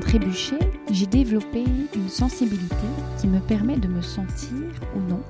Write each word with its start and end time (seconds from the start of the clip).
Trébucher, 0.00 0.58
j'ai 0.90 1.06
développé 1.06 1.64
une 1.94 2.08
sensibilité 2.08 2.74
qui 3.20 3.26
me 3.26 3.40
permet 3.40 3.76
de 3.76 3.88
me 3.88 4.02
sentir 4.02 4.56
ou 4.96 5.00
non 5.00 5.22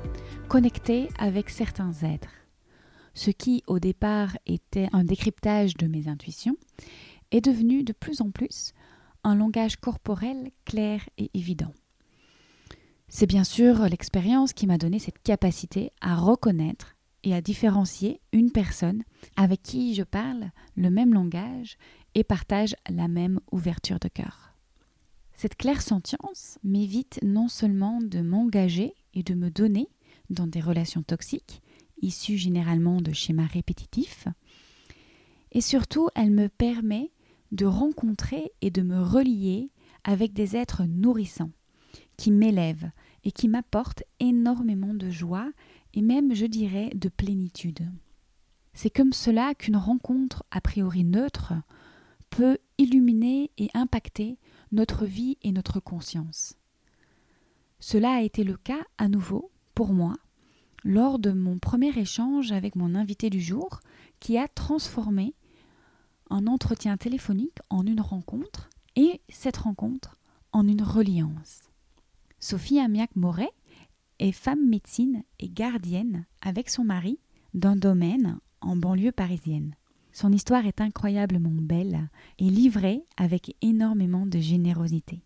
connecté 0.48 1.08
avec 1.18 1.48
certains 1.48 1.92
êtres. 2.02 2.34
Ce 3.14 3.30
qui, 3.30 3.62
au 3.66 3.78
départ, 3.78 4.36
était 4.46 4.88
un 4.92 5.02
décryptage 5.02 5.74
de 5.78 5.86
mes 5.86 6.08
intuitions, 6.08 6.56
est 7.30 7.40
devenu 7.40 7.84
de 7.84 7.92
plus 7.92 8.20
en 8.20 8.30
plus 8.30 8.72
un 9.24 9.34
langage 9.34 9.76
corporel 9.76 10.50
clair 10.64 11.00
et 11.16 11.30
évident. 11.32 11.72
C'est 13.08 13.26
bien 13.26 13.44
sûr 13.44 13.88
l'expérience 13.88 14.52
qui 14.52 14.66
m'a 14.66 14.78
donné 14.78 14.98
cette 14.98 15.22
capacité 15.22 15.90
à 16.00 16.16
reconnaître 16.16 16.96
et 17.24 17.34
à 17.34 17.40
différencier 17.40 18.20
une 18.32 18.50
personne 18.50 19.04
avec 19.36 19.62
qui 19.62 19.94
je 19.94 20.02
parle 20.02 20.50
le 20.76 20.90
même 20.90 21.14
langage 21.14 21.78
et 22.14 22.24
partage 22.24 22.74
la 22.90 23.08
même 23.08 23.40
ouverture 23.52 23.98
de 23.98 24.08
cœur. 24.08 24.51
Cette 25.42 25.56
claire 25.56 25.82
sentience 25.82 26.60
m'évite 26.62 27.18
non 27.24 27.48
seulement 27.48 27.98
de 28.00 28.20
m'engager 28.20 28.94
et 29.12 29.24
de 29.24 29.34
me 29.34 29.50
donner 29.50 29.88
dans 30.30 30.46
des 30.46 30.60
relations 30.60 31.02
toxiques, 31.02 31.62
issues 32.00 32.36
généralement 32.36 33.00
de 33.00 33.12
schémas 33.12 33.48
répétitifs, 33.48 34.28
et 35.50 35.60
surtout 35.60 36.10
elle 36.14 36.30
me 36.30 36.48
permet 36.48 37.10
de 37.50 37.66
rencontrer 37.66 38.52
et 38.60 38.70
de 38.70 38.82
me 38.82 39.02
relier 39.02 39.72
avec 40.04 40.32
des 40.32 40.54
êtres 40.54 40.84
nourrissants, 40.84 41.50
qui 42.16 42.30
m'élèvent 42.30 42.92
et 43.24 43.32
qui 43.32 43.48
m'apportent 43.48 44.04
énormément 44.20 44.94
de 44.94 45.10
joie 45.10 45.50
et 45.92 46.02
même, 46.02 46.36
je 46.36 46.46
dirais, 46.46 46.90
de 46.94 47.08
plénitude. 47.08 47.90
C'est 48.74 48.90
comme 48.90 49.12
cela 49.12 49.56
qu'une 49.56 49.76
rencontre 49.76 50.44
a 50.52 50.60
priori 50.60 51.02
neutre 51.02 51.54
peut 52.30 52.58
illuminer 52.78 53.50
et 53.58 53.70
impacter 53.74 54.38
notre 54.72 55.06
vie 55.06 55.38
et 55.42 55.52
notre 55.52 55.80
conscience. 55.80 56.56
Cela 57.78 58.14
a 58.14 58.22
été 58.22 58.42
le 58.44 58.56
cas 58.56 58.82
à 58.98 59.08
nouveau 59.08 59.50
pour 59.74 59.92
moi 59.92 60.14
lors 60.84 61.18
de 61.18 61.30
mon 61.30 61.58
premier 61.58 61.96
échange 61.96 62.52
avec 62.52 62.74
mon 62.74 62.94
invité 62.94 63.30
du 63.30 63.40
jour 63.40 63.80
qui 64.18 64.38
a 64.38 64.48
transformé 64.48 65.34
un 66.30 66.46
entretien 66.46 66.96
téléphonique 66.96 67.58
en 67.70 67.86
une 67.86 68.00
rencontre 68.00 68.70
et 68.96 69.20
cette 69.28 69.58
rencontre 69.58 70.18
en 70.52 70.66
une 70.66 70.82
reliance. 70.82 71.70
Sophie 72.40 72.80
Amiac-Moret 72.80 73.52
est 74.18 74.32
femme 74.32 74.68
médecine 74.68 75.22
et 75.38 75.48
gardienne 75.48 76.26
avec 76.40 76.70
son 76.70 76.84
mari 76.84 77.18
d'un 77.54 77.76
domaine 77.76 78.38
en 78.60 78.76
banlieue 78.76 79.12
parisienne. 79.12 79.74
Son 80.12 80.32
histoire 80.32 80.66
est 80.66 80.80
incroyablement 80.80 81.50
belle 81.50 82.08
et 82.38 82.50
livrée 82.50 83.04
avec 83.16 83.56
énormément 83.62 84.26
de 84.26 84.38
générosité. 84.38 85.22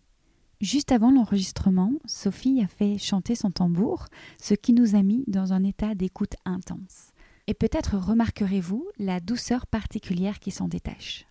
Juste 0.59 0.91
avant 0.91 1.11
l'enregistrement, 1.11 1.93
Sophie 2.05 2.61
a 2.63 2.67
fait 2.67 2.97
chanter 2.97 3.35
son 3.35 3.51
tambour, 3.51 4.05
ce 4.41 4.55
qui 4.55 4.73
nous 4.73 4.95
a 4.95 5.03
mis 5.03 5.23
dans 5.27 5.53
un 5.53 5.63
état 5.63 5.93
d'écoute 5.93 6.35
intense. 6.45 7.11
Et 7.45 7.53
peut-être 7.53 7.97
remarquerez-vous 7.97 8.87
la 8.97 9.19
douceur 9.19 9.67
particulière 9.67 10.39
qui 10.39 10.51
s'en 10.51 10.67
détache. 10.67 11.27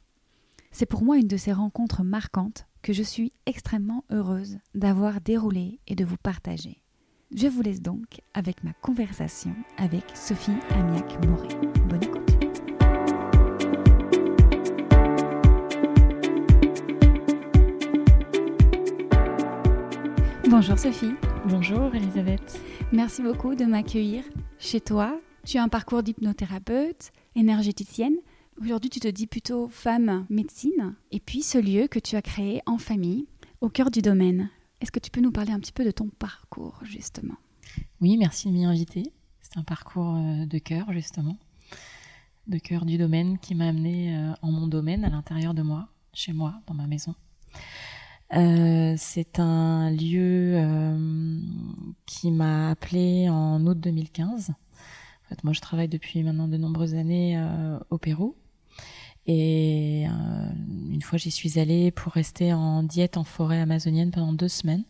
C'est 0.70 0.86
pour 0.86 1.02
moi 1.02 1.16
une 1.18 1.26
de 1.26 1.36
ces 1.36 1.52
rencontres 1.52 2.04
marquantes 2.04 2.66
que 2.82 2.92
je 2.92 3.02
suis 3.02 3.32
extrêmement 3.46 4.04
heureuse 4.10 4.58
d'avoir 4.74 5.20
déroulé 5.20 5.80
et 5.88 5.96
de 5.96 6.04
vous 6.04 6.18
partager. 6.18 6.82
Je 7.34 7.48
vous 7.48 7.62
laisse 7.62 7.82
donc 7.82 8.20
avec 8.34 8.62
ma 8.62 8.72
conversation 8.74 9.54
avec 9.76 10.04
Sophie 10.14 10.52
Amiac-Moret. 10.70 11.48
Bonne 11.88 12.04
écoute. 12.04 12.15
Bonjour 20.58 20.78
Sophie. 20.78 21.12
Bonjour 21.50 21.94
Elisabeth. 21.94 22.58
Merci 22.90 23.22
beaucoup 23.22 23.54
de 23.54 23.66
m'accueillir 23.66 24.24
chez 24.58 24.80
toi. 24.80 25.20
Tu 25.44 25.58
as 25.58 25.62
un 25.62 25.68
parcours 25.68 26.02
d'hypnothérapeute, 26.02 27.12
énergéticienne. 27.34 28.14
Aujourd'hui, 28.58 28.88
tu 28.88 28.98
te 28.98 29.06
dis 29.06 29.26
plutôt 29.26 29.68
femme 29.68 30.24
médecine. 30.30 30.94
Et 31.12 31.20
puis 31.20 31.42
ce 31.42 31.58
lieu 31.58 31.88
que 31.88 31.98
tu 31.98 32.16
as 32.16 32.22
créé 32.22 32.62
en 32.64 32.78
famille, 32.78 33.26
au 33.60 33.68
cœur 33.68 33.90
du 33.90 34.00
domaine. 34.00 34.48
Est-ce 34.80 34.90
que 34.90 34.98
tu 34.98 35.10
peux 35.10 35.20
nous 35.20 35.30
parler 35.30 35.52
un 35.52 35.60
petit 35.60 35.74
peu 35.74 35.84
de 35.84 35.90
ton 35.90 36.08
parcours, 36.08 36.80
justement? 36.84 37.36
Oui, 38.00 38.16
merci 38.16 38.48
de 38.48 38.54
m'y 38.54 38.64
inviter. 38.64 39.12
C'est 39.42 39.58
un 39.58 39.62
parcours 39.62 40.16
euh, 40.16 40.46
de 40.46 40.56
cœur, 40.56 40.90
justement. 40.94 41.36
De 42.46 42.56
cœur 42.56 42.86
du 42.86 42.96
domaine 42.96 43.38
qui 43.40 43.54
m'a 43.54 43.68
amené 43.68 44.16
euh, 44.16 44.32
en 44.40 44.52
mon 44.52 44.68
domaine, 44.68 45.04
à 45.04 45.10
l'intérieur 45.10 45.52
de 45.52 45.60
moi, 45.60 45.90
chez 46.14 46.32
moi, 46.32 46.54
dans 46.66 46.72
ma 46.72 46.86
maison. 46.86 47.14
Euh, 48.34 48.94
c'est 48.96 49.38
un 49.38 49.90
lieu 49.90 50.54
euh, 50.56 51.38
qui 52.06 52.30
m'a 52.30 52.70
appelé 52.70 53.28
en 53.28 53.64
août 53.66 53.78
2015. 53.78 54.50
En 54.50 55.28
fait, 55.28 55.44
moi, 55.44 55.52
je 55.52 55.60
travaille 55.60 55.88
depuis 55.88 56.22
maintenant 56.22 56.48
de 56.48 56.56
nombreuses 56.56 56.94
années 56.94 57.38
euh, 57.38 57.78
au 57.90 57.98
Pérou. 57.98 58.36
Et 59.28 60.04
une 60.04 61.02
fois, 61.02 61.18
j'y 61.18 61.32
suis 61.32 61.58
allée 61.58 61.90
pour 61.90 62.12
rester 62.12 62.52
en 62.52 62.84
diète 62.84 63.16
en 63.16 63.24
forêt 63.24 63.60
amazonienne 63.60 64.12
pendant 64.12 64.32
deux 64.32 64.46
semaines. 64.46 64.84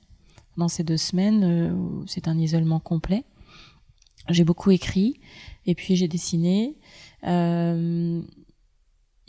Pendant 0.55 0.69
ces 0.69 0.85
deux 0.85 0.99
semaines, 0.99 2.05
c'est 2.07 2.29
un 2.29 2.37
isolement 2.37 2.79
complet. 2.79 3.25
J'ai 4.29 4.45
beaucoup 4.45 4.71
écrit 4.73 5.21
et 5.65 5.75
puis 5.75 5.97
j'ai 5.97 6.07
dessiné. 6.07 6.77
Il 7.23 8.27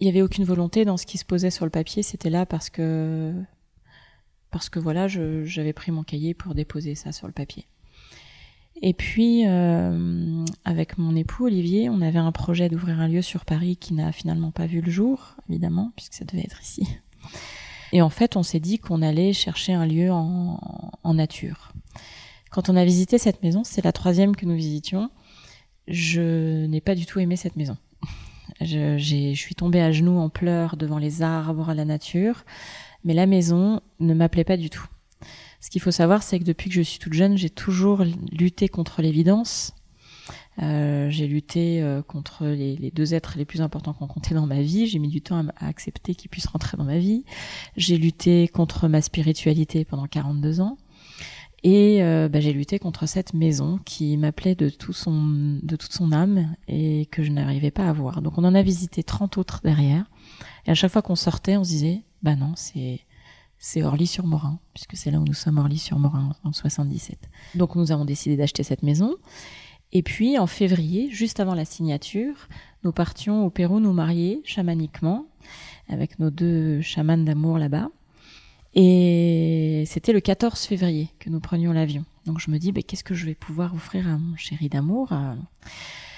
n'y 0.02 0.10
avait 0.10 0.22
aucune 0.22 0.44
volonté 0.44 0.84
dans 0.84 0.98
ce 0.98 1.06
qui 1.06 1.18
se 1.18 1.24
posait 1.24 1.52
sur 1.52 1.64
le 1.64 1.72
papier. 1.72 2.04
C'était 2.04 2.30
là 2.30 2.46
parce 2.46 2.70
que 2.70 3.34
parce 4.52 4.70
que 4.70 4.80
voilà, 4.80 5.08
j'avais 5.08 5.74
pris 5.74 5.92
mon 5.92 6.04
cahier 6.04 6.34
pour 6.34 6.56
déposer 6.56 6.96
ça 6.96 7.12
sur 7.12 7.28
le 7.28 7.34
papier. 7.34 7.68
Et 8.82 8.94
puis, 8.94 9.44
euh, 9.48 10.46
avec 10.64 10.98
mon 10.98 11.16
époux 11.16 11.46
Olivier, 11.46 11.90
on 11.90 12.02
avait 12.02 12.20
un 12.20 12.32
projet 12.32 12.70
d'ouvrir 12.70 13.00
un 13.00 13.08
lieu 13.08 13.22
sur 13.22 13.44
Paris 13.44 13.76
qui 13.76 13.94
n'a 13.94 14.12
finalement 14.12 14.52
pas 14.52 14.68
vu 14.68 14.82
le 14.82 14.92
jour, 14.92 15.36
évidemment, 15.50 15.92
puisque 15.96 16.14
ça 16.14 16.26
devait 16.26 16.44
être 16.44 16.62
ici. 16.62 16.88
Et 17.94 18.02
en 18.02 18.10
fait, 18.10 18.36
on 18.36 18.44
s'est 18.44 18.60
dit 18.60 18.78
qu'on 18.78 19.02
allait 19.02 19.34
chercher 19.34 19.74
un 19.74 19.86
lieu 19.86 20.12
en, 20.12 20.60
en, 21.04 21.14
nature. 21.14 21.72
Quand 22.52 22.70
on 22.70 22.76
a 22.76 22.86
visité 22.86 23.18
cette 23.18 23.42
maison, 23.42 23.64
c'est 23.64 23.84
la 23.84 23.92
troisième 23.92 24.36
que 24.36 24.46
nous 24.46 24.56
visitions, 24.56 25.10
je 25.88 26.66
n'ai 26.66 26.82
pas 26.82 26.96
du 26.96 27.06
tout 27.06 27.20
aimé 27.20 27.36
cette 27.36 27.56
maison. 27.56 27.78
Je, 28.60 28.98
je 28.98 29.34
suis 29.36 29.56
tombée 29.56 29.82
à 29.82 29.92
genoux 29.92 30.18
en 30.20 30.30
pleurs 30.30 30.78
devant 30.78 30.98
les 30.98 31.22
arbres, 31.22 31.74
la 31.74 31.86
nature 31.86 32.44
mais 33.04 33.14
la 33.14 33.26
maison 33.26 33.82
ne 34.00 34.14
m'appelait 34.14 34.44
pas 34.44 34.58
du 34.58 34.70
tout. 34.70 34.86
Ce 35.60 35.70
qu'il 35.70 35.82
faut 35.82 35.92
savoir, 35.92 36.24
c'est 36.24 36.40
que 36.40 36.44
depuis 36.44 36.70
que 36.70 36.76
je 36.76 36.82
suis 36.82 37.00
toute 37.00 37.14
jeune, 37.14 37.38
j'ai 37.38 37.50
toujours 37.50 38.04
lutté 38.32 38.70
contre 38.70 39.02
l'évidence. 39.02 39.74
Euh, 40.62 41.10
j'ai 41.12 41.28
lutté 41.28 41.82
euh, 41.82 42.02
contre 42.02 42.48
les, 42.48 42.92
deux 42.92 43.14
êtres 43.14 43.36
les 43.38 43.46
plus 43.46 43.62
importants 43.62 43.94
qu'on 43.94 44.08
comptait 44.08 44.34
dans 44.34 44.48
ma 44.48 44.62
vie. 44.62 44.88
J'ai 44.88 45.00
mis 45.00 45.08
du 45.08 45.22
temps 45.22 45.46
à, 45.58 45.68
accepter 45.68 46.16
qu'ils 46.16 46.30
puissent 46.30 46.48
rentrer 46.48 46.78
dans 46.78 46.84
ma 46.84 46.98
vie. 46.98 47.26
J'ai 47.76 47.98
lutté 47.98 48.48
contre 48.48 48.88
ma 48.88 49.02
spiritualité 49.02 49.86
pendant 49.86 50.08
42 50.08 50.62
ans. 50.62 50.78
Et 51.64 52.04
euh, 52.04 52.30
bah, 52.30 52.40
j'ai 52.40 52.54
lutté 52.54 52.80
contre 52.80 53.08
cette 53.08 53.34
maison 53.34 53.80
qui 53.84 54.16
m'appelait 54.18 54.56
de, 54.56 54.70
tout 54.70 54.94
de 54.94 55.76
toute 55.76 55.92
son 55.92 56.12
âme 56.12 56.56
et 56.68 57.08
que 57.08 57.24
je 57.24 57.32
n'arrivais 57.32 57.72
pas 57.72 57.90
à 57.90 57.94
voir. 57.94 58.22
Donc 58.22 58.38
on 58.38 58.44
en 58.44 58.56
a 58.56 58.62
visité 58.62 59.04
30 59.04 59.38
autres 59.38 59.62
derrière. 59.64 60.06
Et 60.66 60.72
à 60.72 60.76
chaque 60.76 60.92
fois 60.92 61.02
qu'on 61.02 61.16
sortait, 61.16 61.58
on 61.58 61.64
se 61.64 61.70
disait, 61.70 62.04
bah 62.24 62.36
non, 62.36 62.54
c'est 62.56 63.84
Orly-sur-Morin, 63.84 64.60
puisque 64.74 64.96
c'est 64.96 65.12
là 65.12 65.20
où 65.20 65.24
nous 65.24 65.34
sommes, 65.34 65.58
Orly-sur-Morin, 65.58 66.36
en 66.44 66.54
77. 66.54 67.18
Donc 67.56 67.76
nous 67.76 67.92
avons 67.92 68.06
décidé 68.06 68.38
d'acheter 68.38 68.64
cette 68.64 68.84
maison. 68.84 69.16
Et 69.94 70.04
puis 70.04 70.38
en 70.38 70.48
février, 70.48 71.10
juste 71.12 71.40
avant 71.40 71.56
la 71.56 71.66
signature, 71.66 72.50
nous 72.84 72.92
partions 72.92 73.46
au 73.46 73.50
Pérou 73.50 73.80
nous 73.80 73.94
marier 73.94 74.42
chamaniquement, 74.44 75.26
avec 75.88 76.20
nos 76.20 76.30
deux 76.30 76.82
chamans 76.82 77.18
d'amour 77.18 77.58
là-bas. 77.58 77.90
Et 78.74 79.86
c'était 79.88 80.14
le 80.14 80.20
14 80.20 80.60
février 80.66 81.10
que 81.20 81.30
nous 81.30 81.40
prenions 81.40 81.72
l'avion. 81.72 82.06
Donc 82.26 82.40
je 82.40 82.52
me 82.52 82.60
dis, 82.60 82.72
bah, 82.72 82.82
qu'est-ce 82.86 83.04
que 83.04 83.16
je 83.16 83.26
vais 83.26 83.34
pouvoir 83.34 83.74
offrir 83.74 84.08
à 84.08 84.18
mon 84.18 84.36
chéri 84.36 84.70
d'amour 84.70 85.14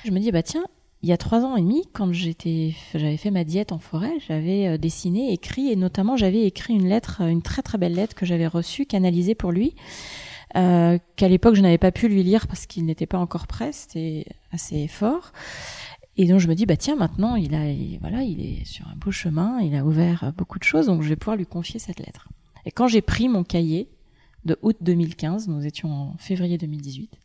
Je 0.04 0.12
me 0.12 0.20
dis, 0.20 0.32
bah 0.32 0.44
tiens, 0.44 0.66
il 1.02 1.08
y 1.08 1.14
a 1.14 1.18
trois 1.18 1.46
ans 1.46 1.56
et 1.56 1.62
demi, 1.62 1.84
quand 1.94 2.12
j'étais, 2.12 2.74
j'avais 2.94 3.16
fait 3.16 3.32
ma 3.32 3.46
diète 3.46 3.72
en 3.72 3.80
forêt, 3.80 4.14
j'avais 4.28 4.68
euh, 4.68 4.78
dessiné, 4.78 5.32
écrit, 5.32 5.72
et 5.72 5.78
notamment 5.78 6.18
j'avais 6.18 6.44
écrit 6.46 6.74
une 6.74 6.90
lettre, 6.90 7.22
une 7.22 7.42
très 7.42 7.62
très 7.62 7.78
belle 7.78 7.94
lettre 7.94 8.16
que 8.16 8.26
j'avais 8.26 8.48
reçue, 8.48 8.86
canalisée 8.86 9.34
pour 9.34 9.52
lui, 9.52 9.76
euh, 10.58 10.98
qu'à 11.16 11.30
l'époque 11.30 11.56
je 11.56 11.62
n'avais 11.62 11.78
pas 11.78 11.92
pu 11.92 12.10
lui 12.10 12.24
lire 12.24 12.48
parce 12.48 12.66
qu'il 12.66 12.86
n'était 12.86 13.06
pas 13.06 13.18
encore 13.20 13.48
prêt, 13.48 13.72
c'était 13.72 14.26
assez 14.52 14.88
fort. 14.88 15.32
Et 16.18 16.26
donc 16.28 16.40
je 16.40 16.50
me 16.50 16.54
dis 16.54 16.66
bah 16.66 16.76
tiens 16.76 16.98
maintenant 16.98 17.36
il 17.36 17.56
a 17.56 17.64
voilà 18.02 18.24
il 18.24 18.42
est 18.42 18.66
sur 18.66 18.86
un 18.90 18.96
beau 18.98 19.12
chemin, 19.12 19.62
il 19.62 19.74
a 19.76 19.86
ouvert 19.86 20.34
beaucoup 20.36 20.60
de 20.60 20.66
choses 20.66 20.88
donc 20.88 21.02
je 21.02 21.08
vais 21.08 21.16
pouvoir 21.16 21.38
lui 21.38 21.46
confier 21.46 21.80
cette 21.80 22.00
lettre. 22.00 22.28
Et 22.66 22.72
quand 22.72 22.88
j'ai 22.88 23.02
pris 23.02 23.30
mon 23.30 23.46
cahier 23.46 23.88
de 24.44 24.58
août 24.64 24.76
2015, 24.82 25.48
nous 25.48 25.66
étions 25.66 25.92
en 25.92 26.18
février 26.18 26.58
2018, 26.58 27.18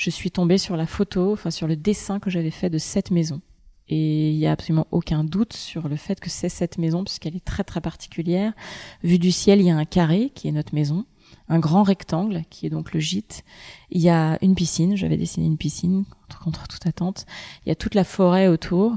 je 0.00 0.08
suis 0.08 0.30
tombée 0.30 0.56
sur 0.56 0.78
la 0.78 0.86
photo, 0.86 1.34
enfin 1.34 1.50
sur 1.50 1.66
le 1.66 1.76
dessin 1.76 2.20
que 2.20 2.30
j'avais 2.30 2.50
fait 2.50 2.70
de 2.70 2.78
cette 2.78 3.10
maison. 3.10 3.42
Et 3.90 4.30
il 4.30 4.38
n'y 4.38 4.46
a 4.46 4.52
absolument 4.52 4.86
aucun 4.92 5.24
doute 5.24 5.52
sur 5.52 5.88
le 5.88 5.96
fait 5.96 6.20
que 6.20 6.30
c'est 6.30 6.48
cette 6.48 6.78
maison 6.78 7.04
puisqu'elle 7.04 7.36
est 7.36 7.44
très 7.44 7.64
très 7.64 7.82
particulière. 7.82 8.54
Vu 9.02 9.18
du 9.18 9.30
ciel, 9.30 9.60
il 9.60 9.66
y 9.66 9.70
a 9.70 9.76
un 9.76 9.84
carré 9.84 10.32
qui 10.34 10.48
est 10.48 10.52
notre 10.52 10.74
maison 10.74 11.04
un 11.48 11.58
grand 11.58 11.82
rectangle 11.82 12.42
qui 12.48 12.66
est 12.66 12.70
donc 12.70 12.92
le 12.94 13.00
gîte. 13.00 13.44
Il 13.90 14.00
y 14.00 14.08
a 14.08 14.38
une 14.42 14.54
piscine, 14.54 14.96
j'avais 14.96 15.16
dessiné 15.16 15.46
une 15.46 15.58
piscine 15.58 16.04
contre, 16.42 16.66
toute 16.66 16.86
attente. 16.86 17.26
Il 17.64 17.68
y 17.68 17.72
a 17.72 17.74
toute 17.74 17.94
la 17.94 18.04
forêt 18.04 18.48
autour 18.48 18.96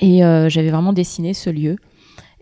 et 0.00 0.24
euh, 0.24 0.48
j'avais 0.48 0.70
vraiment 0.70 0.92
dessiné 0.92 1.34
ce 1.34 1.50
lieu. 1.50 1.76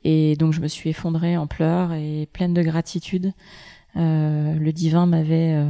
Et 0.05 0.37
donc 0.37 0.53
je 0.53 0.61
me 0.61 0.69
suis 0.69 0.91
effondrée 0.91 1.37
en 1.37 1.47
pleurs 1.47 1.93
et 1.93 2.29
pleine 2.33 2.55
de 2.55 2.63
gratitude. 2.63 3.33
Euh, 3.97 4.55
le 4.55 4.73
divin 4.73 5.07
m'avait 5.07 5.55
euh, 5.55 5.69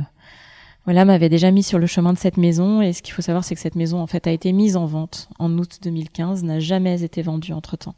voilà 0.85 1.05
m'avait 1.05 1.29
déjà 1.29 1.51
mis 1.51 1.63
sur 1.63 1.79
le 1.79 1.87
chemin 1.87 2.13
de 2.13 2.19
cette 2.19 2.37
maison 2.37 2.83
et 2.83 2.93
ce 2.93 3.03
qu'il 3.03 3.15
faut 3.15 3.23
savoir 3.23 3.45
c'est 3.45 3.55
que 3.55 3.61
cette 3.61 3.77
maison 3.77 4.01
en 4.01 4.07
fait 4.07 4.27
a 4.27 4.33
été 4.33 4.53
mise 4.53 4.77
en 4.77 4.87
vente 4.87 5.29
en 5.39 5.57
août 5.59 5.79
2015, 5.83 6.43
n'a 6.45 6.59
jamais 6.59 7.03
été 7.03 7.23
vendue 7.23 7.53
entre 7.53 7.77
temps. 7.77 7.95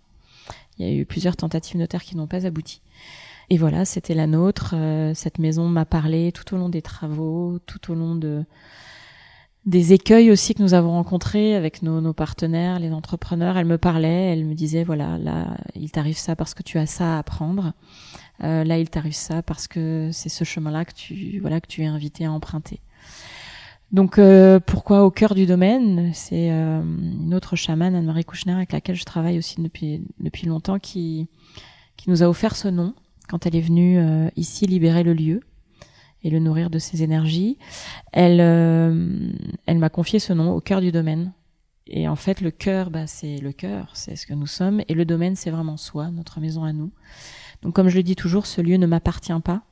Il 0.78 0.86
y 0.86 0.88
a 0.88 0.92
eu 0.92 1.06
plusieurs 1.06 1.36
tentatives 1.36 1.76
notaires 1.76 2.02
qui 2.02 2.16
n'ont 2.16 2.26
pas 2.26 2.46
abouti. 2.46 2.82
Et 3.50 3.58
voilà, 3.58 3.84
c'était 3.84 4.14
la 4.14 4.26
nôtre. 4.26 4.74
Euh, 4.74 5.12
cette 5.14 5.38
maison 5.38 5.68
m'a 5.68 5.84
parlé 5.84 6.32
tout 6.32 6.54
au 6.54 6.58
long 6.58 6.68
des 6.68 6.82
travaux, 6.82 7.58
tout 7.66 7.92
au 7.92 7.94
long 7.94 8.14
de 8.14 8.44
des 9.66 9.94
écueils 9.94 10.30
aussi 10.30 10.54
que 10.54 10.62
nous 10.62 10.74
avons 10.74 10.92
rencontrés 10.92 11.54
avec 11.54 11.82
nos, 11.82 12.02
nos 12.02 12.12
partenaires, 12.12 12.78
les 12.78 12.92
entrepreneurs. 12.92 13.56
Elle 13.56 13.66
me 13.66 13.78
parlait, 13.78 14.32
elle 14.32 14.44
me 14.44 14.54
disait 14.54 14.84
voilà, 14.84 15.16
là, 15.16 15.56
il 15.74 15.90
t'arrive 15.90 16.18
ça 16.18 16.36
parce 16.36 16.52
que 16.52 16.62
tu 16.62 16.78
as 16.78 16.86
ça 16.86 17.16
à 17.16 17.18
apprendre. 17.18 17.72
Euh, 18.42 18.64
là, 18.64 18.78
il 18.78 18.90
t'arrive 18.90 19.14
ça 19.14 19.42
parce 19.42 19.68
que 19.68 20.10
c'est 20.12 20.28
ce 20.28 20.44
chemin-là 20.44 20.84
que 20.84 20.92
tu 20.92 21.38
voilà 21.40 21.60
que 21.60 21.68
tu 21.68 21.82
es 21.82 21.86
invité 21.86 22.24
à 22.24 22.32
emprunter. 22.32 22.80
Donc 23.92 24.18
euh, 24.18 24.58
pourquoi 24.58 25.04
au 25.04 25.10
cœur 25.10 25.34
du 25.34 25.46
domaine 25.46 26.10
C'est 26.14 26.50
euh, 26.50 26.82
une 26.82 27.34
autre 27.34 27.54
chamane, 27.54 27.94
Anne-Marie 27.94 28.24
Kouchner, 28.24 28.54
avec 28.54 28.72
laquelle 28.72 28.96
je 28.96 29.04
travaille 29.04 29.38
aussi 29.38 29.60
depuis 29.60 30.02
depuis 30.18 30.46
longtemps, 30.46 30.78
qui 30.78 31.28
qui 31.96 32.10
nous 32.10 32.22
a 32.22 32.28
offert 32.28 32.56
ce 32.56 32.68
nom 32.68 32.94
quand 33.28 33.46
elle 33.46 33.56
est 33.56 33.60
venue 33.60 33.98
ici 34.36 34.66
libérer 34.66 35.02
le 35.02 35.14
lieu 35.14 35.40
et 36.22 36.28
le 36.28 36.40
nourrir 36.40 36.68
de 36.68 36.78
ses 36.78 37.02
énergies, 37.02 37.56
elle, 38.12 38.40
elle 38.40 39.78
m'a 39.78 39.88
confié 39.88 40.18
ce 40.18 40.34
nom 40.34 40.52
au 40.52 40.60
cœur 40.60 40.82
du 40.82 40.92
domaine. 40.92 41.32
Et 41.86 42.08
en 42.08 42.16
fait, 42.16 42.40
le 42.40 42.50
cœur, 42.50 42.90
bah, 42.90 43.06
c'est 43.06 43.38
le 43.38 43.52
cœur, 43.52 43.90
c'est 43.94 44.16
ce 44.16 44.26
que 44.26 44.34
nous 44.34 44.46
sommes, 44.46 44.82
et 44.88 44.94
le 44.94 45.04
domaine, 45.04 45.36
c'est 45.36 45.50
vraiment 45.50 45.76
soi, 45.76 46.10
notre 46.10 46.40
maison 46.40 46.64
à 46.64 46.72
nous. 46.72 46.90
Comme 47.72 47.88
je 47.88 47.96
le 47.96 48.02
dis 48.02 48.16
toujours, 48.16 48.46
ce 48.46 48.60
lieu 48.60 48.76
ne 48.76 48.86
m'appartient 48.86 49.32
pas. 49.42 49.62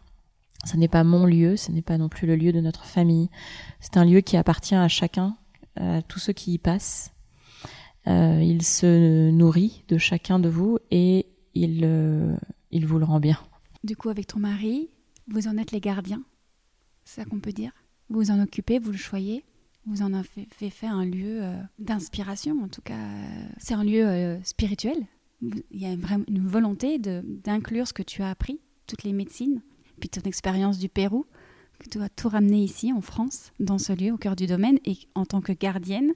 Ce 0.64 0.76
n'est 0.76 0.88
pas 0.88 1.04
mon 1.04 1.26
lieu, 1.26 1.56
ce 1.56 1.72
n'est 1.72 1.82
pas 1.82 1.98
non 1.98 2.08
plus 2.08 2.26
le 2.26 2.36
lieu 2.36 2.52
de 2.52 2.60
notre 2.60 2.84
famille. 2.84 3.28
C'est 3.80 3.96
un 3.96 4.04
lieu 4.04 4.20
qui 4.20 4.36
appartient 4.36 4.76
à 4.76 4.88
chacun, 4.88 5.36
à 5.76 6.02
tous 6.02 6.18
ceux 6.18 6.32
qui 6.32 6.52
y 6.52 6.58
passent. 6.58 7.12
Euh, 8.06 8.40
il 8.42 8.62
se 8.62 9.30
nourrit 9.30 9.84
de 9.88 9.98
chacun 9.98 10.38
de 10.38 10.48
vous 10.48 10.78
et 10.90 11.26
il, 11.54 11.80
euh, 11.84 12.36
il 12.70 12.86
vous 12.86 12.98
le 12.98 13.04
rend 13.04 13.20
bien. 13.20 13.38
Du 13.84 13.96
coup, 13.96 14.08
avec 14.08 14.28
ton 14.28 14.38
mari, 14.38 14.88
vous 15.28 15.48
en 15.48 15.56
êtes 15.56 15.72
les 15.72 15.80
gardiens, 15.80 16.22
c'est 17.04 17.20
ça 17.22 17.24
qu'on 17.24 17.40
peut 17.40 17.52
dire 17.52 17.72
Vous 18.08 18.20
vous 18.20 18.30
en 18.30 18.40
occupez, 18.40 18.78
vous 18.78 18.92
le 18.92 18.96
choyez, 18.96 19.44
vous 19.86 20.02
en 20.02 20.12
avez 20.12 20.70
fait, 20.70 20.86
un 20.86 21.04
lieu 21.04 21.42
euh, 21.42 21.60
d'inspiration, 21.78 22.60
en 22.62 22.68
tout 22.68 22.82
cas, 22.82 22.98
c'est 23.58 23.74
un 23.74 23.84
lieu 23.84 24.38
spirituel. 24.44 24.96
Il 25.42 25.80
y 25.80 25.86
a 25.86 25.96
vraiment 25.96 26.24
une 26.28 26.46
volonté 26.46 26.98
d'inclure 26.98 27.86
ce 27.86 27.92
que 27.92 28.02
tu 28.02 28.22
as 28.22 28.30
appris, 28.30 28.60
toutes 28.86 29.02
les 29.02 29.12
médecines, 29.12 29.60
puis 29.98 30.08
ton 30.08 30.20
expérience 30.22 30.78
du 30.78 30.88
Pérou, 30.88 31.26
que 31.78 31.88
tu 31.88 32.00
as 32.00 32.08
tout 32.08 32.28
ramené 32.28 32.62
ici 32.62 32.92
en 32.92 33.00
France, 33.00 33.52
dans 33.58 33.78
ce 33.78 33.92
lieu, 33.92 34.12
au 34.12 34.16
cœur 34.16 34.36
du 34.36 34.46
domaine, 34.46 34.78
et 34.84 34.96
en 35.14 35.24
tant 35.24 35.40
que 35.40 35.52
gardienne, 35.52 36.12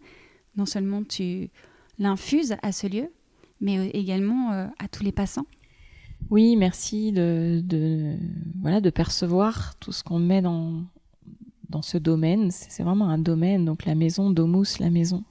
non 0.56 0.66
seulement 0.66 1.02
tu 1.02 1.50
l'infuses 1.98 2.54
à 2.62 2.72
ce 2.72 2.86
lieu, 2.86 3.10
mais 3.60 3.88
également 3.90 4.52
euh, 4.52 4.66
à 4.78 4.88
tous 4.88 5.02
les 5.02 5.12
passants. 5.12 5.46
Oui, 6.30 6.56
merci 6.56 7.12
de, 7.12 7.60
de, 7.64 8.16
voilà, 8.60 8.80
de 8.80 8.90
percevoir 8.90 9.74
tout 9.80 9.92
ce 9.92 10.02
qu'on 10.02 10.18
met 10.18 10.42
dans, 10.42 10.82
dans 11.68 11.82
ce 11.82 11.98
domaine. 11.98 12.50
C'est 12.50 12.82
vraiment 12.82 13.08
un 13.08 13.18
domaine, 13.18 13.64
donc 13.64 13.84
la 13.84 13.94
maison, 13.94 14.30
Domus, 14.30 14.78
la 14.80 14.90
maison. 14.90 15.24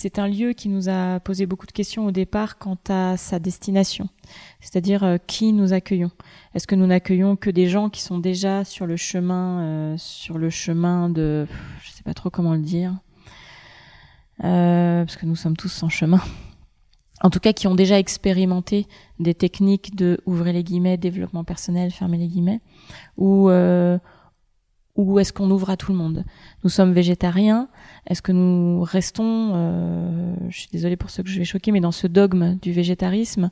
C'est 0.00 0.20
un 0.20 0.28
lieu 0.28 0.52
qui 0.52 0.68
nous 0.68 0.88
a 0.88 1.18
posé 1.18 1.44
beaucoup 1.44 1.66
de 1.66 1.72
questions 1.72 2.06
au 2.06 2.12
départ 2.12 2.58
quant 2.58 2.78
à 2.88 3.16
sa 3.16 3.40
destination, 3.40 4.08
c'est-à-dire 4.60 5.02
euh, 5.02 5.16
qui 5.26 5.52
nous 5.52 5.72
accueillons. 5.72 6.12
Est-ce 6.54 6.68
que 6.68 6.76
nous 6.76 6.86
n'accueillons 6.86 7.34
que 7.34 7.50
des 7.50 7.66
gens 7.66 7.88
qui 7.90 8.00
sont 8.00 8.18
déjà 8.18 8.62
sur 8.62 8.86
le 8.86 8.96
chemin, 8.96 9.60
euh, 9.60 9.94
sur 9.98 10.38
le 10.38 10.50
chemin 10.50 11.08
de, 11.08 11.48
je 11.82 11.90
sais 11.90 12.04
pas 12.04 12.14
trop 12.14 12.30
comment 12.30 12.54
le 12.54 12.60
dire, 12.60 12.96
euh, 14.44 15.04
parce 15.04 15.16
que 15.16 15.26
nous 15.26 15.34
sommes 15.34 15.56
tous 15.56 15.82
en 15.82 15.88
chemin 15.88 16.20
en 17.20 17.30
tout 17.30 17.40
cas 17.40 17.52
qui 17.52 17.66
ont 17.66 17.74
déjà 17.74 17.98
expérimenté 17.98 18.86
des 19.18 19.34
techniques 19.34 19.96
de 19.96 20.20
ouvrir 20.26 20.52
les 20.52 20.62
guillemets, 20.62 20.96
développement 20.96 21.44
personnel, 21.44 21.90
fermer 21.90 22.18
les 22.18 22.28
guillemets, 22.28 22.60
ou 23.16 23.50
euh, 23.50 23.98
ou 24.98 25.20
est-ce 25.20 25.32
qu'on 25.32 25.50
ouvre 25.50 25.70
à 25.70 25.76
tout 25.76 25.92
le 25.92 25.96
monde 25.96 26.24
Nous 26.64 26.70
sommes 26.70 26.92
végétariens. 26.92 27.68
Est-ce 28.08 28.20
que 28.20 28.32
nous 28.32 28.82
restons 28.82 29.52
euh, 29.54 30.34
Je 30.50 30.58
suis 30.58 30.68
désolée 30.72 30.96
pour 30.96 31.08
ceux 31.08 31.22
que 31.22 31.28
je 31.28 31.38
vais 31.38 31.44
choquer, 31.44 31.70
mais 31.70 31.80
dans 31.80 31.92
ce 31.92 32.08
dogme 32.08 32.56
du 32.60 32.72
végétarisme, 32.72 33.48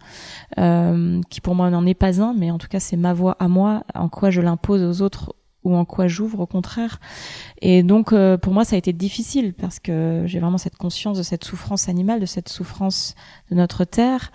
euh, 0.59 1.21
qui 1.31 1.41
pour 1.41 1.55
moi 1.55 1.71
n'en 1.71 1.87
est 1.87 1.95
pas 1.95 2.21
un, 2.21 2.35
mais 2.35 2.51
en 2.51 2.59
tout 2.59 2.67
cas 2.67 2.81
c'est 2.81 2.97
ma 2.97 3.15
voix 3.15 3.37
à 3.39 3.47
moi, 3.47 3.85
en 3.95 4.09
quoi 4.09 4.31
je 4.31 4.41
l'impose 4.41 4.83
aux 4.83 5.05
autres 5.05 5.35
ou 5.63 5.77
en 5.77 5.85
quoi 5.85 6.09
j'ouvre 6.09 6.41
au 6.41 6.47
contraire. 6.47 6.99
Et 7.63 7.85
donc 7.85 8.13
euh, 8.13 8.37
pour 8.37 8.53
moi 8.53 8.65
ça 8.65 8.75
a 8.75 8.79
été 8.79 8.93
difficile 8.93 9.55
parce 9.55 9.79
que 9.79 10.25
j'ai 10.27 10.41
vraiment 10.41 10.59
cette 10.59 10.77
conscience 10.77 11.17
de 11.17 11.23
cette 11.23 11.45
souffrance 11.45 11.89
animale, 11.89 12.19
de 12.19 12.27
cette 12.27 12.49
souffrance 12.49 13.15
de 13.51 13.55
notre 13.55 13.85
terre. 13.85 14.33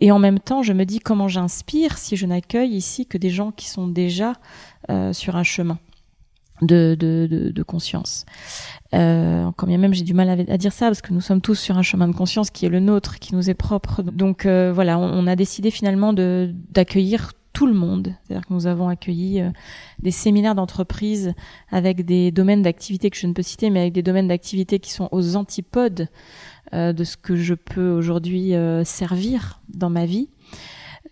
Et 0.00 0.10
en 0.10 0.18
même 0.18 0.40
temps, 0.40 0.64
je 0.64 0.72
me 0.72 0.84
dis 0.84 0.98
comment 0.98 1.28
j'inspire 1.28 1.96
si 1.98 2.16
je 2.16 2.26
n'accueille 2.26 2.74
ici 2.74 3.06
que 3.06 3.16
des 3.16 3.30
gens 3.30 3.52
qui 3.52 3.68
sont 3.68 3.86
déjà 3.86 4.32
euh, 4.90 5.12
sur 5.12 5.36
un 5.36 5.44
chemin 5.44 5.78
de, 6.62 6.96
de, 6.98 7.26
de, 7.30 7.50
de 7.50 7.62
conscience. 7.62 8.24
Euh, 8.94 9.50
quand 9.56 9.66
bien 9.66 9.78
même 9.78 9.92
j'ai 9.92 10.04
du 10.04 10.14
mal 10.14 10.28
à, 10.28 10.56
dire 10.56 10.72
ça 10.72 10.86
parce 10.86 11.02
que 11.02 11.12
nous 11.12 11.20
sommes 11.20 11.40
tous 11.40 11.56
sur 11.56 11.76
un 11.76 11.82
chemin 11.82 12.06
de 12.06 12.14
conscience 12.14 12.50
qui 12.50 12.64
est 12.66 12.68
le 12.68 12.80
nôtre, 12.80 13.18
qui 13.18 13.34
nous 13.34 13.50
est 13.50 13.54
propre. 13.54 14.02
Donc 14.02 14.46
euh, 14.46 14.72
voilà, 14.72 14.98
on, 14.98 15.26
a 15.26 15.36
décidé 15.36 15.70
finalement 15.70 16.12
d'accueillir 16.12 17.32
tout 17.54 17.66
le 17.66 17.72
monde. 17.72 18.14
C'est-à-dire 18.24 18.46
que 18.46 18.52
nous 18.52 18.66
avons 18.66 18.88
accueilli 18.88 19.40
euh, 19.40 19.48
des 20.00 20.10
séminaires 20.10 20.54
d'entreprise 20.54 21.32
avec 21.70 22.04
des 22.04 22.30
domaines 22.30 22.60
d'activité 22.60 23.08
que 23.08 23.16
je 23.16 23.26
ne 23.26 23.32
peux 23.32 23.42
citer, 23.42 23.70
mais 23.70 23.80
avec 23.80 23.94
des 23.94 24.02
domaines 24.02 24.28
d'activité 24.28 24.78
qui 24.80 24.92
sont 24.92 25.08
aux 25.12 25.36
antipodes 25.36 26.08
euh, 26.74 26.92
de 26.92 27.04
ce 27.04 27.16
que 27.16 27.36
je 27.36 27.54
peux 27.54 27.90
aujourd'hui 27.90 28.54
euh, 28.54 28.84
servir 28.84 29.60
dans 29.72 29.88
ma 29.88 30.04
vie. 30.04 30.28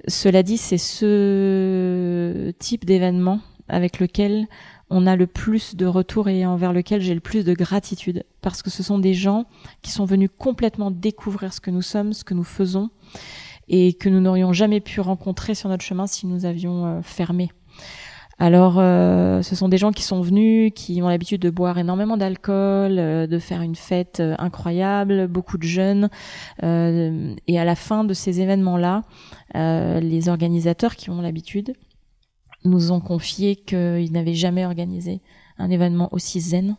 Cela 0.08 0.42
dit, 0.42 0.58
c'est 0.58 0.78
ce 0.78 2.52
type 2.58 2.84
d'événement 2.84 3.40
avec 3.68 4.00
lequel 4.00 4.46
on 4.92 5.06
a 5.06 5.16
le 5.16 5.26
plus 5.26 5.74
de 5.74 5.86
retours 5.86 6.28
et 6.28 6.46
envers 6.46 6.72
lequel 6.72 7.00
j'ai 7.00 7.14
le 7.14 7.20
plus 7.20 7.44
de 7.44 7.54
gratitude 7.54 8.24
parce 8.40 8.62
que 8.62 8.70
ce 8.70 8.82
sont 8.82 8.98
des 8.98 9.14
gens 9.14 9.46
qui 9.82 9.90
sont 9.90 10.04
venus 10.04 10.30
complètement 10.38 10.90
découvrir 10.90 11.52
ce 11.52 11.60
que 11.60 11.70
nous 11.70 11.82
sommes, 11.82 12.12
ce 12.12 12.24
que 12.24 12.34
nous 12.34 12.44
faisons 12.44 12.90
et 13.68 13.94
que 13.94 14.08
nous 14.08 14.20
n'aurions 14.20 14.52
jamais 14.52 14.80
pu 14.80 15.00
rencontrer 15.00 15.54
sur 15.54 15.68
notre 15.68 15.84
chemin 15.84 16.06
si 16.06 16.26
nous 16.26 16.44
avions 16.44 16.86
euh, 16.86 17.02
fermé. 17.02 17.50
Alors, 18.42 18.78
euh, 18.78 19.40
ce 19.42 19.54
sont 19.54 19.68
des 19.68 19.78
gens 19.78 19.92
qui 19.92 20.02
sont 20.02 20.20
venus, 20.20 20.72
qui 20.74 21.00
ont 21.00 21.08
l'habitude 21.08 21.40
de 21.40 21.48
boire 21.48 21.78
énormément 21.78 22.16
d'alcool, 22.16 22.98
euh, 22.98 23.28
de 23.28 23.38
faire 23.38 23.62
une 23.62 23.76
fête 23.76 24.18
euh, 24.18 24.34
incroyable, 24.38 25.28
beaucoup 25.28 25.58
de 25.58 25.62
jeunes. 25.62 26.08
Et 26.60 27.60
à 27.60 27.64
la 27.64 27.74
fin 27.76 28.02
de 28.02 28.14
ces 28.14 28.40
événements-là, 28.40 29.02
les 29.54 30.28
organisateurs 30.28 30.96
qui 30.96 31.10
ont 31.10 31.20
l'habitude 31.20 31.74
nous 32.64 32.92
ont 32.92 33.00
confié 33.00 33.56
qu'ils 33.56 34.12
n'avaient 34.12 34.34
jamais 34.34 34.64
organisé 34.64 35.20
un 35.58 35.70
événement 35.70 36.08
aussi 36.12 36.40
zen, 36.40 36.76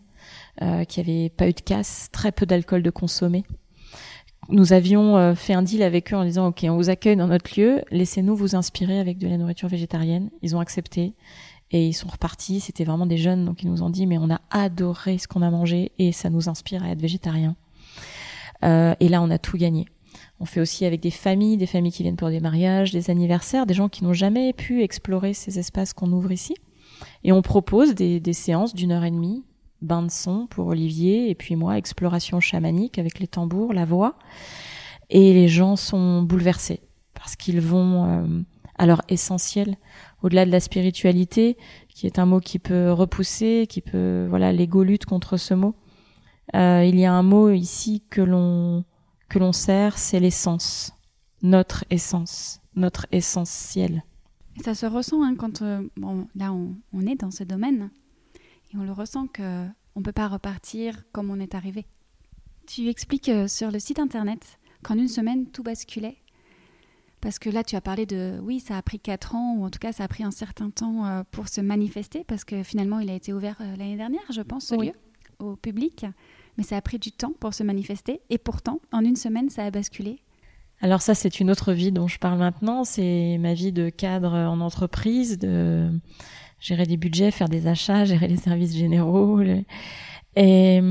qu'il 0.59 1.03
n'y 1.03 1.11
avait 1.11 1.29
pas 1.29 1.47
eu 1.47 1.53
de 1.53 1.61
casse, 1.61 2.09
très 2.11 2.31
peu 2.31 2.45
d'alcool 2.45 2.83
de 2.83 2.89
consommé 2.89 3.43
nous 4.49 4.73
avions 4.73 5.17
euh, 5.17 5.35
fait 5.35 5.53
un 5.53 5.61
deal 5.61 5.83
avec 5.83 6.13
eux 6.13 6.17
en 6.17 6.25
disant 6.25 6.47
ok 6.47 6.65
on 6.69 6.75
vous 6.75 6.89
accueille 6.89 7.15
dans 7.15 7.27
notre 7.27 7.59
lieu, 7.59 7.81
laissez-nous 7.91 8.35
vous 8.35 8.55
inspirer 8.55 8.99
avec 8.99 9.17
de 9.17 9.27
la 9.27 9.37
nourriture 9.37 9.69
végétarienne. 9.69 10.29
Ils 10.41 10.55
ont 10.55 10.59
accepté 10.59 11.13
et 11.71 11.87
ils 11.87 11.93
sont 11.93 12.07
repartis. 12.07 12.59
C'était 12.59 12.83
vraiment 12.83 13.05
des 13.05 13.17
jeunes 13.17 13.45
donc 13.45 13.63
ils 13.63 13.69
nous 13.69 13.83
ont 13.83 13.89
dit 13.89 14.05
mais 14.05 14.17
on 14.17 14.29
a 14.29 14.41
adoré 14.49 15.17
ce 15.17 15.27
qu'on 15.27 15.41
a 15.41 15.49
mangé 15.49 15.91
et 15.97 16.11
ça 16.11 16.29
nous 16.29 16.49
inspire 16.49 16.83
à 16.83 16.89
être 16.89 17.01
végétarien. 17.01 17.55
Euh, 18.63 18.95
et 18.99 19.09
là 19.09 19.21
on 19.21 19.29
a 19.29 19.37
tout 19.37 19.57
gagné. 19.57 19.85
On 20.43 20.45
fait 20.45 20.59
aussi 20.59 20.83
avec 20.83 20.99
des 20.99 21.09
familles, 21.09 21.55
des 21.55 21.65
familles 21.65 21.93
qui 21.93 22.03
viennent 22.03 22.17
pour 22.17 22.27
des 22.27 22.41
mariages, 22.41 22.91
des 22.91 23.09
anniversaires, 23.09 23.65
des 23.65 23.73
gens 23.73 23.87
qui 23.87 24.03
n'ont 24.03 24.11
jamais 24.11 24.51
pu 24.51 24.83
explorer 24.83 25.33
ces 25.33 25.57
espaces 25.57 25.93
qu'on 25.93 26.11
ouvre 26.11 26.33
ici. 26.33 26.53
Et 27.23 27.31
on 27.31 27.41
propose 27.41 27.95
des, 27.95 28.33
séances 28.33 28.75
d'une 28.75 28.91
heure 28.91 29.05
et 29.05 29.11
demie 29.11 29.45
bain 29.81 30.01
de 30.03 30.11
son 30.11 30.47
pour 30.47 30.67
Olivier, 30.67 31.29
et 31.29 31.35
puis 31.35 31.55
moi, 31.55 31.77
exploration 31.77 32.41
chamanique 32.41 32.99
avec 32.99 33.19
les 33.19 33.27
tambours, 33.27 33.71
la 33.71 33.85
voix. 33.85 34.17
Et 35.09 35.31
les 35.31 35.47
gens 35.47 35.77
sont 35.77 36.23
bouleversés 36.23 36.81
parce 37.13 37.37
qu'ils 37.37 37.61
vont 37.61 38.03
euh, 38.03 38.41
à 38.77 38.85
leur 38.85 39.01
essentiel, 39.07 39.77
au-delà 40.23 40.45
de 40.45 40.51
la 40.51 40.59
spiritualité, 40.59 41.55
qui 41.87 42.05
est 42.05 42.19
un 42.19 42.25
mot 42.25 42.41
qui 42.41 42.59
peut 42.59 42.91
repousser, 42.91 43.65
qui 43.69 43.79
peut, 43.79 44.25
voilà, 44.27 44.51
l'ego 44.51 44.83
lutte 44.83 45.05
contre 45.05 45.37
ce 45.37 45.53
mot. 45.53 45.73
Euh, 46.53 46.83
il 46.83 46.99
y 46.99 47.05
a 47.05 47.13
un 47.13 47.23
mot 47.23 47.49
ici 47.49 48.03
que 48.09 48.19
l'on 48.19 48.83
que 49.33 49.39
l'on 49.39 49.51
sert, 49.51 49.97
c'est 49.97 50.19
l'essence, 50.19 50.93
notre 51.41 51.85
essence, 51.89 52.61
notre 52.75 53.07
essentiel. 53.11 54.03
Ça 54.63 54.75
se 54.75 54.85
ressent 54.85 55.23
hein, 55.23 55.33
quand 55.35 55.63
euh, 55.63 55.81
bon, 55.97 56.27
là 56.35 56.53
on, 56.53 56.75
on, 56.93 57.07
est 57.07 57.15
dans 57.15 57.31
ce 57.31 57.43
domaine 57.43 57.89
et 58.71 58.77
on 58.77 58.83
le 58.83 58.91
ressent 58.91 59.25
que 59.25 59.65
on 59.95 60.03
peut 60.03 60.11
pas 60.11 60.27
repartir 60.27 61.03
comme 61.11 61.31
on 61.31 61.39
est 61.39 61.55
arrivé. 61.55 61.87
Tu 62.67 62.89
expliques 62.89 63.29
euh, 63.29 63.47
sur 63.47 63.71
le 63.71 63.79
site 63.79 63.97
internet 63.97 64.59
qu'en 64.83 64.99
une 64.99 65.07
semaine 65.07 65.47
tout 65.47 65.63
basculait. 65.63 66.17
Parce 67.19 67.39
que 67.39 67.49
là, 67.49 67.63
tu 67.63 67.75
as 67.75 67.81
parlé 67.81 68.05
de 68.05 68.37
oui, 68.43 68.59
ça 68.59 68.77
a 68.77 68.83
pris 68.83 68.99
quatre 68.99 69.33
ans, 69.33 69.55
ou 69.55 69.65
en 69.65 69.71
tout 69.71 69.79
cas, 69.79 69.93
ça 69.93 70.03
a 70.03 70.07
pris 70.07 70.23
un 70.23 70.29
certain 70.31 70.69
temps 70.69 71.07
euh, 71.07 71.23
pour 71.31 71.47
se 71.47 71.61
manifester, 71.61 72.23
parce 72.23 72.43
que 72.43 72.61
finalement, 72.61 72.99
il 72.99 73.09
a 73.09 73.15
été 73.15 73.33
ouvert 73.33 73.55
l'année 73.59 73.97
dernière, 73.97 74.29
je 74.29 74.41
pense, 74.41 74.65
ce 74.65 74.75
lieu, 74.75 74.93
au 75.39 75.55
public. 75.55 76.05
Mais 76.57 76.63
ça 76.63 76.77
a 76.77 76.81
pris 76.81 76.99
du 76.99 77.11
temps 77.11 77.33
pour 77.39 77.53
se 77.53 77.63
manifester, 77.63 78.21
et 78.29 78.37
pourtant, 78.37 78.79
en 78.91 79.03
une 79.03 79.15
semaine, 79.15 79.49
ça 79.49 79.65
a 79.65 79.71
basculé. 79.71 80.19
Alors 80.81 81.01
ça, 81.01 81.15
c'est 81.15 81.39
une 81.39 81.49
autre 81.49 81.73
vie 81.73 81.91
dont 81.91 82.07
je 82.07 82.19
parle 82.19 82.39
maintenant. 82.39 82.83
C'est 82.83 83.37
ma 83.39 83.53
vie 83.53 83.71
de 83.71 83.89
cadre 83.89 84.33
en 84.33 84.59
entreprise, 84.59 85.39
de 85.39 85.89
gérer 86.59 86.85
des 86.85 86.97
budgets, 86.97 87.31
faire 87.31 87.49
des 87.49 87.67
achats, 87.67 88.05
gérer 88.05 88.27
les 88.27 88.37
services 88.37 88.75
généraux. 88.75 89.41
Et 90.35 90.81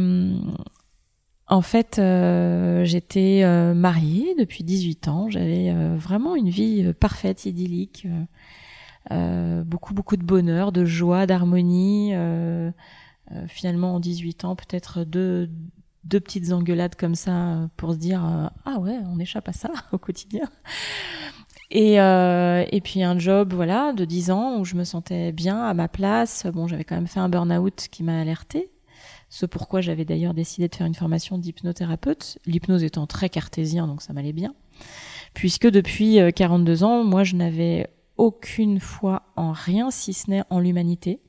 en 1.52 1.61
fait, 1.61 1.99
euh, 1.99 2.83
j'étais 2.85 3.42
euh, 3.45 3.75
mariée 3.75 4.35
depuis 4.38 4.64
18 4.64 5.09
ans. 5.09 5.28
J'avais 5.28 5.69
euh, 5.69 5.97
vraiment 5.97 6.35
une 6.35 6.49
vie 6.49 6.95
parfaite, 6.95 7.45
idyllique, 7.45 8.07
beaucoup 9.11 9.92
beaucoup 9.92 10.16
de 10.16 10.25
bonheur, 10.25 10.73
de 10.73 10.87
joie, 10.87 11.26
d'harmonie. 11.26 12.14
Finalement, 13.48 13.94
en 13.94 14.00
18 14.00 14.44
ans, 14.44 14.56
peut-être 14.56 15.04
deux 15.04 15.50
deux 16.04 16.18
petites 16.18 16.50
engueulades 16.50 16.96
comme 16.96 17.14
ça 17.14 17.70
pour 17.76 17.92
se 17.92 17.98
dire 17.98 18.20
ah 18.64 18.78
ouais, 18.80 18.98
on 19.06 19.20
échappe 19.20 19.48
à 19.48 19.52
ça 19.52 19.70
au 19.92 19.98
quotidien. 19.98 20.48
Et, 21.74 21.98
euh, 21.98 22.66
et 22.70 22.82
puis 22.82 23.02
un 23.02 23.18
job 23.18 23.54
voilà 23.54 23.94
de 23.94 24.04
10 24.04 24.30
ans 24.30 24.58
où 24.58 24.64
je 24.66 24.76
me 24.76 24.84
sentais 24.84 25.32
bien 25.32 25.62
à 25.62 25.72
ma 25.72 25.88
place. 25.88 26.46
Bon, 26.52 26.68
j'avais 26.68 26.84
quand 26.84 26.94
même 26.94 27.06
fait 27.06 27.18
un 27.18 27.30
burn-out 27.30 27.88
qui 27.90 28.02
m'a 28.02 28.20
alerté. 28.20 28.70
Ce 29.30 29.46
pourquoi 29.46 29.80
j'avais 29.80 30.04
d'ailleurs 30.04 30.34
décidé 30.34 30.68
de 30.68 30.74
faire 30.74 30.86
une 30.86 30.94
formation 30.94 31.38
d'hypnothérapeute, 31.38 32.38
l'hypnose 32.44 32.84
étant 32.84 33.06
très 33.06 33.30
cartésien, 33.30 33.86
donc 33.86 34.02
ça 34.02 34.12
m'allait 34.12 34.34
bien. 34.34 34.54
Puisque 35.32 35.66
depuis 35.66 36.18
42 36.36 36.82
euh, 36.82 36.86
ans, 36.86 37.04
moi, 37.04 37.24
je 37.24 37.36
n'avais 37.36 37.88
aucune 38.18 38.78
foi 38.78 39.22
en 39.36 39.52
rien, 39.52 39.90
si 39.90 40.12
ce 40.12 40.30
n'est 40.30 40.42
en 40.50 40.60
l'humanité. 40.60 41.20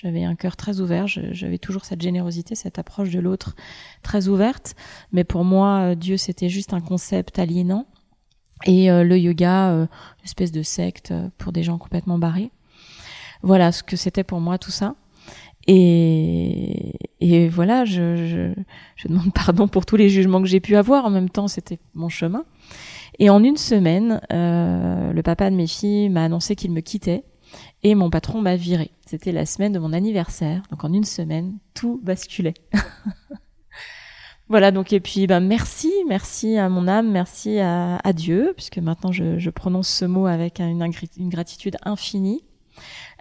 J'avais 0.00 0.22
un 0.22 0.36
cœur 0.36 0.54
très 0.56 0.78
ouvert, 0.78 1.08
j'avais 1.08 1.58
toujours 1.58 1.84
cette 1.84 2.00
générosité, 2.00 2.54
cette 2.54 2.78
approche 2.78 3.10
de 3.10 3.18
l'autre 3.18 3.56
très 4.04 4.28
ouverte. 4.28 4.76
Mais 5.10 5.24
pour 5.24 5.42
moi, 5.42 5.96
Dieu, 5.96 6.16
c'était 6.16 6.48
juste 6.48 6.72
un 6.72 6.80
concept 6.80 7.40
aliénant 7.40 7.84
et 8.64 8.92
euh, 8.92 9.02
le 9.02 9.18
yoga, 9.18 9.70
euh, 9.70 9.86
une 10.20 10.24
espèce 10.24 10.52
de 10.52 10.62
secte 10.62 11.10
euh, 11.10 11.28
pour 11.36 11.50
des 11.50 11.64
gens 11.64 11.78
complètement 11.78 12.16
barrés. 12.16 12.52
Voilà 13.42 13.72
ce 13.72 13.82
que 13.82 13.96
c'était 13.96 14.22
pour 14.22 14.38
moi 14.38 14.56
tout 14.56 14.70
ça. 14.70 14.94
Et, 15.66 16.94
et 17.18 17.48
voilà, 17.48 17.84
je, 17.84 18.14
je, 18.24 18.62
je, 18.94 19.08
demande 19.08 19.32
pardon 19.34 19.66
pour 19.66 19.84
tous 19.84 19.96
les 19.96 20.10
jugements 20.10 20.40
que 20.40 20.46
j'ai 20.46 20.60
pu 20.60 20.76
avoir. 20.76 21.06
En 21.06 21.10
même 21.10 21.28
temps, 21.28 21.48
c'était 21.48 21.80
mon 21.94 22.08
chemin. 22.08 22.44
Et 23.18 23.30
en 23.30 23.42
une 23.42 23.56
semaine, 23.56 24.20
euh, 24.32 25.12
le 25.12 25.22
papa 25.24 25.50
de 25.50 25.56
mes 25.56 25.66
filles 25.66 26.08
m'a 26.08 26.22
annoncé 26.22 26.54
qu'il 26.54 26.70
me 26.70 26.82
quittait 26.82 27.24
et 27.82 27.94
mon 27.94 28.10
patron 28.10 28.40
m'a 28.40 28.56
viré. 28.56 28.90
C'était 29.06 29.32
la 29.32 29.46
semaine 29.46 29.72
de 29.72 29.78
mon 29.78 29.92
anniversaire. 29.92 30.62
Donc 30.70 30.84
en 30.84 30.92
une 30.92 31.04
semaine, 31.04 31.58
tout 31.74 32.00
basculait. 32.02 32.54
Voilà, 34.50 34.70
donc 34.70 34.94
et 34.94 35.00
puis 35.00 35.26
ben 35.26 35.40
merci, 35.40 35.92
merci 36.08 36.56
à 36.56 36.70
mon 36.70 36.88
âme, 36.88 37.10
merci 37.10 37.58
à, 37.60 38.00
Dieu, 38.14 38.54
puisque 38.56 38.78
maintenant 38.78 39.12
je, 39.12 39.50
prononce 39.50 39.88
ce 39.88 40.06
mot 40.06 40.26
avec 40.26 40.58
une, 40.58 40.90
une 41.18 41.28
gratitude 41.28 41.76
infinie. 41.84 42.42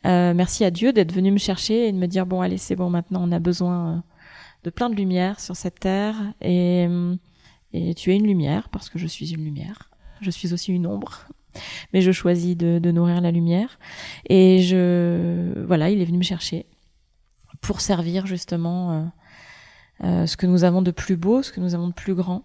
Euh, 0.05 0.33
merci 0.33 0.63
à 0.63 0.71
Dieu 0.71 0.93
d'être 0.93 1.11
venu 1.11 1.31
me 1.31 1.37
chercher 1.37 1.89
et 1.89 1.91
de 1.91 1.97
me 1.97 2.05
dire 2.05 2.25
bon 2.25 2.41
allez 2.41 2.57
c'est 2.57 2.75
bon 2.75 2.91
maintenant 2.91 3.27
on 3.27 3.31
a 3.31 3.39
besoin 3.39 3.89
euh, 3.89 3.97
de 4.63 4.69
plein 4.69 4.91
de 4.91 4.95
lumière 4.95 5.39
sur 5.39 5.55
cette 5.55 5.79
terre 5.79 6.15
et, 6.39 6.87
et 7.73 7.95
tu 7.95 8.11
es 8.11 8.15
une 8.15 8.27
lumière 8.27 8.69
parce 8.69 8.89
que 8.89 8.97
je 8.97 9.07
suis 9.07 9.33
une 9.33 9.43
lumière. 9.43 9.89
Je 10.21 10.31
suis 10.31 10.53
aussi 10.53 10.71
une 10.71 10.87
ombre, 10.87 11.27
mais 11.93 12.01
je 12.01 12.11
choisis 12.11 12.55
de, 12.57 12.91
nourrir 12.91 13.21
la 13.21 13.31
lumière 13.31 13.79
et 14.29 14.61
je 14.61 15.63
voilà 15.65 15.89
il 15.89 16.01
est 16.01 16.05
venu 16.05 16.19
me 16.19 16.23
chercher 16.23 16.65
pour 17.61 17.81
servir 17.81 18.25
justement. 18.25 18.91
Euh, 18.91 19.03
euh, 20.03 20.25
ce 20.27 20.37
que 20.37 20.45
nous 20.45 20.63
avons 20.63 20.81
de 20.81 20.91
plus 20.91 21.17
beau, 21.17 21.41
ce 21.41 21.51
que 21.51 21.59
nous 21.59 21.73
avons 21.73 21.87
de 21.87 21.93
plus 21.93 22.13
grand, 22.13 22.43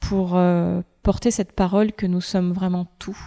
pour 0.00 0.36
euh, 0.36 0.82
porter 1.02 1.30
cette 1.30 1.52
parole 1.52 1.92
que 1.92 2.06
nous 2.06 2.20
sommes 2.20 2.52
vraiment 2.52 2.86
tout. 2.98 3.18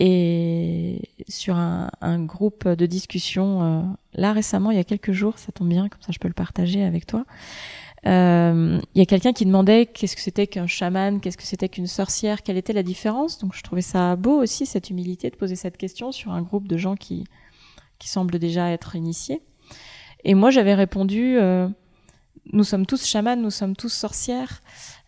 Et 0.00 1.10
sur 1.28 1.56
un, 1.56 1.90
groupe 2.24 2.66
de 2.66 2.86
discussion, 2.86 3.94
là 4.14 4.32
récemment, 4.32 4.70
il 4.70 4.78
y 4.78 4.80
a 4.80 4.84
quelques 4.84 5.12
jours, 5.12 5.38
ça 5.38 5.52
tombe 5.52 5.68
bien, 5.68 5.90
comme 5.90 6.00
ça 6.00 6.12
je 6.12 6.18
peux 6.18 6.28
le 6.28 6.34
partager 6.34 6.82
avec 6.82 7.04
toi. 7.04 7.26
Euh, 8.06 8.80
il 8.94 8.98
y 8.98 9.02
a 9.02 9.06
quelqu'un 9.06 9.32
qui 9.32 9.46
demandait 9.46 9.86
qu'est-ce 9.86 10.16
que 10.16 10.22
c'était 10.22 10.48
qu'un 10.48 10.66
chaman, 10.66 11.20
qu'est-ce 11.20 11.36
que 11.36 11.44
c'était 11.44 11.68
qu'une 11.68 11.86
sorcière, 11.86 12.42
quelle 12.42 12.56
était 12.56 12.72
la 12.72 12.82
différence. 12.82 13.38
Donc 13.38 13.54
je 13.54 13.62
trouvais 13.62 13.82
ça 13.82 14.16
beau 14.16 14.42
aussi 14.42 14.66
cette 14.66 14.90
humilité 14.90 15.30
de 15.30 15.36
poser 15.36 15.54
cette 15.54 15.76
question 15.76 16.10
sur 16.10 16.32
un 16.32 16.42
groupe 16.42 16.66
de 16.66 16.76
gens 16.76 16.96
qui 16.96 17.24
qui 17.98 18.08
semblent 18.08 18.40
déjà 18.40 18.70
être 18.70 18.96
initiés. 18.96 19.42
Et 20.24 20.34
moi 20.34 20.50
j'avais 20.50 20.74
répondu 20.74 21.36
euh, 21.38 21.68
nous 22.52 22.64
sommes 22.64 22.86
tous 22.86 23.06
chamans, 23.06 23.36
nous 23.36 23.50
sommes 23.50 23.76
tous 23.76 23.92
sorcières. 23.92 24.62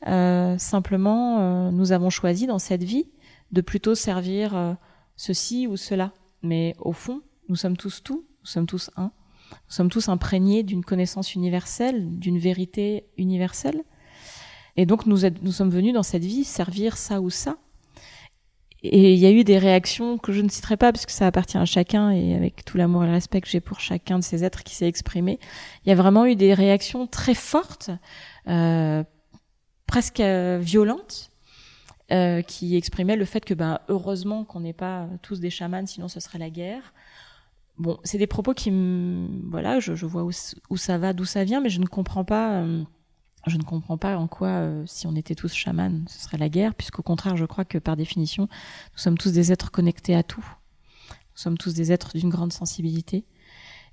Euh, 0.07 0.57
simplement, 0.59 1.73
nous 1.73 1.91
avons 1.91 2.11
choisi 2.11 2.47
dans 2.47 2.61
cette 2.61 2.85
vie 2.85 3.09
de 3.51 3.61
plutôt 3.61 3.97
servir 3.97 4.77
ceci 5.17 5.67
ou 5.67 5.77
cela. 5.77 6.13
Mais 6.43 6.77
au 6.79 6.93
fond, 6.93 7.23
nous 7.49 7.57
sommes 7.57 7.77
tous 7.77 8.05
tout, 8.05 8.25
nous 8.43 8.47
sommes 8.47 8.67
tous 8.67 8.91
un. 8.97 9.11
Nous 9.69 9.75
sommes 9.75 9.91
tous 9.91 10.09
imprégnés 10.09 10.63
d'une 10.63 10.85
connaissance 10.85 11.35
universelle, 11.35 12.09
d'une 12.19 12.39
vérité 12.39 13.05
universelle. 13.17 13.83
Et 14.77 14.87
donc 14.87 15.07
nous, 15.07 15.19
sommes 15.53 15.71
venus 15.71 15.95
dans 15.95 16.03
cette 16.03 16.25
vie 16.25 16.45
servir 16.45 16.97
ça 16.97 17.21
ou 17.21 17.31
ça. 17.31 17.57
Et 18.83 19.15
il 19.15 19.19
y 19.19 19.25
a 19.25 19.31
eu 19.31 19.45
des 19.45 19.57
réactions 19.57 20.19
que 20.19 20.31
je 20.31 20.43
ne 20.43 20.49
citerai 20.49 20.77
pas 20.77 20.93
parce 20.93 21.07
que 21.07 21.13
ça 21.13 21.27
appartient 21.27 21.57
à 21.57 21.65
chacun 21.65 22.11
et 22.11 22.35
avec 22.35 22.67
tout 22.67 22.77
l'amour 22.77 23.05
et 23.05 23.07
le 23.07 23.13
respect 23.13 23.41
que 23.41 23.49
j'ai 23.49 23.61
pour 23.61 23.81
chacun 23.81 24.19
de 24.19 24.25
ces 24.25 24.45
êtres 24.45 24.63
qui 24.63 24.75
s'est 24.75 24.87
exprimé, 24.87 25.39
il 25.85 25.89
y 25.89 25.93
a 25.93 25.95
vraiment 25.95 26.27
eu 26.27 26.37
des 26.37 26.53
réactions 26.53 27.07
très 27.07 27.33
fortes, 27.33 27.91
euh, 28.47 29.03
presque 29.87 30.21
euh, 30.21 30.59
violentes, 30.61 31.31
euh, 32.13 32.43
qui 32.43 32.77
exprimaient 32.77 33.17
le 33.17 33.25
fait 33.25 33.43
que 33.43 33.55
ben 33.55 33.81
heureusement 33.89 34.45
qu'on 34.45 34.61
n'est 34.61 34.75
pas 34.75 35.09
tous 35.23 35.41
des 35.41 35.49
chamans, 35.49 35.87
sinon 35.87 36.09
ce 36.09 36.21
serait 36.21 36.39
la 36.39 36.51
guerre. 36.51 36.93
Bon, 37.77 37.99
c'est 38.05 38.19
des 38.19 38.27
propos 38.27 38.55
qui, 38.55 38.71
voilà, 39.51 39.81
je, 39.81 39.95
je 39.95 40.07
vois 40.07 40.25
où, 40.25 40.77
ça 40.77 40.99
va, 40.99 41.13
d'où 41.13 41.25
ça 41.25 41.45
vient, 41.45 41.61
mais 41.61 41.71
je 41.71 41.81
ne 41.81 41.87
comprends 41.87 42.25
pas. 42.25 42.63
Euh, 42.63 42.85
je 43.47 43.59
ne 43.59 43.63
comprends 43.63 43.99
pas 43.99 44.17
en 44.17 44.27
quoi, 44.27 44.49
euh, 44.49 44.85
si 44.87 45.07
on 45.07 45.15
était 45.15 45.35
tous 45.35 45.53
chamans, 45.53 46.05
ce 46.09 46.19
serait 46.19 46.39
la 46.39 46.49
guerre, 46.49 46.75
puisqu'au 46.75 47.03
contraire, 47.03 47.37
je 47.37 47.45
crois 47.45 47.65
que 47.65 47.79
par 47.79 47.97
définition, 47.97 48.45
nous 48.45 48.99
sommes 48.99 49.19
tous 49.19 49.33
des 49.33 49.53
êtres 49.53 49.71
connectés 49.71 50.15
à 50.15 50.23
tout. 50.23 50.45
Nous 51.11 51.41
sommes 51.41 51.59
tous 51.59 51.75
des 51.75 51.93
êtres 51.93 52.17
d'une 52.17 52.31
grande 52.31 52.53
sensibilité. 52.53 53.25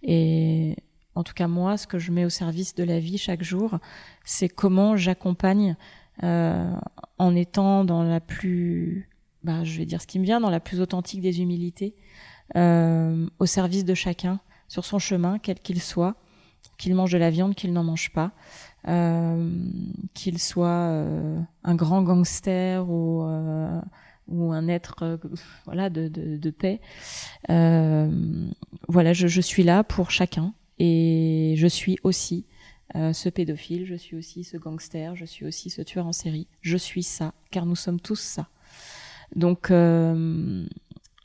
Et 0.04 0.78
en 1.16 1.24
tout 1.24 1.34
cas, 1.34 1.48
moi, 1.48 1.78
ce 1.78 1.88
que 1.88 2.00
je 2.00 2.12
mets 2.12 2.24
au 2.24 2.30
service 2.30 2.76
de 2.76 2.84
la 2.84 3.00
vie 3.00 3.18
chaque 3.18 3.44
jour, 3.44 3.80
c'est 4.24 4.48
comment 4.48 4.96
j'accompagne 4.96 5.76
euh, 6.24 6.74
en 7.18 7.36
étant 7.36 7.84
dans 7.84 8.04
la 8.04 8.20
plus, 8.20 9.10
bah, 9.44 9.64
je 9.64 9.80
vais 9.80 9.86
dire 9.86 10.02
ce 10.02 10.08
qui 10.08 10.20
me 10.20 10.24
vient, 10.24 10.40
dans 10.40 10.50
la 10.50 10.60
plus 10.60 10.80
authentique 10.80 11.22
des 11.22 11.42
humilités, 11.42 11.96
au 12.56 13.46
service 13.46 13.86
de 13.86 13.94
chacun, 13.94 14.40
sur 14.68 14.86
son 14.86 15.00
chemin, 15.00 15.40
quel 15.40 15.60
qu'il 15.60 15.82
soit, 15.82 16.16
qu'il 16.78 16.96
mange 16.96 17.12
de 17.12 17.18
la 17.18 17.30
viande, 17.30 17.56
qu'il 17.56 17.74
n'en 17.74 17.84
mange 17.84 18.12
pas, 18.12 18.32
qu'il 20.14 20.40
soit 20.40 21.06
un 21.64 21.76
grand 21.76 22.04
gangster 22.04 22.90
ou 22.90 23.24
ou 24.28 24.54
un 24.54 24.68
être 24.70 25.20
voilà 25.66 25.90
de, 25.90 26.08
de, 26.08 26.50
paix. 26.52 26.80
voilà, 27.48 29.14
je, 29.14 29.28
je, 29.28 29.42
suis 29.42 29.64
là 29.64 29.84
pour 29.84 30.12
chacun 30.12 30.54
et 30.80 31.54
je 31.58 31.68
suis 31.68 31.98
aussi 32.04 32.46
euh, 32.96 33.14
ce 33.14 33.30
pédophile, 33.30 33.86
je 33.86 33.96
suis 33.96 34.18
aussi 34.18 34.44
ce 34.44 34.58
gangster, 34.58 35.16
je 35.16 35.26
suis 35.26 35.46
aussi 35.46 35.70
ce 35.70 35.82
tueur 35.82 36.08
en 36.08 36.12
série. 36.12 36.48
Je 36.62 36.76
suis 36.76 37.04
ça, 37.04 37.34
car 37.50 37.66
nous 37.66 37.76
sommes 37.76 38.00
tous 38.00 38.20
ça. 38.20 38.48
Donc, 39.36 39.72
euh, 39.72 40.66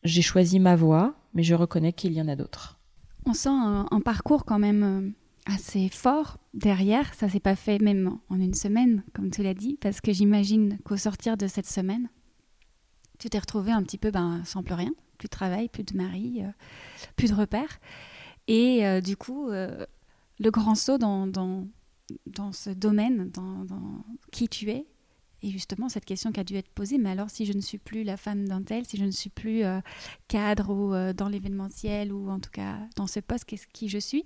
j'ai 0.07 0.23
choisi 0.23 0.59
ma 0.59 0.77
voie, 0.77 1.15
mais 1.35 1.43
je 1.43 1.55
reconnais 1.55 1.93
qu'il 1.93 2.13
y 2.13 2.21
en 2.21 2.29
a 2.29 2.37
d'autres. 2.37 2.79
On 3.25 3.35
sent 3.35 3.51
un, 3.51 4.01
parcours 4.01 4.45
quand 4.45 4.59
même 4.59 4.83
euh, 4.83 5.53
assez 5.53 5.89
fort 5.89 6.39
derrière. 6.55 7.13
Ça 7.15 7.29
s'est 7.29 7.41
pas 7.41 7.57
fait 7.57 7.81
même 7.81 8.19
en 8.29 8.41
une 8.41 8.55
semaine, 8.55 9.03
comme 9.15 9.31
tu 9.31 9.43
l'as 9.43 9.55
dit, 9.55 9.79
parce 9.81 10.01
que 10.01 10.13
j'imagine 10.13 10.79
qu'au 10.85 10.97
sortir 10.97 11.37
de 11.37 11.47
cette 11.47 11.67
semaine, 11.67 12.09
tu 13.19 13.29
t'es 13.29 13.39
retrouvé 13.39 13.73
un 13.73 13.83
petit 13.83 13.99
peu 13.99 14.11
ben, 14.11 14.43
sans 14.45 14.63
plus 14.63 14.75
rien, 14.75 14.93
plus 15.19 15.27
de 15.27 15.31
travail, 15.31 15.69
plus 15.69 15.83
de 15.83 15.97
mari, 15.97 16.43
plus 17.17 17.31
de 17.31 17.35
repères. 17.35 17.81
Et 18.47 19.01
du 19.01 19.17
coup, 19.17 19.49
le 19.51 20.51
grand 20.51 20.75
saut 20.75 20.99
dans, 20.99 21.27
dans, 21.27 21.67
dans 22.27 22.53
ce 22.53 22.71
domaine, 22.71 23.31
dans, 23.31 23.67
qui 24.31 24.49
tu 24.49 24.71
es. 24.71 24.87
Et 25.43 25.51
justement, 25.51 25.89
cette 25.89 26.05
question 26.05 26.33
qui 26.33 26.41
a 26.41 26.45
dû 26.45 26.57
être 26.57 26.71
posée, 26.71 26.99
mais 26.99 27.11
alors 27.11 27.31
si 27.31 27.45
je 27.45 27.53
ne 27.53 27.61
suis 27.61 27.79
plus 27.79 28.05
la 28.05 28.17
femme 28.17 28.49
d'un 28.49 28.63
tel, 28.63 28.87
si 28.87 28.97
je 28.97 29.05
ne 29.05 29.11
suis 29.11 29.31
plus 29.31 29.65
euh, 29.65 29.81
cadre 30.29 30.71
ou 30.71 30.95
euh, 30.95 31.13
dans 31.13 31.29
l'événementiel, 31.29 32.13
ou 32.13 32.31
en 32.31 32.41
tout 32.41 32.51
cas 32.51 32.79
dans 32.97 33.07
ce 33.07 33.21
poste, 33.21 33.45
qu'est-ce 33.45 33.67
qui 33.73 33.89
je 33.89 33.99
suis 33.99 34.25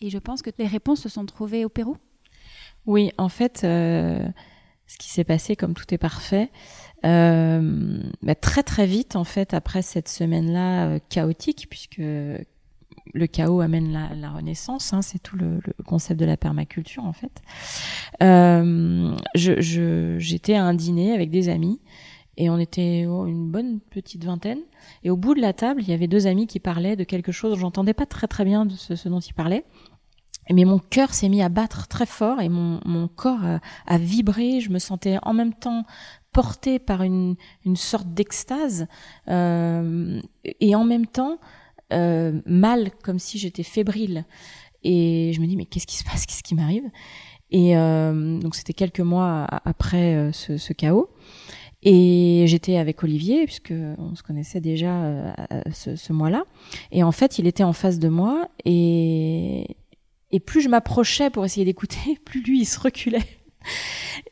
Et 0.00 0.10
je 0.10 0.18
pense 0.18 0.42
que 0.42 0.50
les 0.58 0.66
réponses 0.66 1.02
se 1.02 1.08
sont 1.08 1.26
trouvées 1.26 1.64
au 1.64 1.68
Pérou. 1.68 1.96
Oui, 2.86 3.12
en 3.18 3.28
fait, 3.28 3.62
euh, 3.64 4.26
ce 4.86 4.96
qui 4.96 5.10
s'est 5.10 5.24
passé, 5.24 5.54
comme 5.54 5.74
tout 5.74 5.92
est 5.92 5.98
parfait, 5.98 6.50
bah, 7.02 8.34
très 8.40 8.62
très 8.62 8.86
vite, 8.86 9.16
en 9.16 9.24
fait, 9.24 9.52
après 9.52 9.82
cette 9.82 10.08
semaine-là 10.08 10.98
chaotique, 11.10 11.66
puisque 11.68 12.00
le 13.14 13.26
chaos 13.26 13.60
amène 13.60 13.92
la, 13.92 14.30
renaissance, 14.30 14.92
hein, 14.92 15.02
c'est 15.02 15.18
tout 15.18 15.36
le, 15.36 15.60
concept 15.86 16.18
de 16.20 16.26
la 16.26 16.36
permaculture 16.36 17.04
en 17.04 17.12
fait. 17.12 17.42
Euh, 18.22 19.16
j'étais 19.34 20.54
à 20.54 20.64
un 20.64 20.74
dîner 20.74 21.12
avec 21.12 21.30
des 21.30 21.48
amis 21.48 21.80
et 22.36 22.50
on 22.50 22.58
était 22.58 23.06
oh, 23.08 23.26
une 23.26 23.50
bonne 23.50 23.80
petite 23.80 24.24
vingtaine. 24.24 24.60
Et 25.02 25.10
au 25.10 25.16
bout 25.16 25.34
de 25.34 25.40
la 25.40 25.52
table, 25.52 25.82
il 25.82 25.88
y 25.88 25.92
avait 25.92 26.06
deux 26.06 26.26
amis 26.28 26.46
qui 26.46 26.60
parlaient 26.60 26.94
de 26.94 27.04
quelque 27.04 27.32
chose. 27.32 27.58
J'entendais 27.58 27.94
pas 27.94 28.06
très 28.06 28.28
très 28.28 28.44
bien 28.44 28.64
de 28.64 28.74
ce, 28.74 29.08
dont 29.08 29.18
ils 29.18 29.34
parlaient. 29.34 29.64
Mais 30.50 30.64
mon 30.64 30.78
cœur 30.78 31.12
s'est 31.12 31.28
mis 31.28 31.42
à 31.42 31.48
battre 31.48 31.88
très 31.88 32.06
fort 32.06 32.40
et 32.40 32.48
mon, 32.48 33.08
corps 33.08 33.44
a, 33.86 33.98
vibré. 33.98 34.60
Je 34.60 34.70
me 34.70 34.78
sentais 34.78 35.18
en 35.22 35.34
même 35.34 35.52
temps 35.52 35.84
portée 36.32 36.78
par 36.78 37.02
une, 37.02 37.36
sorte 37.74 38.14
d'extase 38.14 38.86
euh, 39.28 40.20
et 40.44 40.74
en 40.76 40.84
même 40.84 41.06
temps 41.06 41.38
euh, 41.92 42.40
mal, 42.46 42.90
comme 43.02 43.18
si 43.18 43.38
j'étais 43.38 43.62
fébrile. 43.62 44.24
Et 44.82 45.32
je 45.34 45.40
me 45.40 45.46
dis, 45.46 45.56
mais 45.56 45.64
qu'est-ce 45.64 45.86
qui 45.86 45.96
se 45.96 46.04
passe? 46.04 46.26
Qu'est-ce 46.26 46.42
qui 46.42 46.54
m'arrive? 46.54 46.84
Et 47.50 47.76
euh, 47.76 48.38
donc, 48.38 48.54
c'était 48.54 48.74
quelques 48.74 49.00
mois 49.00 49.46
après 49.64 50.14
euh, 50.14 50.32
ce, 50.32 50.58
ce, 50.58 50.72
chaos. 50.72 51.08
Et 51.82 52.44
j'étais 52.46 52.76
avec 52.76 53.02
Olivier, 53.02 53.44
puisque 53.44 53.72
on 53.98 54.14
se 54.14 54.22
connaissait 54.22 54.60
déjà 54.60 55.34
ce, 55.72 55.94
ce 55.94 56.12
mois-là. 56.12 56.44
Et 56.90 57.04
en 57.04 57.12
fait, 57.12 57.38
il 57.38 57.46
était 57.46 57.62
en 57.62 57.72
face 57.72 57.98
de 58.00 58.08
moi. 58.08 58.48
Et, 58.64 59.76
et 60.30 60.40
plus 60.40 60.60
je 60.60 60.68
m'approchais 60.68 61.30
pour 61.30 61.44
essayer 61.44 61.64
d'écouter, 61.64 62.18
plus 62.24 62.42
lui, 62.42 62.60
il 62.60 62.66
se 62.66 62.80
reculait. 62.80 63.24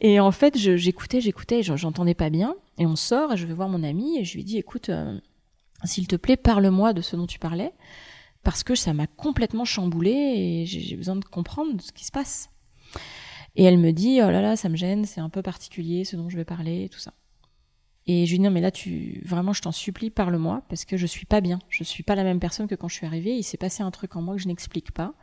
Et 0.01 0.19
en 0.21 0.33
fait, 0.33 0.59
j'écoutais, 0.59 1.21
j'écoutais, 1.21 1.63
j'entendais 1.63 2.15
pas 2.15 2.31
bien. 2.31 2.57
Et 2.79 2.87
on 2.87 2.97
sort, 2.97 3.33
et 3.33 3.37
je 3.37 3.47
vais 3.47 3.55
voir 3.55 3.69
mon 3.69 3.83
ami, 3.83 4.19
et 4.19 4.25
je 4.25 4.35
lui 4.35 4.45
dis, 4.45 4.59
écoute, 4.59 4.91
s'il 5.87 6.07
te 6.07 6.17
plaît, 6.17 6.37
parle-moi 6.37 6.93
de 6.93 7.01
ce 7.01 7.17
dont 7.17 7.27
tu 7.27 7.39
parlais, 7.39 7.73
parce 8.43 8.63
que 8.63 8.75
ça 8.75 8.93
m'a 8.93 9.07
complètement 9.07 9.65
chamboulé 9.65 10.11
et 10.11 10.67
j'ai 10.67 10.97
besoin 10.97 11.17
de 11.17 11.25
comprendre 11.25 11.81
ce 11.81 11.93
qui 11.93 12.05
se 12.05 12.13
passe. 12.13 12.51
Et 13.57 13.65
elle 13.65 13.79
me 13.79 13.93
dit, 13.93 14.21
oh 14.23 14.31
là 14.31 14.43
là, 14.43 14.57
ça 14.57 14.69
me 14.69 14.77
gêne, 14.77 15.05
c'est 15.05 15.21
un 15.21 15.31
peu 15.31 15.43
particulier 15.43 16.05
ce 16.05 16.15
dont 16.17 16.29
je 16.29 16.37
vais 16.37 16.45
parler 16.45 16.89
tout 16.91 16.99
ça. 16.99 17.15
Et 18.07 18.25
je 18.27 18.31
lui 18.31 18.39
dis, 18.39 18.45
non, 18.45 18.51
mais 18.51 18.61
là, 18.61 18.71
tu, 18.71 19.21
vraiment, 19.25 19.53
je 19.53 19.63
t'en 19.63 19.73
supplie, 19.73 20.11
parle-moi, 20.11 20.63
parce 20.69 20.85
que 20.85 20.97
je 20.97 21.07
suis 21.07 21.27
pas 21.27 21.41
bien. 21.41 21.59
Je 21.69 21.83
suis 21.83 22.05
pas 22.05 22.15
la 22.15 22.23
même 22.23 22.39
personne 22.39 22.69
que 22.69 22.77
quand 22.77 22.89
je 22.89 22.95
suis 22.95 23.07
arrivée. 23.07 23.37
Il 23.37 23.43
s'est 23.43 23.57
passé 23.57 23.83
un 23.83 23.91
truc 23.91 24.15
en 24.15 24.23
moi 24.23 24.37
que 24.37 24.43
je 24.43 24.47
n'explique 24.47 24.93
pas. 24.93 25.15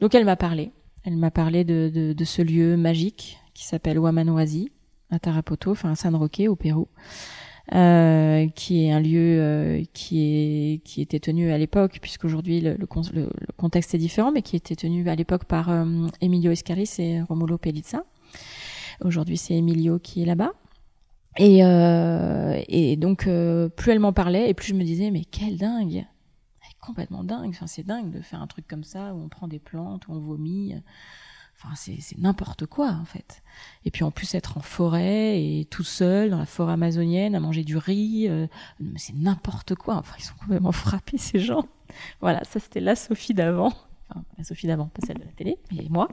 Donc, 0.00 0.14
elle 0.14 0.26
m'a 0.26 0.36
parlé. 0.36 0.72
Elle 1.04 1.16
m'a 1.16 1.30
parlé 1.30 1.64
de, 1.64 2.14
ce 2.24 2.42
lieu 2.42 2.76
magique 2.76 3.38
qui 3.54 3.64
s'appelle 3.64 3.98
Wamanoasi, 3.98 4.70
à 5.10 5.18
Tarapoto, 5.18 5.70
enfin 5.70 5.92
à 5.92 5.96
San 5.96 6.14
Roque, 6.14 6.42
au 6.48 6.56
Pérou. 6.56 6.88
Euh, 7.72 8.48
qui 8.48 8.84
est 8.84 8.92
un 8.92 8.98
lieu 8.98 9.40
euh, 9.40 9.84
qui 9.92 10.20
est 10.20 10.78
qui 10.84 11.00
était 11.00 11.20
tenu 11.20 11.52
à 11.52 11.58
l'époque, 11.58 12.00
puisqu'aujourd'hui 12.02 12.60
le, 12.60 12.76
le, 12.76 13.28
contexte 13.56 13.94
est 13.94 13.98
différent, 13.98 14.32
mais 14.32 14.42
qui 14.42 14.56
était 14.56 14.74
tenu 14.74 15.08
à 15.08 15.14
l'époque 15.14 15.44
par 15.44 15.70
euh, 15.70 16.08
Emilio 16.20 16.50
Escaris 16.50 16.90
et 16.98 17.22
Romulo 17.22 17.58
Pelizza. 17.58 18.04
Aujourd'hui, 19.04 19.36
c'est 19.36 19.54
Emilio 19.54 20.00
qui 20.00 20.22
est 20.22 20.26
là-bas. 20.26 20.52
Et, 21.38 21.60
et 22.68 22.96
donc, 22.96 23.26
plus 23.76 23.92
elle 23.92 24.00
m'en 24.00 24.12
parlait, 24.12 24.50
et 24.50 24.54
plus 24.54 24.68
je 24.68 24.74
me 24.74 24.84
disais, 24.84 25.10
mais 25.10 25.24
quelle 25.24 25.56
dingue 25.56 26.04
complètement 26.80 27.22
dingue. 27.22 27.50
Enfin, 27.50 27.68
c'est 27.68 27.84
dingue 27.84 28.10
de 28.10 28.20
faire 28.20 28.42
un 28.42 28.46
truc 28.48 28.66
comme 28.66 28.82
ça 28.82 29.14
où 29.14 29.22
on 29.22 29.28
prend 29.28 29.46
des 29.48 29.60
plantes, 29.60 30.08
où 30.08 30.12
on 30.12 30.18
vomit. 30.18 30.74
Enfin, 31.64 31.74
c'est 31.76 32.18
n'importe 32.18 32.66
quoi 32.66 32.90
en 32.90 33.04
fait. 33.04 33.42
Et 33.84 33.90
puis 33.90 34.02
en 34.02 34.10
plus 34.10 34.34
être 34.34 34.58
en 34.58 34.62
forêt 34.62 35.40
et 35.40 35.64
tout 35.70 35.84
seul 35.84 36.30
dans 36.30 36.38
la 36.38 36.46
forêt 36.46 36.72
amazonienne 36.72 37.34
à 37.34 37.40
manger 37.40 37.62
du 37.62 37.76
riz, 37.76 38.26
euh, 38.28 38.46
c'est 38.96 39.14
n'importe 39.14 39.76
quoi. 39.76 39.96
Enfin, 39.96 40.14
ils 40.18 40.24
sont 40.24 40.34
complètement 40.40 40.72
frappés 40.72 41.18
ces 41.18 41.38
gens. 41.38 41.64
Voilà, 42.20 42.42
ça 42.44 42.58
c'était 42.58 42.80
la 42.80 42.96
Sophie 42.96 43.34
d'avant. 43.34 43.72
Enfin, 44.10 44.24
la 44.38 44.44
Sophie 44.44 44.66
d'avant, 44.66 44.86
pas 44.86 45.06
celle 45.06 45.18
de 45.18 45.24
la 45.24 45.32
télé, 45.32 45.58
mais 45.70 45.86
moi. 45.88 46.08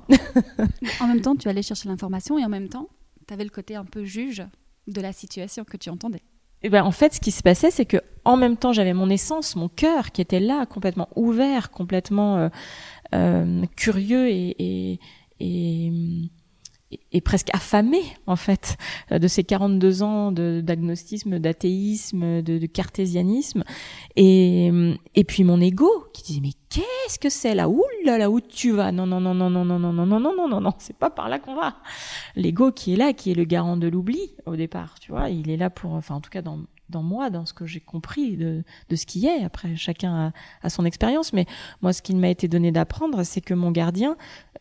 en 1.00 1.08
même 1.08 1.22
temps, 1.22 1.36
tu 1.36 1.48
allais 1.50 1.64
chercher 1.64 1.90
l'information 1.90 2.38
et 2.38 2.46
en 2.46 2.50
même 2.50 2.70
temps, 2.70 2.90
tu 3.28 3.34
avais 3.34 3.44
le 3.44 3.50
côté 3.50 3.76
un 3.76 3.86
peu 3.86 4.04
juge 4.04 4.44
de 4.88 5.02
la 5.02 5.14
situation 5.14 5.64
que 5.64 5.78
tu 5.78 5.90
entendais. 5.90 6.24
Et 6.62 6.68
eh 6.68 6.70
ben 6.70 6.84
en 6.84 6.92
fait, 6.92 7.14
ce 7.14 7.22
qui 7.22 7.32
se 7.32 7.42
passait, 7.42 7.72
c'est 7.72 7.86
que 7.86 7.98
en 8.26 8.36
même 8.36 8.58
temps, 8.58 8.74
j'avais 8.74 8.94
mon 8.94 9.10
essence, 9.10 9.56
mon 9.56 9.70
cœur 9.70 10.12
qui 10.12 10.22
était 10.22 10.42
là, 10.42 10.66
complètement 10.66 11.08
ouvert, 11.16 11.72
complètement 11.72 12.36
euh, 12.36 12.50
euh, 13.16 13.66
curieux 13.78 14.28
et, 14.28 14.56
et 14.60 15.00
et, 15.40 15.92
et 17.12 17.22
presque 17.22 17.50
affamé 17.54 18.02
en 18.26 18.36
fait 18.36 18.78
de 19.12 19.28
ces 19.28 19.44
42 19.44 20.04
ans 20.04 20.32
d'agnostisme, 20.32 21.40
d'athéisme, 21.40 22.42
de, 22.42 22.66
cartésianisme 22.66 23.64
et, 24.16 24.72
et 25.16 25.24
puis 25.24 25.44
mon 25.44 25.62
ego 25.62 25.90
qui 26.14 26.24
disait 26.24 26.42
mais 26.42 26.54
qu'est-ce 26.70 27.20
que 27.20 27.30
c'est 27.30 27.56
là 27.56 27.70
où 27.70 27.84
là 28.06 28.18
là 28.18 28.30
où 28.30 28.42
tu 28.42 28.72
vas 28.72 28.92
non 28.92 29.06
non 29.06 29.22
non 29.22 29.34
non 29.34 29.50
non 29.50 29.66
non 29.66 29.80
non 29.80 29.94
non 29.94 30.06
non 30.06 30.20
non 30.20 30.36
non 30.36 30.48
non 30.48 30.62
non 30.62 30.74
c'est 30.80 30.98
pas 30.98 31.10
par 31.10 31.30
là 31.30 31.40
qu'on 31.40 31.56
va 31.56 31.76
l'ego 32.36 32.72
qui 32.72 32.94
est 32.94 32.98
là 32.98 33.14
qui 33.14 33.32
est 33.32 33.36
le 33.36 33.44
garant 33.46 33.78
de 33.78 33.88
l'oubli 33.88 34.36
au 34.46 34.56
départ 34.56 35.00
tu 35.00 35.12
vois 35.12 35.30
il 35.30 35.50
est 35.50 35.58
là 35.58 35.70
pour 35.70 35.94
enfin 35.94 36.16
en 36.16 36.22
tout 36.22 36.32
cas 36.32 36.42
dans 36.42 36.60
dans 36.90 37.04
moi, 37.04 37.30
dans 37.30 37.46
ce 37.46 37.54
que 37.54 37.66
j'ai 37.66 37.80
compris 37.80 38.38
de, 38.38 38.64
de 38.90 38.96
ce 38.96 39.06
qui 39.06 39.26
est. 39.28 39.44
Après, 39.44 39.76
chacun 39.76 40.34
a, 40.62 40.70
son 40.70 40.86
expérience, 40.86 41.34
mais 41.34 41.46
moi, 41.82 41.94
ce 41.94 42.02
qu'il 42.02 42.18
m'a 42.18 42.30
été 42.30 42.48
donné 42.48 42.72
d'apprendre, 42.72 43.24
c'est 43.24 43.42
que 43.42 43.54
mon 43.54 43.72
gardien, 43.72 44.18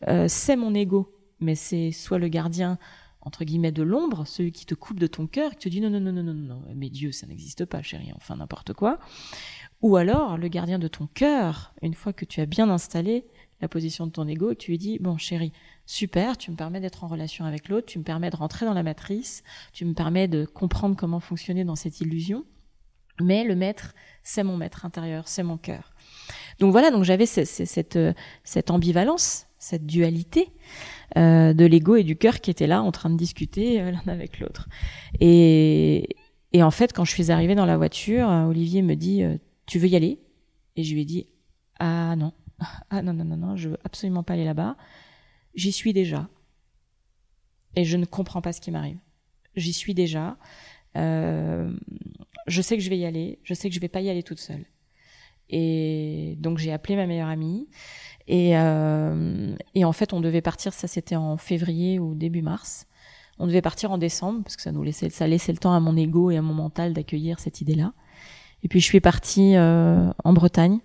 euh, 0.07 0.25
c'est 0.27 0.55
mon 0.55 0.73
ego, 0.73 1.13
mais 1.39 1.55
c'est 1.55 1.91
soit 1.91 2.19
le 2.19 2.27
gardien 2.27 2.77
entre 3.21 3.43
guillemets 3.43 3.73
de 3.73 3.83
l'ombre, 3.83 4.25
celui 4.25 4.51
qui 4.53 4.65
te 4.65 4.73
coupe 4.73 4.99
de 4.99 5.07
ton 5.07 5.27
cœur, 5.27 5.51
qui 5.51 5.57
te 5.57 5.69
dit 5.69 5.81
non 5.81 5.89
non 5.89 5.99
non 5.99 6.13
non 6.13 6.23
non 6.23 6.33
non, 6.33 6.61
mais 6.73 6.89
Dieu, 6.89 7.11
ça 7.11 7.27
n'existe 7.27 7.65
pas, 7.65 7.81
chérie, 7.81 8.11
enfin 8.15 8.37
n'importe 8.37 8.73
quoi. 8.73 8.97
Ou 9.81 9.97
alors 9.97 10.37
le 10.37 10.47
gardien 10.47 10.79
de 10.79 10.87
ton 10.87 11.07
cœur, 11.07 11.73
une 11.81 11.93
fois 11.93 12.13
que 12.13 12.25
tu 12.25 12.39
as 12.39 12.45
bien 12.45 12.69
installé 12.69 13.25
la 13.61 13.67
position 13.67 14.07
de 14.07 14.11
ton 14.11 14.27
ego, 14.27 14.53
tu 14.53 14.71
lui 14.71 14.77
dis 14.77 14.99
bon 14.99 15.17
chérie, 15.17 15.51
super, 15.85 16.37
tu 16.37 16.51
me 16.51 16.55
permets 16.55 16.79
d'être 16.79 17.03
en 17.03 17.07
relation 17.07 17.45
avec 17.45 17.67
l'autre, 17.67 17.87
tu 17.87 17.99
me 17.99 18.03
permets 18.03 18.29
de 18.29 18.35
rentrer 18.35 18.65
dans 18.65 18.73
la 18.73 18.83
matrice, 18.83 19.43
tu 19.73 19.85
me 19.85 19.93
permets 19.93 20.27
de 20.27 20.45
comprendre 20.45 20.95
comment 20.95 21.19
fonctionner 21.19 21.63
dans 21.63 21.75
cette 21.75 21.99
illusion. 22.01 22.45
Mais 23.21 23.43
le 23.43 23.55
maître, 23.55 23.93
c'est 24.23 24.43
mon 24.43 24.55
maître 24.55 24.85
intérieur, 24.85 25.27
c'est 25.27 25.43
mon 25.43 25.57
cœur. 25.57 25.93
Donc 26.59 26.71
voilà, 26.71 26.91
donc 26.91 27.03
j'avais 27.03 27.25
cette, 27.25 27.97
cette, 28.45 28.71
ambivalence, 28.71 29.47
cette 29.57 29.85
dualité 29.85 30.49
euh, 31.17 31.53
de 31.53 31.65
l'ego 31.65 31.95
et 31.95 32.03
du 32.03 32.15
cœur 32.15 32.39
qui 32.39 32.51
étaient 32.51 32.67
là 32.67 32.81
en 32.81 32.91
train 32.91 33.09
de 33.09 33.17
discuter 33.17 33.81
euh, 33.81 33.91
l'un 33.91 34.07
avec 34.07 34.39
l'autre. 34.39 34.69
Et, 35.19 36.15
et 36.53 36.63
en 36.63 36.71
fait, 36.71 36.93
quand 36.93 37.03
je 37.03 37.11
suis 37.11 37.31
arrivée 37.31 37.55
dans 37.55 37.65
la 37.65 37.77
voiture, 37.77 38.27
Olivier 38.47 38.81
me 38.81 38.95
dit 38.95 39.23
euh, 39.23 39.37
Tu 39.65 39.79
veux 39.79 39.87
y 39.87 39.95
aller? 39.95 40.19
Et 40.75 40.83
je 40.83 40.93
lui 40.93 41.01
ai 41.01 41.05
dit 41.05 41.27
Ah 41.79 42.15
non, 42.15 42.31
ah 42.89 43.01
non, 43.01 43.13
non, 43.13 43.25
non, 43.25 43.37
non, 43.37 43.55
je 43.55 43.69
veux 43.69 43.77
absolument 43.83 44.23
pas 44.23 44.33
aller 44.33 44.45
là-bas 44.45 44.75
j'y 45.55 45.71
suis 45.71 45.93
déjà. 45.93 46.27
Et 47.75 47.85
je 47.85 47.97
ne 47.97 48.05
comprends 48.05 48.41
pas 48.41 48.53
ce 48.53 48.61
qui 48.61 48.71
m'arrive. 48.71 48.97
J'y 49.55 49.73
suis 49.73 49.93
déjà. 49.93 50.37
Euh, 50.95 51.71
je 52.47 52.61
sais 52.61 52.77
que 52.77 52.83
je 52.83 52.89
vais 52.89 52.97
y 52.97 53.05
aller. 53.05 53.39
Je 53.43 53.53
sais 53.53 53.69
que 53.69 53.75
je 53.75 53.79
vais 53.79 53.89
pas 53.89 54.01
y 54.01 54.09
aller 54.09 54.23
toute 54.23 54.39
seule. 54.39 54.65
Et 55.49 56.35
donc 56.39 56.57
j'ai 56.59 56.71
appelé 56.71 56.95
ma 56.95 57.07
meilleure 57.07 57.27
amie 57.27 57.67
Et, 58.27 58.55
euh, 58.55 59.55
et 59.73 59.83
en 59.83 59.91
fait, 59.91 60.13
on 60.13 60.21
devait 60.21 60.41
partir, 60.41 60.73
ça 60.73 60.87
c'était 60.87 61.15
en 61.15 61.37
février 61.37 61.97
ou 61.97 62.13
début 62.13 62.43
mars. 62.43 62.85
On 63.39 63.47
devait 63.47 63.61
partir 63.61 63.91
en 63.91 63.97
décembre 63.97 64.43
parce 64.43 64.55
que 64.55 64.61
ça 64.61 64.71
nous 64.71 64.83
laissait, 64.83 65.09
ça 65.09 65.25
laissait 65.25 65.51
le 65.51 65.57
temps 65.57 65.73
à 65.73 65.79
mon 65.79 65.95
ego 65.95 66.29
et 66.29 66.37
à 66.37 66.41
mon 66.41 66.53
mental 66.53 66.93
d'accueillir 66.93 67.39
cette 67.39 67.61
idée-là. 67.61 67.93
Et 68.63 68.67
puis 68.67 68.79
je 68.79 68.85
suis 68.85 68.99
partie 68.99 69.55
euh, 69.55 70.11
en 70.23 70.33
Bretagne. 70.33 70.79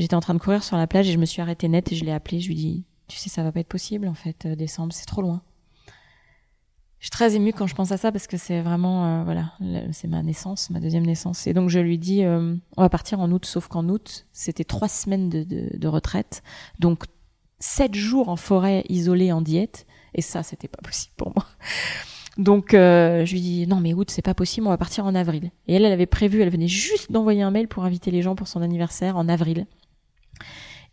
J'étais 0.00 0.14
en 0.14 0.20
train 0.20 0.34
de 0.34 0.38
courir 0.38 0.64
sur 0.64 0.76
la 0.76 0.86
plage 0.86 1.08
et 1.08 1.12
je 1.12 1.18
me 1.18 1.26
suis 1.26 1.42
arrêtée 1.42 1.68
net 1.68 1.92
et 1.92 1.94
je 1.94 2.04
l'ai 2.04 2.12
appelé. 2.12 2.40
Je 2.40 2.48
lui 2.48 2.54
dis, 2.54 2.84
tu 3.06 3.18
sais, 3.18 3.28
ça 3.28 3.42
va 3.42 3.52
pas 3.52 3.60
être 3.60 3.68
possible 3.68 4.08
en 4.08 4.14
fait, 4.14 4.46
euh, 4.46 4.56
décembre, 4.56 4.92
c'est 4.92 5.06
trop 5.06 5.22
loin. 5.22 5.42
Je 7.00 7.06
suis 7.06 7.10
très 7.10 7.34
émue 7.34 7.54
quand 7.54 7.66
je 7.66 7.74
pense 7.74 7.92
à 7.92 7.96
ça 7.96 8.12
parce 8.12 8.26
que 8.26 8.36
c'est 8.36 8.60
vraiment, 8.60 9.20
euh, 9.20 9.24
voilà, 9.24 9.52
c'est 9.90 10.06
ma 10.06 10.22
naissance, 10.22 10.68
ma 10.68 10.80
deuxième 10.80 11.06
naissance. 11.06 11.46
Et 11.46 11.54
donc 11.54 11.70
je 11.70 11.80
lui 11.80 11.96
dis, 11.96 12.24
euh, 12.24 12.54
on 12.76 12.82
va 12.82 12.90
partir 12.90 13.20
en 13.20 13.30
août, 13.32 13.46
sauf 13.46 13.68
qu'en 13.68 13.88
août, 13.88 14.26
c'était 14.32 14.64
trois 14.64 14.88
semaines 14.88 15.30
de, 15.30 15.88
retraite, 15.88 16.42
donc 16.78 17.04
sept 17.58 17.94
jours 17.94 18.28
en 18.28 18.36
forêt 18.36 18.84
isolée 18.90 19.32
en 19.32 19.40
diète, 19.40 19.86
et 20.14 20.20
ça, 20.20 20.42
c'était 20.42 20.68
pas 20.68 20.82
possible 20.82 21.14
pour 21.16 21.32
moi. 21.34 21.46
Donc 22.36 22.74
euh, 22.74 23.24
je 23.24 23.32
lui 23.32 23.40
dis 23.40 23.66
non 23.66 23.80
mais 23.80 23.92
août 23.92 24.10
c'est 24.10 24.22
pas 24.22 24.34
possible, 24.34 24.66
on 24.66 24.70
va 24.70 24.78
partir 24.78 25.04
en 25.04 25.14
avril. 25.14 25.50
Et 25.66 25.74
elle, 25.74 25.84
elle 25.84 25.92
avait 25.92 26.06
prévu, 26.06 26.40
elle 26.42 26.50
venait 26.50 26.68
juste 26.68 27.10
d'envoyer 27.10 27.42
un 27.42 27.50
mail 27.50 27.66
pour 27.66 27.84
inviter 27.84 28.10
les 28.10 28.22
gens 28.22 28.34
pour 28.34 28.46
son 28.46 28.62
anniversaire 28.62 29.16
en 29.16 29.28
avril. 29.28 29.66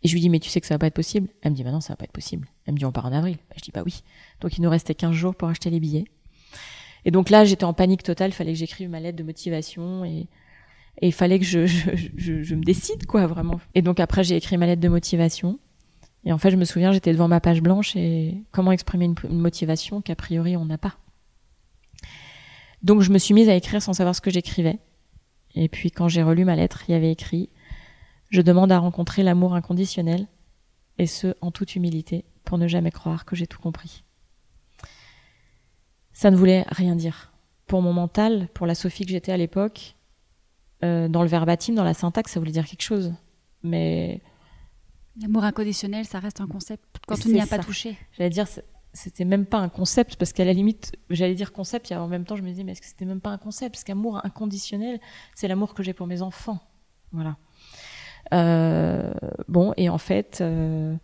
Et 0.02 0.08
je 0.08 0.14
lui 0.14 0.20
dis, 0.20 0.30
mais 0.30 0.38
tu 0.38 0.48
sais 0.48 0.60
que 0.60 0.66
ça 0.66 0.74
va 0.74 0.78
pas 0.78 0.86
être 0.86 0.94
possible 0.94 1.28
Elle 1.42 1.52
me 1.52 1.56
dit, 1.56 1.64
bah 1.64 1.72
non, 1.72 1.80
ça 1.80 1.92
va 1.92 1.96
pas 1.96 2.04
être 2.04 2.12
possible. 2.12 2.48
Elle 2.66 2.74
me 2.74 2.78
dit, 2.78 2.84
on 2.84 2.92
part 2.92 3.06
en 3.06 3.12
avril. 3.12 3.36
Bah, 3.48 3.56
je 3.56 3.62
dis, 3.62 3.70
bah 3.72 3.82
oui. 3.84 4.02
Donc 4.40 4.56
il 4.56 4.62
nous 4.62 4.70
restait 4.70 4.94
15 4.94 5.12
jours 5.12 5.34
pour 5.34 5.48
acheter 5.48 5.70
les 5.70 5.80
billets. 5.80 6.04
Et 7.04 7.10
donc 7.10 7.30
là, 7.30 7.44
j'étais 7.44 7.64
en 7.64 7.72
panique 7.72 8.02
totale. 8.02 8.32
Fallait 8.32 8.52
que 8.52 8.58
j'écrive 8.58 8.88
ma 8.88 9.00
lettre 9.00 9.18
de 9.18 9.24
motivation 9.24 10.04
et, 10.04 10.26
il 11.00 11.12
fallait 11.12 11.38
que 11.38 11.44
je, 11.44 11.64
je, 12.16 12.54
me 12.56 12.64
décide, 12.64 13.06
quoi, 13.06 13.28
vraiment. 13.28 13.60
Et 13.76 13.82
donc 13.82 14.00
après, 14.00 14.24
j'ai 14.24 14.34
écrit 14.34 14.56
ma 14.56 14.66
lettre 14.66 14.82
de 14.82 14.88
motivation. 14.88 15.60
Et 16.24 16.32
en 16.32 16.38
fait, 16.38 16.50
je 16.50 16.56
me 16.56 16.64
souviens, 16.64 16.90
j'étais 16.90 17.12
devant 17.12 17.28
ma 17.28 17.38
page 17.40 17.62
blanche 17.62 17.94
et 17.94 18.42
comment 18.50 18.72
exprimer 18.72 19.04
une, 19.04 19.14
une 19.30 19.38
motivation 19.38 20.02
qu'a 20.02 20.16
priori 20.16 20.56
on 20.56 20.64
n'a 20.64 20.76
pas. 20.76 20.96
Donc 22.82 23.02
je 23.02 23.12
me 23.12 23.18
suis 23.18 23.32
mise 23.32 23.48
à 23.48 23.54
écrire 23.54 23.80
sans 23.80 23.92
savoir 23.92 24.14
ce 24.16 24.20
que 24.20 24.30
j'écrivais. 24.30 24.78
Et 25.54 25.68
puis 25.68 25.92
quand 25.92 26.08
j'ai 26.08 26.22
relu 26.22 26.44
ma 26.44 26.56
lettre, 26.56 26.82
il 26.88 26.92
y 26.92 26.94
avait 26.94 27.12
écrit 27.12 27.48
je 28.30 28.42
demande 28.42 28.72
à 28.72 28.78
rencontrer 28.78 29.22
l'amour 29.22 29.54
inconditionnel, 29.54 30.26
et 30.98 31.06
ce, 31.06 31.34
en 31.40 31.50
toute 31.50 31.76
humilité, 31.76 32.24
pour 32.44 32.58
ne 32.58 32.66
jamais 32.66 32.90
croire 32.90 33.24
que 33.24 33.36
j'ai 33.36 33.46
tout 33.46 33.60
compris. 33.60 34.04
Ça 36.12 36.30
ne 36.30 36.36
voulait 36.36 36.64
rien 36.68 36.96
dire. 36.96 37.32
Pour 37.66 37.82
mon 37.82 37.92
mental, 37.92 38.48
pour 38.54 38.66
la 38.66 38.74
Sophie 38.74 39.04
que 39.04 39.12
j'étais 39.12 39.30
à 39.30 39.36
l'époque, 39.36 39.94
euh, 40.82 41.08
dans 41.08 41.22
le 41.22 41.28
verbatim, 41.28 41.74
dans 41.74 41.84
la 41.84 41.94
syntaxe, 41.94 42.32
ça 42.32 42.40
voulait 42.40 42.52
dire 42.52 42.66
quelque 42.66 42.82
chose. 42.82 43.12
Mais. 43.62 44.20
L'amour 45.20 45.44
inconditionnel, 45.44 46.04
ça 46.04 46.18
reste 46.18 46.40
un 46.40 46.46
concept 46.46 46.84
quand 47.06 47.16
on 47.26 47.28
n'y 47.28 47.40
a 47.40 47.46
pas 47.46 47.58
touché. 47.58 47.96
J'allais 48.16 48.30
dire, 48.30 48.46
c'était 48.92 49.24
même 49.24 49.46
pas 49.46 49.58
un 49.58 49.68
concept, 49.68 50.16
parce 50.16 50.32
qu'à 50.32 50.44
la 50.44 50.52
limite, 50.52 50.92
j'allais 51.10 51.34
dire 51.34 51.52
concept, 51.52 51.90
et 51.90 51.96
en 51.96 52.08
même 52.08 52.24
temps, 52.24 52.36
je 52.36 52.42
me 52.42 52.48
disais, 52.48 52.64
mais 52.64 52.72
est-ce 52.72 52.80
que 52.80 52.86
c'était 52.86 53.04
même 53.04 53.20
pas 53.20 53.30
un 53.30 53.38
concept? 53.38 53.74
Parce 53.74 53.84
qu'amour 53.84 54.24
inconditionnel, 54.24 55.00
c'est 55.34 55.48
l'amour 55.48 55.74
que 55.74 55.82
j'ai 55.82 55.92
pour 55.92 56.06
mes 56.06 56.22
enfants. 56.22 56.60
Voilà. 57.12 57.36
Euh, 58.32 59.12
bon, 59.48 59.72
et 59.76 59.88
en 59.88 59.98
fait, 59.98 60.38
euh, 60.40 60.94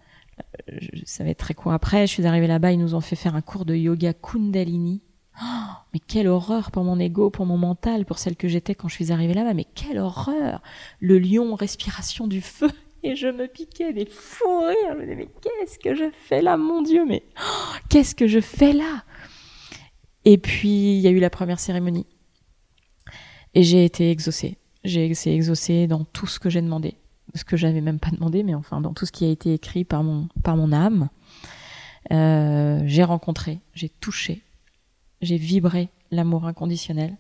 ça 1.04 1.24
va 1.24 1.30
être 1.30 1.38
très 1.38 1.54
court 1.54 1.72
après, 1.72 2.06
je 2.06 2.12
suis 2.12 2.26
arrivée 2.26 2.46
là-bas, 2.46 2.72
ils 2.72 2.78
nous 2.78 2.94
ont 2.94 3.00
fait 3.00 3.16
faire 3.16 3.34
un 3.34 3.40
cours 3.40 3.64
de 3.64 3.74
yoga 3.74 4.12
Kundalini. 4.12 5.02
Oh, 5.42 5.72
mais 5.92 6.00
quelle 6.00 6.28
horreur 6.28 6.70
pour 6.70 6.84
mon 6.84 6.98
ego, 7.00 7.30
pour 7.30 7.46
mon 7.46 7.56
mental, 7.56 8.04
pour 8.04 8.18
celle 8.18 8.37
que 8.37 8.46
j'étais 8.46 8.74
quand 8.74 8.88
je 8.88 8.94
suis 8.94 9.10
arrivée 9.10 9.34
là-bas. 9.34 9.54
Mais 9.54 9.64
quelle 9.64 9.98
horreur 9.98 10.62
Le 11.00 11.18
lion, 11.18 11.54
respiration 11.54 12.26
du 12.26 12.40
feu. 12.40 12.70
Et 13.02 13.16
je 13.16 13.26
me 13.26 13.46
piquais 13.48 13.92
des 13.92 14.06
fous 14.06 14.60
rires. 14.60 14.92
Je 14.92 14.96
me 14.96 15.02
disais, 15.02 15.16
mais 15.16 15.28
qu'est-ce 15.42 15.78
que 15.78 15.94
je 15.94 16.10
fais 16.26 16.40
là, 16.40 16.56
mon 16.56 16.82
Dieu 16.82 17.04
Mais 17.04 17.24
oh, 17.38 17.76
qu'est-ce 17.88 18.14
que 18.14 18.26
je 18.26 18.40
fais 18.40 18.72
là? 18.72 19.02
Et 20.24 20.38
puis, 20.38 20.96
il 20.96 21.00
y 21.00 21.08
a 21.08 21.10
eu 21.10 21.18
la 21.18 21.30
première 21.30 21.60
cérémonie. 21.60 22.06
Et 23.54 23.62
j'ai 23.62 23.84
été 23.84 24.10
exaucée. 24.10 24.56
J'ai 24.84 25.10
été 25.10 25.34
exaucée 25.34 25.87
dans 25.87 26.04
tout 26.04 26.26
ce 26.26 26.38
que 26.38 26.48
j'ai 26.48 26.62
demandé 26.62 26.96
ce 27.34 27.44
que 27.44 27.56
j'avais 27.56 27.80
même 27.80 27.98
pas 27.98 28.10
demandé, 28.10 28.42
mais 28.42 28.54
enfin 28.54 28.80
dans 28.80 28.92
tout 28.92 29.06
ce 29.06 29.12
qui 29.12 29.24
a 29.24 29.28
été 29.28 29.54
écrit 29.54 29.84
par 29.84 30.02
mon 30.02 30.28
par 30.42 30.56
mon 30.56 30.72
âme, 30.72 31.08
euh, 32.12 32.82
j'ai 32.84 33.04
rencontré, 33.04 33.60
j'ai 33.74 33.88
touché, 33.88 34.42
j'ai 35.20 35.37
vibré 35.37 35.88
l'amour 36.10 36.46
inconditionnel. 36.46 37.16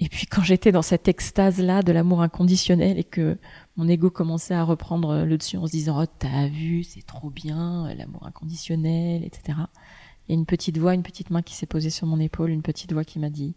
Et 0.00 0.08
puis 0.08 0.26
quand 0.26 0.42
j'étais 0.42 0.72
dans 0.72 0.82
cette 0.82 1.08
extase 1.08 1.60
là 1.60 1.82
de 1.82 1.92
l'amour 1.92 2.20
inconditionnel 2.20 2.98
et 2.98 3.04
que 3.04 3.38
mon 3.76 3.88
ego 3.88 4.10
commençait 4.10 4.54
à 4.54 4.64
reprendre 4.64 5.24
le 5.24 5.38
dessus 5.38 5.56
en 5.56 5.66
se 5.66 5.72
disant 5.72 6.02
oh 6.02 6.06
t'as 6.18 6.48
vu 6.48 6.82
c'est 6.82 7.06
trop 7.06 7.30
bien 7.30 7.94
l'amour 7.94 8.26
inconditionnel 8.26 9.24
etc. 9.24 9.58
Il 10.26 10.32
y 10.32 10.36
a 10.36 10.38
une 10.38 10.46
petite 10.46 10.78
voix, 10.78 10.94
une 10.94 11.02
petite 11.02 11.30
main 11.30 11.42
qui 11.42 11.54
s'est 11.54 11.66
posée 11.66 11.90
sur 11.90 12.06
mon 12.06 12.18
épaule, 12.18 12.50
une 12.50 12.62
petite 12.62 12.92
voix 12.92 13.04
qui 13.04 13.18
m'a 13.18 13.30
dit 13.30 13.54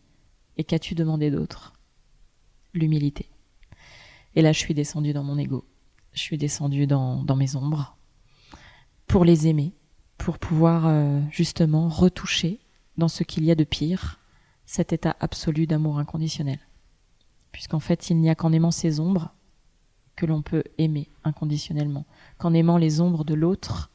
et 0.58 0.64
qu'as-tu 0.64 0.96
demandé 0.96 1.32
d'autre? 1.32 1.74
L'humilité. 2.74 3.30
Et 4.38 4.44
là, 4.44 4.52
je 4.52 4.60
suis 4.60 4.76
descendue 4.76 5.14
dans 5.14 5.24
mon 5.24 5.40
ego. 5.40 5.66
Je 6.14 6.20
suis 6.20 6.38
descendue 6.38 6.86
dans, 6.86 7.24
dans 7.24 7.36
mes 7.36 7.56
ombres 7.56 7.98
pour 9.08 9.26
les 9.26 9.48
aimer, 9.48 9.74
pour 10.20 10.38
pouvoir 10.38 10.86
euh, 10.86 11.20
justement 11.32 11.90
retoucher 11.90 12.60
dans 12.98 13.08
ce 13.08 13.24
qu'il 13.24 13.44
y 13.44 13.50
a 13.50 13.56
de 13.56 13.64
pire 13.64 14.20
cet 14.68 14.94
état 14.94 15.16
absolu 15.22 15.66
d'amour 15.66 15.98
inconditionnel. 15.98 16.60
Puisqu'en 17.52 17.80
fait, 17.80 18.12
il 18.12 18.18
n'y 18.18 18.30
a 18.30 18.36
qu'en 18.36 18.52
aimant 18.52 18.70
ces 18.70 19.00
ombres 19.00 19.34
que 20.16 20.28
l'on 20.28 20.44
peut 20.44 20.66
aimer 20.78 21.10
inconditionnellement, 21.24 22.06
qu'en 22.38 22.54
aimant 22.54 22.78
les 22.78 23.02
ombres 23.02 23.24
de 23.24 23.34
l'autre 23.34 23.90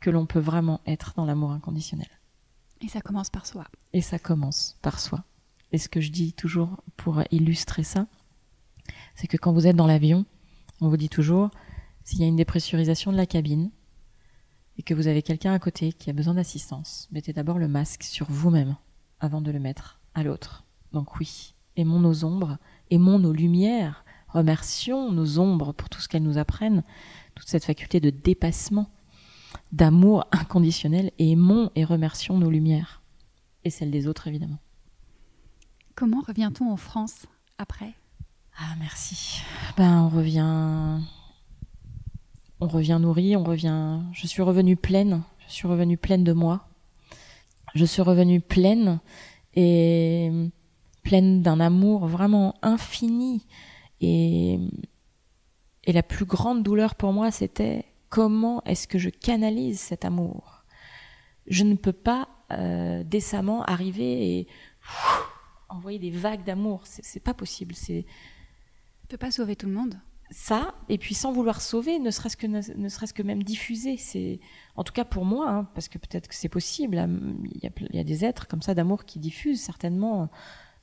que 0.00 0.10
l'on 0.10 0.26
peut 0.26 0.40
vraiment 0.40 0.80
être 0.84 1.14
dans 1.14 1.26
l'amour 1.26 1.52
inconditionnel. 1.52 2.08
Et 2.80 2.88
ça 2.88 3.00
commence 3.00 3.30
par 3.30 3.46
soi. 3.46 3.66
Et 3.92 4.00
ça 4.00 4.18
commence 4.18 4.76
par 4.82 4.98
soi. 4.98 5.22
Et 5.70 5.78
ce 5.78 5.88
que 5.88 6.00
je 6.00 6.10
dis 6.10 6.32
toujours 6.32 6.82
pour 6.96 7.22
illustrer 7.30 7.84
ça, 7.84 8.08
c'est 9.14 9.26
que 9.26 9.36
quand 9.36 9.52
vous 9.52 9.66
êtes 9.66 9.76
dans 9.76 9.86
l'avion, 9.86 10.24
on 10.80 10.88
vous 10.88 10.96
dit 10.96 11.08
toujours, 11.08 11.50
s'il 12.02 12.20
y 12.20 12.24
a 12.24 12.26
une 12.26 12.36
dépressurisation 12.36 13.12
de 13.12 13.16
la 13.16 13.26
cabine 13.26 13.70
et 14.76 14.82
que 14.82 14.94
vous 14.94 15.06
avez 15.06 15.22
quelqu'un 15.22 15.52
à 15.52 15.58
côté 15.58 15.92
qui 15.92 16.10
a 16.10 16.12
besoin 16.12 16.34
d'assistance, 16.34 17.08
mettez 17.12 17.32
d'abord 17.32 17.58
le 17.58 17.68
masque 17.68 18.02
sur 18.02 18.26
vous-même 18.30 18.76
avant 19.20 19.40
de 19.40 19.50
le 19.50 19.60
mettre 19.60 20.00
à 20.14 20.22
l'autre. 20.22 20.64
Donc 20.92 21.18
oui, 21.18 21.54
aimons 21.76 22.00
nos 22.00 22.24
ombres, 22.24 22.58
aimons 22.90 23.18
nos 23.18 23.32
lumières, 23.32 24.04
remercions 24.28 25.12
nos 25.12 25.38
ombres 25.38 25.72
pour 25.72 25.88
tout 25.88 26.00
ce 26.00 26.08
qu'elles 26.08 26.22
nous 26.22 26.38
apprennent, 26.38 26.82
toute 27.34 27.48
cette 27.48 27.64
faculté 27.64 28.00
de 28.00 28.10
dépassement, 28.10 28.90
d'amour 29.72 30.26
inconditionnel, 30.32 31.12
et 31.18 31.30
aimons 31.30 31.70
et 31.74 31.84
remercions 31.84 32.38
nos 32.38 32.50
lumières, 32.50 33.02
et 33.64 33.70
celles 33.70 33.90
des 33.90 34.06
autres 34.06 34.28
évidemment. 34.28 34.58
Comment 35.94 36.20
revient-on 36.20 36.70
en 36.70 36.76
France 36.76 37.26
après? 37.58 37.94
Ah 38.58 38.74
merci. 38.78 39.42
Ben 39.76 40.02
on 40.02 40.08
revient, 40.08 41.00
on 42.60 42.68
revient 42.68 42.98
nourri, 43.00 43.36
on 43.36 43.44
revient. 43.44 44.00
Je 44.12 44.26
suis 44.26 44.42
revenue 44.42 44.76
pleine. 44.76 45.22
Je 45.46 45.52
suis 45.52 45.68
revenue 45.68 45.96
pleine 45.96 46.24
de 46.24 46.32
moi. 46.32 46.68
Je 47.74 47.84
suis 47.84 48.02
revenue 48.02 48.40
pleine 48.40 49.00
et 49.54 50.30
pleine 51.02 51.42
d'un 51.42 51.60
amour 51.60 52.06
vraiment 52.06 52.54
infini. 52.62 53.46
Et 54.00 54.58
et 55.86 55.92
la 55.92 56.02
plus 56.02 56.24
grande 56.24 56.62
douleur 56.62 56.94
pour 56.94 57.12
moi, 57.12 57.30
c'était 57.30 57.84
comment 58.08 58.62
est-ce 58.64 58.88
que 58.88 58.98
je 58.98 59.10
canalise 59.10 59.80
cet 59.80 60.04
amour? 60.04 60.64
Je 61.46 61.64
ne 61.64 61.74
peux 61.74 61.92
pas 61.92 62.28
euh, 62.52 63.04
décemment 63.04 63.62
arriver 63.64 64.38
et 64.38 64.48
envoyer 65.68 65.98
des 65.98 66.10
vagues 66.10 66.44
d'amour. 66.44 66.82
C'est 66.84 67.22
pas 67.22 67.34
possible. 67.34 67.74
Pas 69.16 69.30
sauver 69.30 69.56
tout 69.56 69.66
le 69.66 69.72
monde. 69.72 69.98
Ça, 70.30 70.74
et 70.88 70.98
puis 70.98 71.14
sans 71.14 71.32
vouloir 71.32 71.60
sauver, 71.60 71.98
ne 71.98 72.10
serait-ce 72.10 72.36
que, 72.36 73.22
même 73.22 73.42
diffuser. 73.42 73.96
C'est, 73.96 74.40
en 74.74 74.82
tout 74.82 74.92
cas 74.92 75.04
pour 75.04 75.24
moi, 75.24 75.48
hein, 75.50 75.68
parce 75.74 75.88
que 75.88 75.98
peut-être 75.98 76.28
que 76.28 76.34
c'est 76.34 76.48
possible. 76.48 76.96
Il 77.54 77.62
y, 77.62 77.66
a, 77.66 77.70
il 77.90 77.96
y 77.96 78.00
a 78.00 78.04
des 78.04 78.24
êtres 78.24 78.48
comme 78.48 78.62
ça 78.62 78.74
d'amour 78.74 79.04
qui 79.04 79.18
diffusent 79.18 79.60
certainement, 79.60 80.30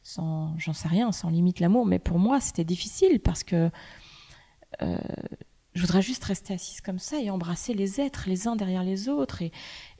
sans, 0.03 0.57
j'en 0.57 0.73
sais 0.73 0.87
rien, 0.87 1.11
sans 1.11 1.29
limite 1.29 1.59
l'amour. 1.59 1.85
Mais 1.85 1.99
pour 1.99 2.19
moi, 2.19 2.39
c'était 2.39 2.63
difficile 2.63 3.19
parce 3.19 3.43
que 3.43 3.69
euh, 4.81 4.97
je 5.73 5.81
voudrais 5.81 6.01
juste 6.01 6.23
rester 6.23 6.53
assise 6.53 6.81
comme 6.81 6.99
ça 6.99 7.19
et 7.19 7.29
embrasser 7.29 7.73
les 7.73 7.99
êtres 7.99 8.25
les 8.27 8.47
uns 8.47 8.55
derrière 8.55 8.83
les 8.83 9.09
autres 9.09 9.41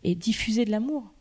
et 0.03 0.15
diffuser 0.15 0.65
de 0.65 0.71
l'amour. 0.71 1.11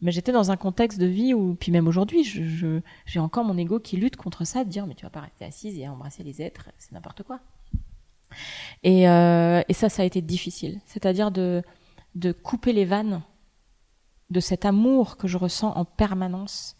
Mais 0.00 0.12
j'étais 0.12 0.32
dans 0.32 0.50
un 0.50 0.56
contexte 0.56 0.98
de 0.98 1.06
vie 1.06 1.34
où, 1.34 1.54
puis 1.54 1.72
même 1.72 1.88
aujourd'hui, 1.88 2.24
j'ai 2.24 3.18
encore 3.18 3.44
mon 3.44 3.58
ego 3.58 3.80
qui 3.80 3.96
lutte 3.96 4.16
contre 4.16 4.44
ça, 4.44 4.64
de 4.64 4.70
dire 4.70 4.86
mais 4.86 4.94
tu 4.94 5.04
vas 5.04 5.10
pas 5.10 5.20
rester 5.20 5.44
assise 5.44 5.76
et 5.78 5.88
embrasser 5.88 6.22
les 6.22 6.40
êtres, 6.40 6.70
c'est 6.78 6.92
n'importe 6.92 7.24
quoi. 7.24 7.40
Et, 8.84 9.08
euh, 9.08 9.62
et 9.68 9.72
ça, 9.72 9.88
ça 9.88 10.02
a 10.02 10.04
été 10.04 10.20
difficile. 10.20 10.80
C'est-à-dire 10.86 11.30
de, 11.30 11.62
de 12.14 12.32
couper 12.32 12.72
les 12.72 12.84
vannes 12.84 13.22
de 14.30 14.40
cet 14.40 14.64
amour 14.64 15.16
que 15.16 15.26
je 15.26 15.38
ressens 15.38 15.72
en 15.74 15.84
permanence 15.84 16.76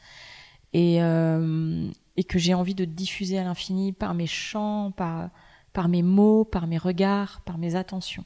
et, 0.73 1.03
euh, 1.03 1.91
et 2.17 2.25
que 2.25 2.39
j'ai 2.39 2.55
envie 2.55 2.75
de 2.75 2.85
diffuser 2.85 3.39
à 3.39 3.45
l'infini 3.45 3.93
par 3.93 4.15
mes 4.15 4.27
chants, 4.27 4.93
par, 4.93 5.31
par 5.73 5.89
mes 5.89 6.03
mots, 6.03 6.45
par 6.45 6.67
mes 6.67 6.79
regards, 6.79 7.41
par 7.45 7.59
mes 7.59 7.75
attentions. 7.75 8.25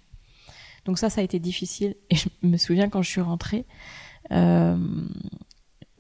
Donc 0.85 0.99
ça, 0.99 1.11
ça 1.11 1.21
a 1.21 1.25
été 1.25 1.39
difficile. 1.39 1.95
Et 2.11 2.17
je 2.17 2.29
me 2.43 2.57
souviens 2.57 2.89
quand 2.89 3.03
je 3.03 3.11
suis 3.11 3.21
rentrée, 3.21 3.65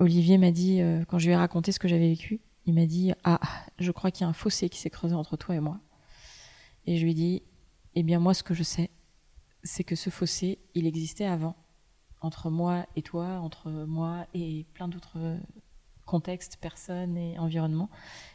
Olivier 0.02 0.36
m'a 0.36 0.50
dit, 0.50 0.80
euh, 0.80 1.04
quand 1.04 1.18
je 1.18 1.26
lui 1.26 1.32
ai 1.32 1.36
raconté 1.36 1.70
ce 1.70 1.78
que 1.78 1.86
j'avais 1.86 2.08
vécu, 2.08 2.40
il 2.66 2.74
m'a 2.74 2.86
dit, 2.86 3.12
ah, 3.22 3.40
je 3.78 3.90
crois 3.92 4.10
qu'il 4.10 4.22
y 4.22 4.24
a 4.24 4.28
un 4.28 4.32
fossé 4.32 4.68
qui 4.68 4.78
s'est 4.78 4.90
creusé 4.90 5.14
entre 5.14 5.36
toi 5.36 5.54
et 5.54 5.60
moi. 5.60 5.78
Et 6.86 6.96
je 6.96 7.04
lui 7.04 7.12
ai 7.12 7.14
dit, 7.14 7.42
eh 7.94 8.02
bien 8.02 8.18
moi, 8.18 8.34
ce 8.34 8.42
que 8.42 8.52
je 8.52 8.64
sais, 8.64 8.90
c'est 9.62 9.84
que 9.84 9.94
ce 9.94 10.10
fossé, 10.10 10.58
il 10.74 10.86
existait 10.86 11.24
avant, 11.24 11.54
entre 12.20 12.50
moi 12.50 12.86
et 12.96 13.02
toi, 13.02 13.38
entre 13.38 13.70
moi 13.70 14.26
et 14.34 14.66
plein 14.74 14.88
d'autres 14.88 15.38
contextes, 16.04 16.56
personnes 16.56 17.16
et 17.16 17.38
environnements, 17.38 17.90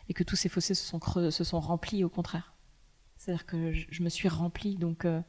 et 0.07 0.13
que 0.13 0.23
tous 0.23 0.37
ces 0.37 0.47
fossés 0.47 0.73
se 0.73 0.85
sont, 0.85 1.01
se 1.31 1.43
sont 1.43 1.59
remplis 1.59 2.05
au 2.05 2.09
contraire. 2.09 2.53
C'est-à-dire 3.17 3.45
que 3.45 3.73
je, 3.73 4.03
me 4.03 4.09
suis 4.09 4.29
remplie, 4.29 4.77
donc 4.77 5.03
euh, 5.03 5.21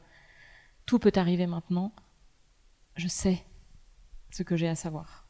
tout 0.85 0.99
peut 0.99 1.11
arriver 1.15 1.47
maintenant. 1.47 1.91
Je 2.95 3.09
sais 3.09 3.43
ce 4.31 4.43
que 4.43 4.55
j'ai 4.55 4.67
à 4.67 4.75
savoir. 4.75 5.27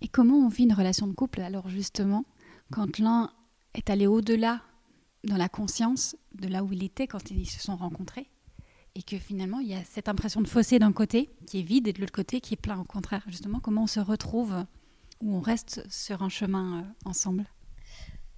Et 0.00 0.08
comment 0.08 0.36
on 0.36 0.48
vit 0.48 0.64
une 0.64 0.72
relation 0.72 1.06
de 1.06 1.12
couple 1.12 1.40
alors 1.40 1.68
justement 1.68 2.24
quand 2.70 2.98
l'un 2.98 3.30
est 3.74 3.90
allé 3.90 4.06
au-delà 4.06 4.62
dans 5.24 5.36
la 5.36 5.48
conscience 5.48 6.16
de 6.34 6.48
là 6.48 6.64
où 6.64 6.72
il 6.72 6.82
était 6.82 7.06
quand 7.06 7.30
ils 7.30 7.48
se 7.48 7.60
sont 7.60 7.76
rencontrés 7.76 8.30
et 8.94 9.02
que 9.02 9.18
finalement 9.18 9.60
il 9.60 9.68
y 9.68 9.74
a 9.74 9.84
cette 9.84 10.08
impression 10.08 10.40
de 10.40 10.48
fossé 10.48 10.78
d'un 10.78 10.92
côté 10.92 11.30
qui 11.46 11.60
est 11.60 11.62
vide 11.62 11.88
et 11.88 11.92
de 11.92 12.00
l'autre 12.00 12.12
côté 12.12 12.40
qui 12.40 12.54
est 12.54 12.60
plein 12.60 12.80
au 12.80 12.84
contraire? 12.84 13.22
Justement 13.28 13.60
comment 13.60 13.84
on 13.84 13.86
se 13.86 14.00
retrouve 14.00 14.64
ou 15.20 15.36
on 15.36 15.40
reste 15.40 15.84
sur 15.90 16.22
un 16.22 16.28
chemin 16.28 16.78
euh, 16.78 16.82
ensemble? 17.04 17.46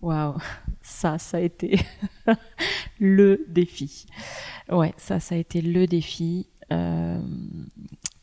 Waouh, 0.01 0.37
ça, 0.83 1.19
ça 1.19 1.37
a 1.37 1.41
été 1.41 1.79
le 2.99 3.45
défi. 3.49 4.07
Ouais, 4.69 4.93
ça, 4.97 5.21
ça 5.21 5.37
a 5.37 5.39
été 5.39 5.61
le 5.63 5.87
défi. 5.87 6.49
Euh, 6.73 7.23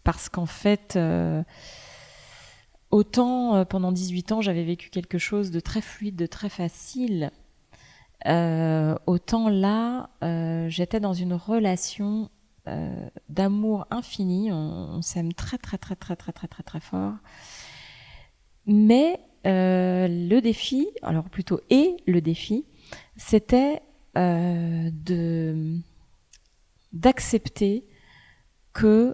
parce 0.03 0.29
qu'en 0.29 0.45
fait, 0.45 0.95
euh, 0.95 1.43
autant 2.91 3.65
pendant 3.65 3.91
18 3.91 4.31
ans, 4.31 4.41
j'avais 4.41 4.63
vécu 4.63 4.89
quelque 4.89 5.17
chose 5.17 5.51
de 5.51 5.59
très 5.59 5.81
fluide, 5.81 6.15
de 6.15 6.25
très 6.25 6.49
facile, 6.49 7.31
autant 8.25 9.49
là, 9.49 10.09
j'étais 10.67 10.99
dans 10.99 11.13
une 11.13 11.33
relation 11.33 12.29
d'amour 13.29 13.87
infini. 13.91 14.51
On, 14.51 14.97
on 14.97 15.01
s'aime 15.01 15.33
très, 15.33 15.57
très, 15.57 15.77
très, 15.77 15.95
très, 15.95 16.15
très, 16.15 16.31
très, 16.33 16.47
très, 16.47 16.63
très 16.63 16.79
fort. 16.79 17.13
Mais 18.65 19.19
euh, 19.47 20.07
le 20.07 20.41
défi, 20.41 20.87
alors 21.01 21.29
plutôt 21.29 21.61
et 21.69 21.97
le 22.05 22.21
défi, 22.21 22.65
c'était 23.15 23.81
euh, 24.17 24.89
d'accepter 26.91 27.85
que 28.73 28.87
euh, 28.87 29.13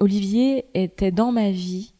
Olivier 0.00 0.66
était 0.74 1.10
dans 1.10 1.32
ma 1.32 1.50
vie 1.50 1.94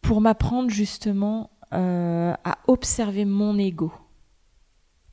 pour 0.00 0.20
m'apprendre 0.20 0.70
justement 0.70 1.50
à 1.70 2.58
observer 2.66 3.24
mon 3.24 3.58
ego. 3.58 3.92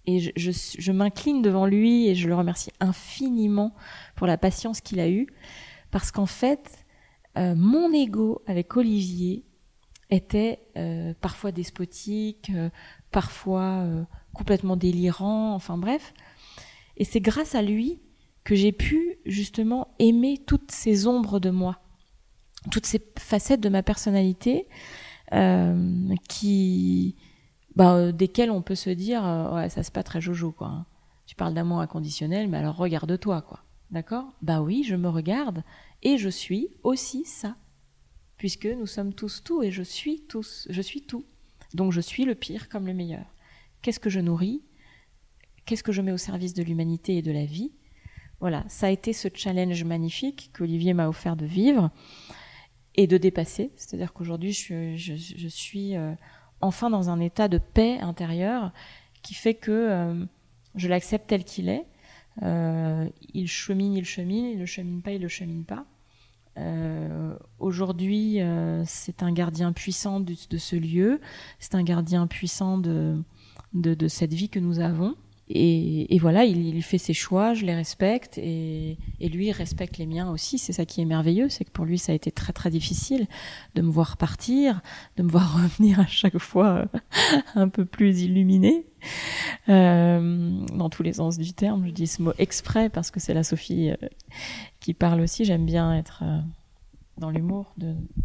Et 0.08 0.20
je, 0.36 0.92
m'incline 0.92 1.42
devant 1.42 1.66
lui 1.66 2.08
et 2.08 2.16
je 2.16 2.28
le 2.28 2.36
remercie 2.36 2.72
infiniment 2.80 3.74
pour 4.16 4.28
la 4.28 4.38
patience 4.38 4.82
qu'il 4.82 5.00
a 5.00 5.10
eue, 5.10 5.28
parce 5.92 6.12
qu'en 6.12 6.28
fait, 6.28 6.86
euh, 7.38 7.56
mon 7.56 7.92
ego 7.92 8.42
avec 8.46 8.78
Olivier 8.78 9.44
était 10.12 10.60
euh, 10.78 11.14
parfois 11.22 11.52
despotique, 11.52 12.52
euh, 12.54 12.70
parfois 13.12 13.84
complètement 14.34 14.76
délirant, 14.76 15.54
enfin 15.56 15.78
bref. 15.78 16.14
Et 16.98 17.04
c'est 17.04 17.22
grâce 17.22 17.56
à 17.56 17.62
lui 17.62 18.00
que 18.46 18.56
j'ai 18.56 18.72
pu 18.72 19.18
justement 19.26 19.90
aimer 20.00 20.38
toutes 20.38 20.72
ces 20.72 21.08
ombres 21.08 21.42
de 21.42 21.50
moi, 21.50 21.80
toutes 22.72 22.86
ces 22.86 23.02
facettes 23.20 23.60
de 23.60 23.70
ma 23.70 23.84
personnalité 23.84 24.68
qui, 26.30 27.16
bah, 27.76 28.12
desquelles 28.14 28.52
on 28.52 28.62
peut 28.62 28.76
se 28.76 28.92
dire, 28.92 29.24
ouais, 29.54 29.70
ça 29.70 29.84
c'est 29.84 29.94
pas 29.94 30.04
très 30.04 30.22
jojo 30.22 30.54
quoi. 30.54 30.68
Hein. 30.68 30.86
Tu 31.26 31.36
parles 31.36 31.56
d'amour 31.56 31.80
inconditionnel, 31.80 32.48
mais 32.48 32.58
alors 32.58 32.78
regarde-toi 32.78 33.42
quoi. 33.42 33.64
D'accord? 33.92 34.32
Bah 34.42 34.62
oui, 34.62 34.84
je 34.84 34.96
me 34.96 35.10
regarde 35.10 35.64
et 36.04 36.18
je 36.18 36.30
suis 36.30 36.70
aussi 36.84 37.26
ça. 37.26 37.56
Puisque 38.38 38.68
nous 38.68 38.86
sommes 38.86 39.14
tous 39.14 39.44
tout 39.44 39.64
et 39.64 39.72
je 39.72 39.82
suis 39.84 40.22
tous, 40.28 40.68
je 40.70 40.82
suis 40.82 41.02
tout. 41.02 41.26
Donc 41.74 41.92
je 41.92 42.02
suis 42.02 42.26
le 42.26 42.36
pire 42.36 42.70
comme 42.70 42.86
le 42.86 42.94
meilleur. 42.94 43.26
Qu'est-ce 43.82 44.00
que 44.00 44.10
je 44.10 44.20
nourris? 44.20 44.62
Qu'est-ce 45.66 45.84
que 45.84 45.92
je 45.92 46.02
mets 46.02 46.12
au 46.12 46.18
service 46.18 46.54
de 46.54 46.62
l'humanité 46.62 47.18
et 47.18 47.22
de 47.24 47.32
la 47.32 47.46
vie? 47.46 47.72
Voilà, 48.46 48.64
ça 48.68 48.86
a 48.86 48.90
été 48.92 49.12
ce 49.12 49.28
challenge 49.34 49.84
magnifique 49.86 50.52
qu'Olivier 50.56 50.94
m'a 50.94 51.08
offert 51.08 51.36
de 51.36 51.48
vivre 51.48 51.90
et 52.94 53.08
de 53.08 53.18
dépasser. 53.18 53.72
C'est-à-dire 53.76 54.14
qu'aujourd'hui, 54.14 54.52
je, 54.52 55.48
suis 55.48 55.96
euh, 55.96 56.14
enfin 56.62 56.92
dans 56.92 57.10
un 57.10 57.20
état 57.20 57.48
de 57.48 57.58
paix 57.58 57.98
intérieure 58.02 58.72
qui 59.24 59.34
fait 59.34 59.56
que 59.56 59.72
euh, 59.72 60.26
je 60.76 60.88
l'accepte 60.88 61.26
tel 61.26 61.44
qu'il 61.44 61.70
est. 61.70 61.88
Euh, 62.44 63.10
il 63.34 63.48
chemine, 63.48 63.96
il 63.96 64.06
chemine, 64.06 64.46
il 64.46 64.60
ne 64.60 64.68
chemine 64.68 65.02
pas, 65.02 65.14
il 65.14 65.22
ne 65.22 65.28
chemine 65.28 65.66
pas. 65.66 65.88
Aujourd'hui, 67.58 68.42
c'est 68.86 69.24
un 69.24 69.34
gardien 69.34 69.74
puissant 69.74 70.20
de, 70.20 70.36
ce 70.36 70.76
lieu, 70.76 71.20
c'est 71.58 71.74
un 71.74 71.84
gardien 71.84 72.28
puissant 72.28 72.78
de, 72.78 73.24
cette 74.08 74.36
vie 74.36 74.50
que 74.50 74.60
nous 74.60 74.82
avons. 74.82 75.16
Et, 75.48 76.18
voilà, 76.20 76.44
il, 76.44 76.82
fait 76.82 76.98
ses 76.98 77.14
choix, 77.14 77.54
je 77.54 77.66
les 77.66 77.76
respecte, 77.76 78.40
et, 78.40 78.98
lui 79.20 79.52
respecte 79.52 79.98
les 79.98 80.08
miens 80.08 80.32
aussi. 80.32 80.58
C'est 80.58 80.74
ça 80.74 80.86
qui 80.86 81.02
est 81.02 81.06
merveilleux, 81.06 81.50
c'est 81.50 81.66
que 81.66 81.70
pour 81.70 81.86
lui, 81.86 82.00
ça 82.00 82.12
a 82.12 82.16
été 82.16 82.32
très 82.32 82.52
très 82.52 82.72
difficile 82.72 83.28
de 83.76 83.82
me 83.82 83.92
voir 83.92 84.18
partir, 84.18 84.82
de 85.18 85.24
me 85.24 85.30
voir 85.30 85.54
revenir 85.62 86.00
à 86.00 86.08
chaque 86.08 86.40
fois 86.40 86.88
un 87.54 87.70
peu 87.70 87.86
plus 87.86 88.24
illuminé, 88.24 88.88
euh, 89.70 90.66
dans 90.74 90.90
tous 90.90 91.04
les 91.04 91.14
sens 91.14 91.38
du 91.38 91.54
terme. 91.54 91.86
Je 91.86 91.92
dis 91.92 92.08
ce 92.08 92.24
mot 92.24 92.34
exprès 92.40 92.90
parce 92.90 93.12
que 93.12 93.20
c'est 93.20 93.36
la 93.36 93.44
Sophie 93.44 93.92
qui 94.80 94.94
parle 94.96 95.22
aussi. 95.22 95.46
J'aime 95.46 95.66
bien 95.66 95.96
être 95.96 96.24
euh, 96.24 96.40
dans 97.20 97.30
l'humour. 97.30 97.76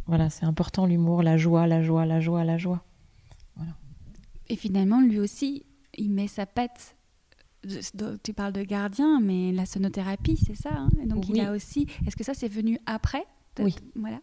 Voilà, 0.07 0.31
c'est 0.31 0.47
important 0.47 0.87
l'humour, 0.87 1.23
la 1.23 1.37
joie, 1.37 1.67
la 1.67 1.83
joie, 1.83 2.07
la 2.07 2.21
joie, 2.21 2.45
la 2.45 2.57
joie. 2.57 2.83
Et 4.49 4.57
finalement, 4.57 5.01
lui 5.01 5.21
aussi, 5.21 5.65
il 5.97 6.11
met 6.11 6.27
sa 6.27 6.45
patte. 6.45 6.97
Tu 8.23 8.33
parles 8.33 8.53
de 8.53 8.63
gardien, 8.63 9.21
mais 9.21 9.53
la 9.53 9.67
sonothérapie, 9.67 10.39
c'est 10.47 10.57
ça. 10.57 10.71
Hein 10.73 10.89
donc 11.07 11.29
il 11.29 11.41
a 11.41 11.53
aussi. 11.53 11.87
Est-ce 12.07 12.17
que 12.17 12.25
ça, 12.25 12.35
c'est 12.35 12.49
venu 12.49 12.79
après 12.87 13.25
Oui. 13.59 13.75
Voilà 13.95 14.21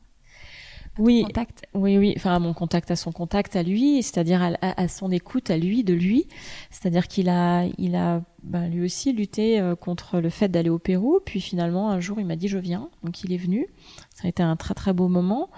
oui, 0.99 1.25
oui, 1.73 1.97
oui. 1.97 2.13
Enfin, 2.17 2.35
à 2.35 2.39
mon 2.39 2.53
contact, 2.53 2.89
à 2.91 2.95
son 2.95 3.11
contact, 3.11 3.55
à 3.55 3.63
lui, 3.63 4.01
c'est-à-dire 4.01 4.55
à, 4.61 4.87
son 4.87 5.11
écoute, 5.11 5.51
à 5.51 5.57
lui, 5.57 5.83
de 5.83 5.93
lui. 5.93 6.27
C'est-à-dire 6.71 7.07
qu'il 7.07 7.29
a, 7.29 7.65
il 7.77 7.95
a, 7.95 8.23
ben, 8.43 8.67
lui 8.67 8.83
aussi 8.83 9.13
lutté 9.13 9.59
euh, 9.59 9.75
contre 9.75 10.19
le 10.19 10.29
fait 10.29 10.49
d'aller 10.49 10.69
au 10.69 10.79
Pérou. 10.79 11.19
Puis 11.23 11.39
finalement, 11.39 11.91
un 11.91 11.99
jour, 11.99 12.19
il 12.19 12.25
m'a 12.25 12.35
dit 12.35 12.47
je 12.47 12.57
viens. 12.57 12.89
Donc 13.03 13.23
il 13.23 13.31
est 13.31 13.37
venu. 13.37 13.67
Ça 14.13 14.25
a 14.25 14.29
été 14.29 14.41
un 14.41 14.55
très 14.55 14.73
très 14.73 14.93
beau 14.93 15.07
moment. 15.07 15.49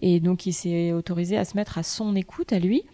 Et 0.00 0.20
donc 0.20 0.46
il 0.46 0.52
s'est 0.52 0.92
autorisé 0.92 1.36
à 1.36 1.44
se 1.44 1.56
mettre 1.56 1.78
à 1.78 1.82
son 1.82 2.14
écoute, 2.14 2.52
à 2.52 2.58
lui. 2.58 2.84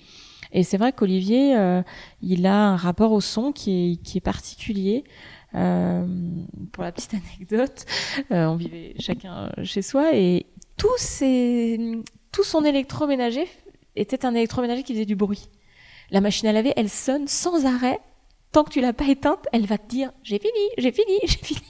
Et 0.52 0.64
c'est 0.64 0.76
vrai 0.76 0.92
qu'Olivier, 0.92 1.56
euh, 1.56 1.82
il 2.22 2.46
a 2.46 2.70
un 2.70 2.76
rapport 2.76 3.12
au 3.12 3.20
son 3.20 3.52
qui 3.52 4.00
est, 4.14 4.20
particulier. 4.20 5.04
Euh, 5.54 6.06
pour 6.72 6.84
la 6.84 6.92
petite 6.92 7.14
anecdote, 7.14 7.84
euh, 8.30 8.46
on 8.46 8.56
vivait 8.56 8.94
chacun 9.00 9.50
chez 9.64 9.82
soi 9.82 10.14
et 10.14 10.46
tout, 10.76 10.96
son 12.44 12.64
électroménager 12.64 13.48
était 13.96 14.24
un 14.24 14.34
électroménager 14.34 14.82
qui 14.82 14.92
faisait 14.92 15.06
du 15.06 15.16
bruit. 15.16 15.48
La 16.10 16.20
machine 16.20 16.48
à 16.48 16.52
laver, 16.52 16.72
elle 16.76 16.88
sonne 16.88 17.28
sans 17.28 17.66
arrêt. 17.66 18.00
Tant 18.52 18.64
que 18.64 18.70
tu 18.70 18.80
l'as 18.80 18.92
pas 18.92 19.06
éteinte, 19.06 19.46
elle 19.52 19.66
va 19.66 19.78
te 19.78 19.88
dire 19.88 20.12
j'ai 20.22 20.38
fini, 20.38 20.52
j'ai 20.78 20.92
fini, 20.92 21.18
j'ai 21.22 21.38
fini. 21.38 21.60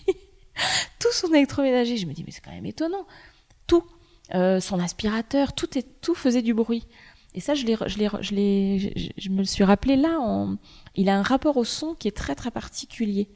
tout 0.99 1.13
son 1.13 1.33
électroménager, 1.33 1.97
je 1.97 2.07
me 2.07 2.13
dis 2.13 2.25
mais 2.25 2.33
c'est 2.33 2.41
quand 2.41 2.53
même 2.53 2.67
étonnant. 2.67 3.07
Tout, 3.67 3.85
son 4.33 4.79
aspirateur, 4.79 5.55
tout 5.55 5.69
tout 6.01 6.15
faisait 6.15 6.43
du 6.43 6.55
bruit. 6.55 6.87
Et 7.35 7.41
ça, 7.41 7.55
je 7.55 7.65
me 7.65 9.39
le 9.39 9.45
suis 9.45 9.65
rappelé 9.65 9.97
là. 9.97 10.47
il 10.97 11.09
a 11.09 11.19
un 11.19 11.23
rapport 11.23 11.57
au 11.57 11.65
son 11.65 11.95
qui 11.95 12.09
est 12.09 12.17
très 12.17 12.35
très 12.35 12.51
particulier. 12.51 13.29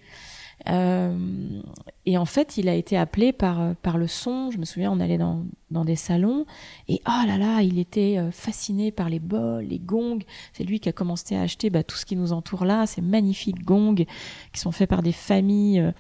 Euh, 0.68 1.60
et 2.06 2.16
en 2.16 2.24
fait, 2.24 2.56
il 2.56 2.68
a 2.68 2.74
été 2.74 2.96
appelé 2.96 3.32
par, 3.32 3.74
par 3.76 3.98
le 3.98 4.06
son. 4.06 4.50
Je 4.50 4.58
me 4.58 4.64
souviens, 4.64 4.90
on 4.92 5.00
allait 5.00 5.18
dans, 5.18 5.44
dans 5.70 5.84
des 5.84 5.96
salons 5.96 6.46
et 6.88 7.00
oh 7.06 7.26
là 7.26 7.38
là, 7.38 7.62
il 7.62 7.78
était 7.78 8.16
euh, 8.18 8.30
fasciné 8.30 8.92
par 8.92 9.08
les 9.08 9.18
bols, 9.18 9.64
les 9.64 9.78
gongs. 9.78 10.20
C'est 10.52 10.64
lui 10.64 10.80
qui 10.80 10.88
a 10.88 10.92
commencé 10.92 11.36
à 11.36 11.42
acheter 11.42 11.70
bah, 11.70 11.82
tout 11.82 11.96
ce 11.96 12.06
qui 12.06 12.16
nous 12.16 12.32
entoure 12.32 12.64
là, 12.64 12.86
ces 12.86 13.02
magnifiques 13.02 13.64
gongs 13.64 13.94
qui 13.94 14.60
sont 14.60 14.72
faits 14.72 14.88
par 14.88 15.02
des 15.02 15.12
familles 15.12 15.92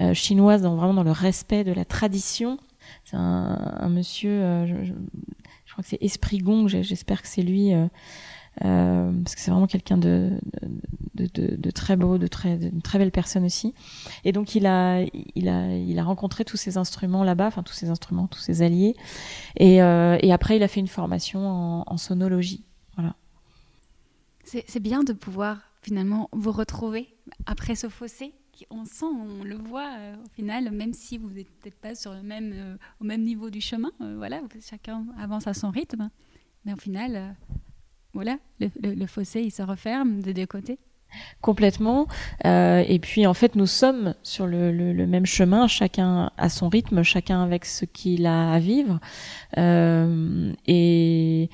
euh, 0.00 0.14
chinoises, 0.14 0.62
dans, 0.62 0.76
vraiment 0.76 0.94
dans 0.94 1.04
le 1.04 1.12
respect 1.12 1.64
de 1.64 1.72
la 1.72 1.84
tradition. 1.84 2.58
C'est 3.04 3.16
un, 3.16 3.88
monsieur, 3.90 4.64
crois 5.78 5.82
que 5.84 5.88
c'est 5.90 6.04
Esprit 6.04 6.38
Gong, 6.38 6.66
j'espère 6.66 7.22
que 7.22 7.28
c'est 7.28 7.42
lui. 7.42 7.72
Euh, 8.64 9.12
parce 9.22 9.36
que 9.36 9.40
c'est 9.40 9.52
vraiment 9.52 9.68
quelqu'un 9.68 9.98
de, 9.98 10.32
très 11.74 11.96
beaux, 11.96 12.18
de 12.18 12.26
très, 12.26 12.58
belles 12.98 13.12
personnes 13.12 13.44
aussi. 13.44 13.74
Et 14.24 14.32
donc 14.32 14.54
il 14.54 14.66
a, 14.66 15.04
rencontré 16.02 16.44
tous 16.44 16.56
ces 16.56 16.76
instruments 16.76 17.22
là-bas, 17.22 17.46
enfin 17.46 17.62
tous 17.62 17.74
ces 17.74 17.90
instruments, 17.90 18.26
tous 18.26 18.40
ces 18.40 18.62
alliés. 18.62 18.96
Et, 19.56 19.82
euh, 19.82 20.18
et 20.20 20.32
après 20.32 20.56
il 20.56 20.62
a 20.62 20.68
fait 20.68 20.80
une 20.80 20.88
formation 20.88 21.46
en, 21.46 21.84
en 21.86 21.96
sonologie. 21.96 22.64
Voilà. 22.96 23.14
C'est 24.44 24.80
bien 24.80 25.04
de 25.04 25.12
pouvoir 25.12 25.58
finalement 25.82 26.28
vous 26.32 26.52
retrouver 26.52 27.14
après 27.46 27.76
ce 27.76 27.88
fossé? 27.88 28.32
On 28.70 28.84
sent, 28.84 29.04
on 29.04 29.44
le 29.44 29.56
voit 29.56 29.90
euh, 29.98 30.14
au 30.16 30.28
final, 30.34 30.70
même 30.70 30.92
si 30.92 31.18
vous 31.18 31.30
n'êtes 31.30 31.50
peut-être 31.60 31.78
pas 31.80 31.94
sur 31.94 32.12
le 32.12 32.22
même, 32.22 32.52
euh, 32.54 32.76
au 33.00 33.04
même 33.04 33.22
niveau 33.22 33.50
du 33.50 33.60
chemin. 33.60 33.90
voilà, 34.00 34.40
chacun 34.60 35.06
avance 35.18 35.46
à 35.46 35.54
son 35.54 35.70
rythme. 35.70 36.10
Mais 36.64 36.72
au 36.72 36.76
final, 36.76 37.36
voilà, 38.12 38.38
le, 38.58 39.06
fossé, 39.06 39.42
il 39.42 39.50
se 39.50 39.62
referme 39.62 40.20
des 40.20 40.34
deux 40.34 40.46
côtés. 40.46 40.78
Complètement. 41.40 42.06
Euh, 42.44 42.84
et 42.86 42.98
puis 42.98 43.26
en 43.26 43.34
fait, 43.34 43.54
nous 43.54 43.66
sommes 43.66 44.14
sur 44.22 44.46
le, 44.46 44.72
même 45.06 45.26
chemin, 45.26 45.66
chacun 45.68 46.30
à 46.36 46.48
son 46.48 46.68
rythme, 46.68 47.02
chacun 47.02 47.42
avec 47.42 47.64
ce 47.64 47.84
qu'il 47.84 48.26
a 48.26 48.52
à 48.52 48.58
vivre. 48.58 49.00
Euh, 49.56 50.52
et, 50.66 51.48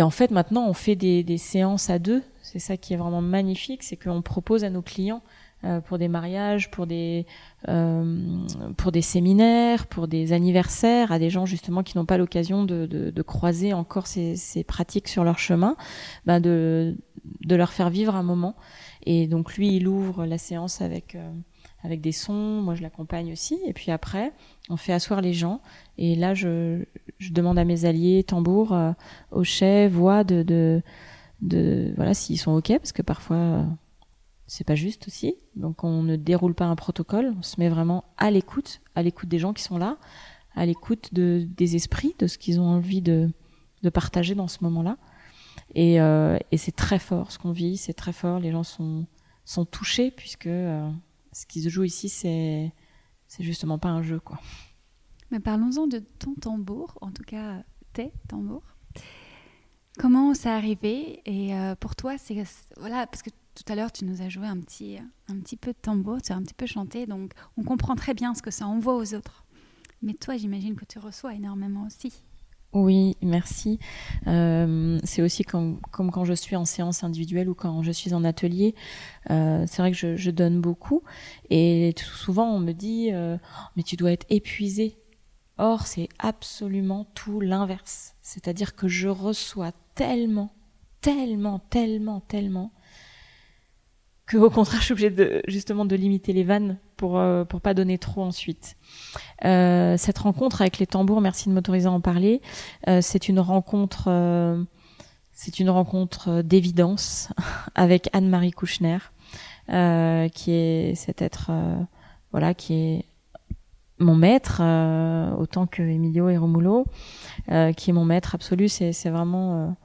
en 0.00 0.10
fait, 0.10 0.30
maintenant, 0.30 0.68
on 0.68 0.74
fait 0.74 0.96
des, 0.96 1.22
des 1.22 1.38
séances 1.38 1.90
à 1.90 1.98
deux. 1.98 2.22
C'est 2.42 2.58
ça 2.58 2.76
qui 2.76 2.94
est 2.94 2.96
vraiment 2.96 3.22
magnifique, 3.22 3.82
c'est 3.82 3.96
qu'on 3.96 4.22
propose 4.22 4.64
à 4.64 4.70
nos 4.70 4.82
clients 4.82 5.22
euh, 5.22 5.39
pour 5.86 5.98
des 5.98 6.08
mariages, 6.08 6.70
pour 6.70 6.86
des 6.86 7.26
euh, 7.68 8.38
pour 8.78 8.92
des 8.92 9.02
séminaires, 9.02 9.86
pour 9.86 10.08
des 10.08 10.32
anniversaires, 10.32 11.12
à 11.12 11.18
des 11.18 11.28
gens 11.28 11.44
justement 11.44 11.82
qui 11.82 11.98
n'ont 11.98 12.06
pas 12.06 12.16
l'occasion 12.16 12.64
de, 12.64 12.86
de, 12.86 13.22
croiser 13.22 13.74
encore 13.74 14.06
ces, 14.06 14.36
ces, 14.36 14.64
pratiques 14.64 15.08
sur 15.08 15.22
leur 15.22 15.38
chemin, 15.38 15.76
bah 16.24 16.40
de 16.40 16.96
de 17.44 17.56
leur 17.56 17.72
faire 17.72 17.90
vivre 17.90 18.14
un 18.14 18.22
moment. 18.22 18.56
Et 19.04 19.26
donc 19.26 19.56
lui, 19.56 19.76
il 19.76 19.86
ouvre 19.86 20.24
la 20.24 20.38
séance 20.38 20.80
avec 20.80 21.14
euh, 21.14 21.30
avec 21.82 22.00
des 22.00 22.12
sons, 22.12 22.62
moi 22.62 22.74
je 22.74 22.82
l'accompagne 22.82 23.30
aussi. 23.30 23.58
Et 23.66 23.74
puis 23.74 23.90
après, 23.90 24.32
on 24.70 24.78
fait 24.78 24.94
asseoir 24.94 25.20
les 25.20 25.34
gens. 25.34 25.60
Et 25.98 26.14
là, 26.14 26.32
je, 26.32 26.84
je 27.18 27.32
demande 27.32 27.58
à 27.58 27.64
mes 27.64 27.84
alliés, 27.84 28.24
tambour, 28.24 28.72
euh, 28.72 29.88
voix, 29.88 30.24
de, 30.24 30.42
de 31.42 31.92
voilà 31.96 32.14
s'ils 32.14 32.38
sont 32.38 32.52
ok, 32.52 32.78
parce 32.78 32.92
que 32.92 33.02
parfois 33.02 33.66
c'est 34.50 34.64
pas 34.64 34.74
juste 34.74 35.06
aussi. 35.06 35.36
Donc 35.54 35.84
on 35.84 36.02
ne 36.02 36.16
déroule 36.16 36.54
pas 36.54 36.64
un 36.64 36.74
protocole, 36.74 37.32
on 37.38 37.42
se 37.42 37.60
met 37.60 37.68
vraiment 37.68 38.04
à 38.16 38.32
l'écoute, 38.32 38.80
à 38.96 39.02
l'écoute 39.04 39.28
des 39.28 39.38
gens 39.38 39.52
qui 39.52 39.62
sont 39.62 39.78
là, 39.78 39.96
à 40.56 40.66
l'écoute 40.66 41.14
de, 41.14 41.46
des 41.48 41.76
esprits, 41.76 42.16
de 42.18 42.26
ce 42.26 42.36
qu'ils 42.36 42.58
ont 42.58 42.66
envie 42.66 43.00
de, 43.00 43.30
de 43.84 43.90
partager 43.90 44.34
dans 44.34 44.48
ce 44.48 44.58
moment-là. 44.64 44.98
Et, 45.76 46.00
euh, 46.00 46.36
et 46.50 46.56
c'est 46.56 46.74
très 46.74 46.98
fort 46.98 47.30
ce 47.30 47.38
qu'on 47.38 47.52
vit, 47.52 47.76
c'est 47.76 47.92
très 47.92 48.12
fort. 48.12 48.40
Les 48.40 48.50
gens 48.50 48.64
sont, 48.64 49.06
sont 49.44 49.64
touchés 49.64 50.10
puisque 50.10 50.48
euh, 50.48 50.90
ce 51.32 51.46
qui 51.46 51.62
se 51.62 51.68
joue 51.68 51.84
ici, 51.84 52.08
c'est, 52.08 52.72
c'est 53.28 53.44
justement 53.44 53.78
pas 53.78 53.90
un 53.90 54.02
jeu, 54.02 54.18
quoi. 54.18 54.40
Mais 55.30 55.38
parlons-en 55.38 55.86
de 55.86 56.00
ton 56.18 56.34
tambour, 56.34 56.98
en 57.00 57.12
tout 57.12 57.22
cas 57.22 57.62
tes 57.92 58.12
tambours. 58.26 58.64
Comment 59.96 60.34
ça 60.34 60.56
arrivé 60.56 61.22
Et 61.24 61.54
euh, 61.54 61.76
pour 61.76 61.94
toi, 61.94 62.18
c'est 62.18 62.42
voilà 62.76 63.06
parce 63.06 63.22
que 63.22 63.30
tout 63.62 63.72
à 63.72 63.76
l'heure, 63.76 63.92
tu 63.92 64.04
nous 64.04 64.22
as 64.22 64.28
joué 64.28 64.46
un 64.46 64.58
petit, 64.58 64.98
un 65.28 65.38
petit 65.40 65.56
peu 65.56 65.72
de 65.72 65.78
tambour, 65.80 66.22
tu 66.22 66.32
as 66.32 66.36
un 66.36 66.42
petit 66.42 66.54
peu 66.54 66.66
chanté, 66.66 67.06
donc 67.06 67.32
on 67.58 67.62
comprend 67.62 67.94
très 67.94 68.14
bien 68.14 68.34
ce 68.34 68.40
que 68.40 68.50
ça 68.50 68.66
envoie 68.66 68.96
aux 68.96 69.14
autres. 69.14 69.44
Mais 70.02 70.14
toi, 70.14 70.36
j'imagine 70.36 70.76
que 70.76 70.86
tu 70.86 70.98
reçois 70.98 71.34
énormément 71.34 71.84
aussi. 71.86 72.12
Oui, 72.72 73.16
merci. 73.20 73.78
Euh, 74.28 74.98
c'est 75.02 75.22
aussi 75.22 75.42
comme, 75.42 75.80
quand 75.90 76.24
je 76.24 76.32
suis 76.32 76.56
en 76.56 76.64
séance 76.64 77.04
individuelle 77.04 77.50
ou 77.50 77.54
quand 77.54 77.82
je 77.82 77.90
suis 77.90 78.14
en 78.14 78.24
atelier. 78.24 78.74
Euh, 79.30 79.64
c'est 79.66 79.82
vrai 79.82 79.90
que 79.90 79.96
je, 79.96 80.16
je, 80.16 80.30
donne 80.30 80.60
beaucoup. 80.60 81.02
Et 81.50 81.92
souvent, 81.96 82.48
on 82.48 82.60
me 82.60 82.72
dit, 82.72 83.10
euh, 83.12 83.36
mais 83.76 83.82
tu 83.82 83.96
dois 83.96 84.12
être 84.12 84.26
épuisé. 84.30 84.96
Or, 85.58 85.86
c'est 85.86 86.08
absolument 86.18 87.06
tout 87.14 87.40
l'inverse. 87.40 88.14
C'est-à-dire 88.22 88.74
que 88.74 88.88
je 88.88 89.08
reçois 89.08 89.72
tellement, 89.96 90.54
tellement, 91.00 91.58
tellement, 91.58 92.20
tellement 92.20 92.72
que 94.30 94.36
au 94.36 94.48
contraire 94.48 94.78
je 94.78 94.84
suis 94.84 94.92
obligée 94.92 95.10
de 95.10 95.42
justement 95.48 95.84
de 95.84 95.96
limiter 95.96 96.32
les 96.32 96.44
vannes 96.44 96.78
pour 96.96 97.18
euh, 97.18 97.44
pour 97.44 97.60
pas 97.60 97.74
donner 97.74 97.98
trop 97.98 98.22
ensuite. 98.22 98.76
Euh, 99.44 99.96
cette 99.96 100.18
rencontre 100.18 100.60
avec 100.60 100.78
les 100.78 100.86
tambours, 100.86 101.20
merci 101.20 101.48
de 101.48 101.54
m'autoriser 101.54 101.88
à 101.88 101.90
en 101.90 102.00
parler. 102.00 102.40
Euh, 102.86 103.00
c'est 103.02 103.28
une 103.28 103.40
rencontre 103.40 104.04
euh, 104.06 104.62
c'est 105.32 105.58
une 105.58 105.68
rencontre 105.68 106.42
d'évidence 106.42 107.32
avec 107.74 108.08
Anne-Marie 108.12 108.52
Kouchner, 108.52 108.98
euh, 109.70 110.28
qui 110.28 110.52
est 110.52 110.94
cet 110.94 111.22
être 111.22 111.50
voilà 112.30 112.54
qui 112.54 112.74
est 112.74 113.04
mon 113.98 114.14
maître 114.14 114.62
autant 115.40 115.66
que 115.66 115.82
Emilio 115.82 116.28
et 116.28 116.36
Romulo, 116.36 116.86
qui 117.48 117.90
est 117.90 117.92
mon 117.92 118.04
maître 118.04 118.36
absolu. 118.36 118.68
C'est 118.68 118.92
c'est 118.92 119.10
vraiment 119.10 119.76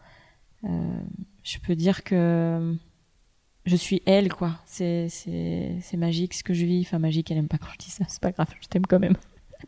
je 0.61 1.57
peux 1.65 1.75
dire 1.75 2.03
que 2.03 2.77
je 3.65 3.75
suis 3.75 4.01
elle, 4.05 4.31
quoi. 4.31 4.51
C'est, 4.65 5.07
c'est, 5.09 5.77
c'est 5.81 5.97
magique 5.97 6.33
ce 6.33 6.43
que 6.43 6.53
je 6.53 6.65
vis. 6.65 6.81
Enfin, 6.81 6.99
magique, 6.99 7.31
elle 7.31 7.37
aime 7.37 7.47
pas 7.47 7.57
quand 7.57 7.69
je 7.73 7.85
dis 7.85 7.91
ça. 7.91 8.05
C'est 8.07 8.21
pas 8.21 8.31
grave, 8.31 8.47
je 8.61 8.67
t'aime 8.67 8.85
quand 8.85 8.99
même. 8.99 9.17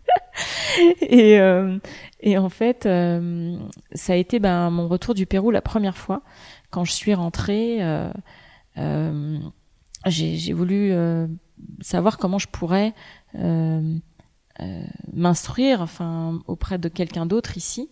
et, 1.02 1.40
euh, 1.40 1.80
et 2.20 2.38
en 2.38 2.50
fait, 2.50 2.86
euh, 2.86 3.58
ça 3.94 4.14
a 4.14 4.16
été 4.16 4.40
ben, 4.40 4.70
mon 4.70 4.88
retour 4.88 5.14
du 5.14 5.26
Pérou 5.26 5.52
la 5.52 5.62
première 5.62 5.98
fois. 5.98 6.22
Quand 6.70 6.84
je 6.84 6.92
suis 6.92 7.14
rentrée, 7.14 7.84
euh, 7.84 8.12
euh 8.78 9.38
j'ai, 10.06 10.54
voulu 10.54 10.94
savoir 11.82 12.18
comment 12.18 12.38
je 12.38 12.48
pourrais 12.48 12.94
m'instruire 15.12 15.82
enfin, 15.82 16.40
auprès 16.48 16.78
de 16.78 16.88
quelqu'un 16.88 17.26
d'autre 17.26 17.58
ici. 17.58 17.90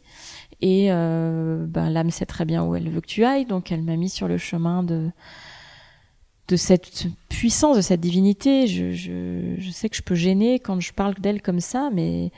Et 0.61 0.87
ben, 0.87 1.89
l'âme 1.89 2.11
sait 2.11 2.25
très 2.25 2.45
bien 2.45 2.63
où 2.63 2.75
elle 2.75 2.89
veut 2.89 3.01
que 3.01 3.07
tu 3.07 3.25
ailles. 3.25 3.45
Donc, 3.45 3.71
elle 3.71 3.81
m'a 3.81 3.97
mis 3.97 4.07
sur 4.07 4.29
le 4.29 4.37
chemin 4.37 4.81
de 4.83 5.09
de 6.47 6.55
cette 6.55 7.07
puissance, 7.29 7.77
de 7.77 7.81
cette 7.81 8.01
divinité. 8.01 8.67
Je, 8.67 9.69
sais 9.71 9.89
que 9.89 9.95
je 9.95 10.01
peux 10.01 10.15
gêner 10.15 10.59
quand 10.59 10.79
je 10.79 10.93
parle 10.93 11.15
d'elle 11.15 11.41
comme 11.41 11.59
ça, 11.59 11.89
mais, 11.93 12.31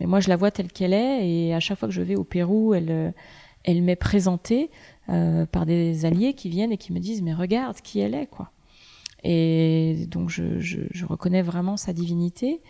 moi 0.00 0.20
je 0.20 0.28
la 0.28 0.36
vois 0.36 0.50
telle 0.50 0.70
qu'elle 0.70 0.92
est. 0.92 1.28
Et 1.28 1.54
à 1.54 1.60
chaque 1.60 1.78
fois 1.78 1.88
que 1.88 1.94
je 1.94 2.02
vais 2.02 2.16
au 2.16 2.24
Pérou, 2.24 2.74
elle, 2.74 3.82
m'est 3.82 3.96
présentée 3.96 4.70
euh, 5.08 5.46
par 5.46 5.66
des 5.66 6.04
alliés 6.04 6.34
qui 6.34 6.48
viennent 6.48 6.72
et 6.72 6.78
qui 6.78 6.92
me 6.92 6.98
disent 6.98 7.22
mais 7.22 7.34
regarde 7.34 7.80
qui 7.80 8.00
elle 8.00 8.14
est 8.14 8.26
quoi. 8.26 8.50
Et 9.24 10.06
donc 10.08 10.30
je 10.30 11.04
reconnais 11.06 11.42
vraiment 11.42 11.76
sa 11.76 11.92
divinité 11.92 12.60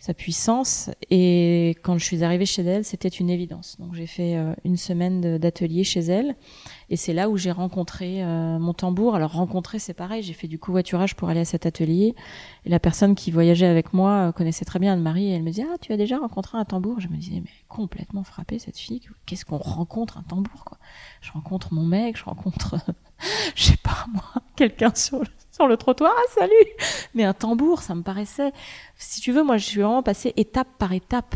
sa 0.00 0.14
puissance. 0.14 0.90
Et 1.10 1.76
quand 1.82 1.98
je 1.98 2.04
suis 2.04 2.24
arrivée 2.24 2.46
chez 2.46 2.62
elle, 2.62 2.84
c'était 2.84 3.08
une 3.08 3.30
évidence. 3.30 3.76
Donc 3.78 3.94
j'ai 3.94 4.06
fait 4.06 4.36
euh, 4.36 4.54
une 4.64 4.76
semaine 4.76 5.38
d'atelier 5.38 5.84
chez 5.84 6.00
elle, 6.00 6.34
et 6.90 6.96
c'est 6.96 7.12
là 7.12 7.30
où 7.30 7.36
j'ai 7.36 7.52
rencontré 7.52 8.22
euh, 8.22 8.58
mon 8.58 8.74
tambour. 8.74 9.14
Alors 9.14 9.32
rencontrer, 9.32 9.78
c'est 9.78 9.94
pareil. 9.94 10.22
J'ai 10.22 10.32
fait 10.32 10.48
du 10.48 10.58
covoiturage 10.58 11.14
pour 11.14 11.28
aller 11.28 11.40
à 11.40 11.44
cet 11.44 11.64
atelier, 11.64 12.14
et 12.64 12.68
la 12.68 12.80
personne 12.80 13.14
qui 13.14 13.30
voyageait 13.30 13.66
avec 13.66 13.94
moi 13.94 14.28
euh, 14.28 14.32
connaissait 14.32 14.64
très 14.64 14.78
bien 14.78 14.92
Anne-Marie, 14.92 15.30
et 15.30 15.30
elle 15.30 15.42
me 15.42 15.50
dit 15.50 15.62
ah 15.62 15.76
tu 15.80 15.92
as 15.92 15.96
déjà 15.96 16.18
rencontré 16.18 16.58
un 16.58 16.64
tambour? 16.64 17.00
Je 17.00 17.08
me 17.08 17.16
disais 17.16 17.40
mais 17.42 17.50
complètement 17.68 18.24
frappée 18.24 18.58
cette 18.58 18.78
fille. 18.78 19.00
Qu'est-ce 19.24 19.44
qu'on 19.44 19.58
rencontre 19.58 20.18
un 20.18 20.22
tambour 20.22 20.64
quoi? 20.64 20.78
Je 21.20 21.32
rencontre 21.32 21.72
mon 21.72 21.84
mec, 21.84 22.18
je 22.18 22.24
rencontre, 22.24 22.76
je 23.54 23.62
sais 23.62 23.76
pas 23.76 24.06
moi, 24.12 24.42
quelqu'un 24.56 24.92
sur 24.94 25.20
le 25.20 25.26
sur 25.52 25.66
le 25.66 25.76
trottoir, 25.76 26.12
ah, 26.16 26.22
salut 26.32 26.52
Mais 27.14 27.24
un 27.24 27.34
tambour, 27.34 27.82
ça 27.82 27.94
me 27.94 28.02
paraissait... 28.02 28.52
Si 28.96 29.20
tu 29.20 29.30
veux, 29.30 29.42
moi, 29.42 29.58
je 29.58 29.66
suis 29.66 29.80
vraiment 29.82 30.02
passée 30.02 30.32
étape 30.36 30.68
par 30.78 30.92
étape. 30.94 31.34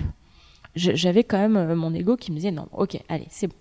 J'avais 0.76 1.24
quand 1.24 1.36
même 1.36 1.56
euh, 1.56 1.76
mon 1.76 1.92
ego 1.92 2.16
qui 2.16 2.30
me 2.30 2.36
disait, 2.36 2.50
non, 2.50 2.66
ok, 2.72 2.98
allez, 3.08 3.26
c'est 3.28 3.48
bon. 3.48 3.54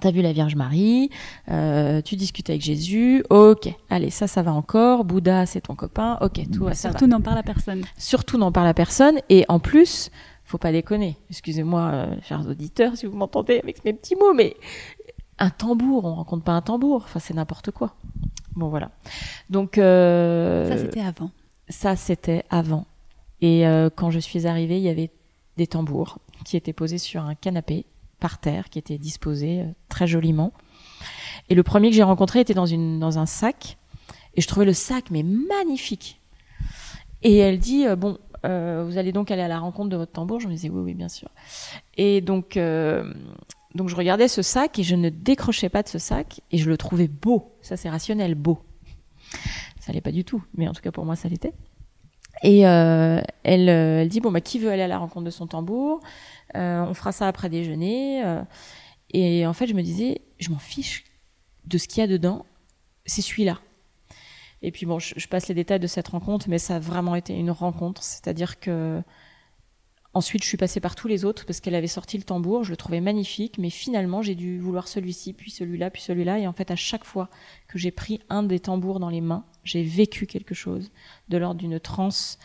T'as 0.00 0.10
vu 0.10 0.20
la 0.20 0.32
Vierge 0.32 0.56
Marie, 0.56 1.10
euh, 1.50 2.02
tu 2.02 2.16
discutes 2.16 2.50
avec 2.50 2.60
Jésus, 2.60 3.24
ok, 3.30 3.74
allez, 3.88 4.10
ça, 4.10 4.26
ça 4.26 4.42
va 4.42 4.52
encore. 4.52 5.04
Bouddha, 5.04 5.46
c'est 5.46 5.62
ton 5.62 5.74
copain, 5.74 6.18
ok, 6.20 6.40
tout 6.52 6.64
va, 6.64 6.74
ça 6.74 6.90
Surtout 6.90 7.06
n'en 7.06 7.22
parle 7.22 7.38
à 7.38 7.42
personne. 7.42 7.82
Surtout 7.96 8.36
n'en 8.36 8.52
parle 8.52 8.66
à 8.66 8.74
personne, 8.74 9.18
et 9.30 9.46
en 9.48 9.58
plus, 9.58 10.10
faut 10.44 10.58
pas 10.58 10.70
déconner. 10.70 11.16
Excusez-moi, 11.30 11.90
euh, 11.92 12.16
chers 12.22 12.46
auditeurs, 12.46 12.96
si 12.96 13.06
vous 13.06 13.16
m'entendez 13.16 13.58
avec 13.62 13.84
mes 13.84 13.94
petits 13.94 14.16
mots, 14.16 14.34
mais 14.34 14.56
un 15.38 15.50
tambour, 15.50 16.04
on 16.04 16.14
rencontre 16.14 16.44
pas 16.44 16.52
un 16.52 16.62
tambour, 16.62 17.02
enfin 17.04 17.18
c'est 17.18 17.34
n'importe 17.34 17.70
quoi. 17.70 17.94
Bon 18.54 18.68
voilà. 18.68 18.90
Donc 19.48 19.78
euh, 19.78 20.68
ça 20.68 20.78
c'était 20.78 21.00
avant. 21.00 21.30
Ça 21.68 21.96
c'était 21.96 22.44
avant. 22.50 22.86
Et 23.42 23.64
quand 23.96 24.10
je 24.10 24.18
suis 24.18 24.46
arrivée, 24.46 24.78
il 24.78 24.82
y 24.82 24.88
avait 24.88 25.10
des 25.58 25.66
tambours 25.66 26.18
qui 26.44 26.56
étaient 26.56 26.72
posés 26.72 26.96
sur 26.98 27.22
un 27.22 27.34
canapé 27.34 27.84
par 28.20 28.38
terre, 28.38 28.68
qui 28.70 28.78
étaient 28.78 28.98
disposés 28.98 29.60
euh, 29.60 29.72
très 29.88 30.06
joliment. 30.06 30.52
Et 31.48 31.54
le 31.54 31.62
premier 31.62 31.90
que 31.90 31.96
j'ai 31.96 32.02
rencontré 32.02 32.40
était 32.40 32.54
dans 32.54 32.66
une 32.66 32.98
dans 32.98 33.18
un 33.18 33.26
sac, 33.26 33.78
et 34.34 34.40
je 34.40 34.48
trouvais 34.48 34.66
le 34.66 34.72
sac 34.72 35.10
mais 35.10 35.22
magnifique. 35.22 36.20
Et 37.22 37.36
elle 37.36 37.58
dit 37.58 37.86
bon, 37.96 38.18
vous 38.42 38.98
allez 38.98 39.12
donc 39.12 39.30
aller 39.30 39.42
à 39.42 39.48
la 39.48 39.58
rencontre 39.58 39.88
de 39.88 39.96
votre 39.96 40.12
tambour. 40.12 40.40
Je 40.40 40.48
me 40.48 40.52
disais 40.52 40.68
oui 40.68 40.80
oui 40.82 40.94
bien 40.94 41.08
sûr. 41.08 41.28
Et 41.96 42.20
donc 42.20 42.58
donc 43.76 43.88
je 43.88 43.96
regardais 43.96 44.28
ce 44.28 44.42
sac 44.42 44.78
et 44.78 44.82
je 44.82 44.96
ne 44.96 45.10
décrochais 45.10 45.68
pas 45.68 45.82
de 45.82 45.88
ce 45.88 45.98
sac 45.98 46.40
et 46.50 46.58
je 46.58 46.68
le 46.68 46.76
trouvais 46.76 47.08
beau. 47.08 47.52
Ça 47.62 47.76
c'est 47.76 47.90
rationnel, 47.90 48.34
beau. 48.34 48.58
Ça 49.80 49.92
l'est 49.92 50.00
pas 50.00 50.12
du 50.12 50.24
tout, 50.24 50.42
mais 50.56 50.66
en 50.66 50.72
tout 50.72 50.82
cas 50.82 50.90
pour 50.90 51.04
moi 51.04 51.14
ça 51.14 51.28
l'était. 51.28 51.52
Et 52.42 52.66
euh, 52.66 53.20
elle, 53.44 53.68
euh, 53.68 54.02
elle 54.02 54.08
dit 54.08 54.20
bon 54.20 54.30
bah 54.30 54.40
qui 54.40 54.58
veut 54.58 54.70
aller 54.70 54.82
à 54.82 54.88
la 54.88 54.98
rencontre 54.98 55.24
de 55.24 55.30
son 55.30 55.46
tambour? 55.46 56.00
Euh, 56.56 56.84
On 56.88 56.94
fera 56.94 57.12
ça 57.12 57.28
après 57.28 57.48
déjeuner. 57.48 58.22
euh. 58.24 58.42
et 59.10 59.46
en 59.46 59.52
fait 59.52 59.66
je 59.66 59.74
me 59.74 59.82
disais 59.82 60.20
je 60.38 60.50
m'en 60.50 60.58
fiche 60.58 61.04
de 61.64 61.78
ce 61.78 61.88
qu'il 61.88 62.00
y 62.00 62.04
a 62.04 62.06
dedans, 62.06 62.46
c'est 63.06 63.22
celui-là. 63.22 63.58
Et 64.62 64.70
puis 64.70 64.86
bon, 64.86 64.98
je, 64.98 65.14
je 65.16 65.28
passe 65.28 65.48
les 65.48 65.54
détails 65.54 65.80
de 65.80 65.86
cette 65.86 66.08
rencontre, 66.08 66.46
mais 66.48 66.58
ça 66.58 66.76
a 66.76 66.78
vraiment 66.78 67.14
été 67.14 67.34
une 67.34 67.50
rencontre. 67.50 68.02
C'est-à-dire 68.02 68.58
que 68.60 69.02
ensuite 70.16 70.42
je 70.42 70.48
suis 70.48 70.56
passée 70.56 70.80
par 70.80 70.94
tous 70.94 71.08
les 71.08 71.24
autres 71.24 71.44
parce 71.44 71.60
qu'elle 71.60 71.74
avait 71.74 71.86
sorti 71.86 72.16
le 72.16 72.22
tambour, 72.22 72.64
je 72.64 72.70
le 72.70 72.76
trouvais 72.76 73.00
magnifique, 73.00 73.58
mais 73.58 73.68
finalement 73.70 74.22
j'ai 74.22 74.34
dû 74.34 74.58
vouloir 74.58 74.88
celui-ci, 74.88 75.34
puis 75.34 75.50
celui-là, 75.50 75.90
puis 75.90 76.00
celui-là. 76.00 76.38
Et 76.38 76.46
en 76.46 76.52
fait 76.52 76.70
à 76.70 76.76
chaque 76.76 77.04
fois 77.04 77.28
que 77.68 77.78
j'ai 77.78 77.90
pris 77.90 78.20
un 78.30 78.42
des 78.42 78.58
tambours 78.58 78.98
dans 78.98 79.10
les 79.10 79.20
mains, 79.20 79.44
j'ai 79.62 79.82
vécu 79.82 80.26
quelque 80.26 80.54
chose 80.54 80.90
de 81.28 81.36
l'ordre 81.36 81.60
d'une 81.60 81.78
transe 81.78 82.38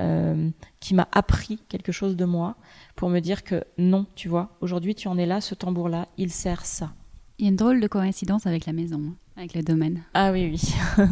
euh, 0.00 0.48
qui 0.80 0.94
m'a 0.94 1.06
appris 1.12 1.58
quelque 1.68 1.92
chose 1.92 2.16
de 2.16 2.24
moi 2.24 2.56
pour 2.96 3.10
me 3.10 3.20
dire 3.20 3.44
que 3.44 3.62
non, 3.76 4.06
tu 4.14 4.28
vois, 4.28 4.56
aujourd'hui 4.62 4.94
tu 4.94 5.08
en 5.08 5.18
es 5.18 5.26
là, 5.26 5.42
ce 5.42 5.54
tambour-là, 5.54 6.08
il 6.16 6.30
sert 6.30 6.64
ça. 6.64 6.94
Il 7.38 7.44
y 7.44 7.48
a 7.48 7.50
une 7.50 7.56
drôle 7.56 7.80
de 7.80 7.88
coïncidence 7.88 8.46
avec 8.46 8.64
la 8.64 8.72
maison, 8.72 9.02
hein, 9.06 9.16
avec 9.36 9.54
le 9.54 9.62
domaine. 9.62 10.02
Ah 10.14 10.32
oui, 10.32 10.50
oui. 10.50 11.04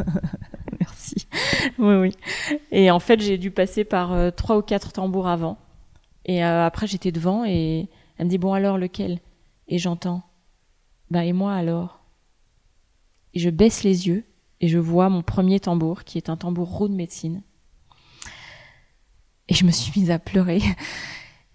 Merci. 0.81 1.27
Oui, 1.79 1.95
oui. 1.95 2.13
Et 2.73 2.91
en 2.91 3.01
fait, 3.01 3.21
j'ai 3.21 3.39
dû 3.39 3.51
passer 3.51 3.85
par 3.85 4.13
euh, 4.13 4.31
trois 4.31 4.57
ou 4.57 4.63
quatre 4.63 4.93
tambours 4.93 5.29
avant. 5.29 5.59
Et 6.27 6.45
euh, 6.45 6.67
après, 6.67 6.87
j'étais 6.87 7.13
devant 7.13 7.45
et 7.45 7.89
elle 8.19 8.27
me 8.27 8.31
dit 8.31 8.39
Bon, 8.39 8.53
alors 8.53 8.79
lequel? 8.79 9.21
Et 9.69 9.79
j'entends 9.79 10.23
Bah, 11.11 11.25
et 11.25 11.33
moi 11.33 11.55
alors? 11.55 12.01
Et 13.33 13.39
je 13.39 13.51
baisse 13.51 13.83
les 13.83 14.09
yeux 14.09 14.25
et 14.61 14.69
je 14.69 14.79
vois 14.79 15.09
mon 15.09 15.23
premier 15.23 15.61
tambour, 15.61 16.05
qui 16.05 16.19
est 16.19 16.29
un 16.29 16.37
tambour 16.37 16.69
roux 16.69 16.89
de 16.89 16.95
médecine. 16.95 17.43
Et 19.49 19.55
je 19.55 19.65
me 19.65 19.71
suis 19.71 19.99
mise 19.99 20.11
à 20.11 20.19
pleurer. 20.19 20.61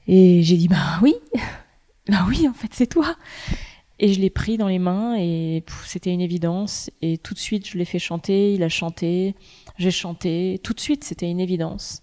Et 0.07 0.41
j'ai 0.41 0.57
dit 0.57 0.67
Bah 0.67 0.99
oui 1.01 1.15
Bah 2.07 2.25
oui, 2.27 2.47
en 2.47 2.53
fait, 2.53 2.73
c'est 2.73 2.87
toi 2.87 3.15
et 4.01 4.11
je 4.11 4.19
l'ai 4.19 4.31
pris 4.31 4.57
dans 4.57 4.67
les 4.67 4.79
mains 4.79 5.15
et 5.17 5.63
c'était 5.85 6.11
une 6.11 6.21
évidence. 6.21 6.89
Et 7.03 7.19
tout 7.19 7.35
de 7.35 7.39
suite, 7.39 7.69
je 7.69 7.77
l'ai 7.77 7.85
fait 7.85 7.99
chanter, 7.99 8.55
il 8.55 8.63
a 8.63 8.69
chanté, 8.69 9.35
j'ai 9.77 9.91
chanté. 9.91 10.59
Tout 10.63 10.73
de 10.73 10.79
suite, 10.79 11.03
c'était 11.03 11.29
une 11.29 11.39
évidence. 11.39 12.01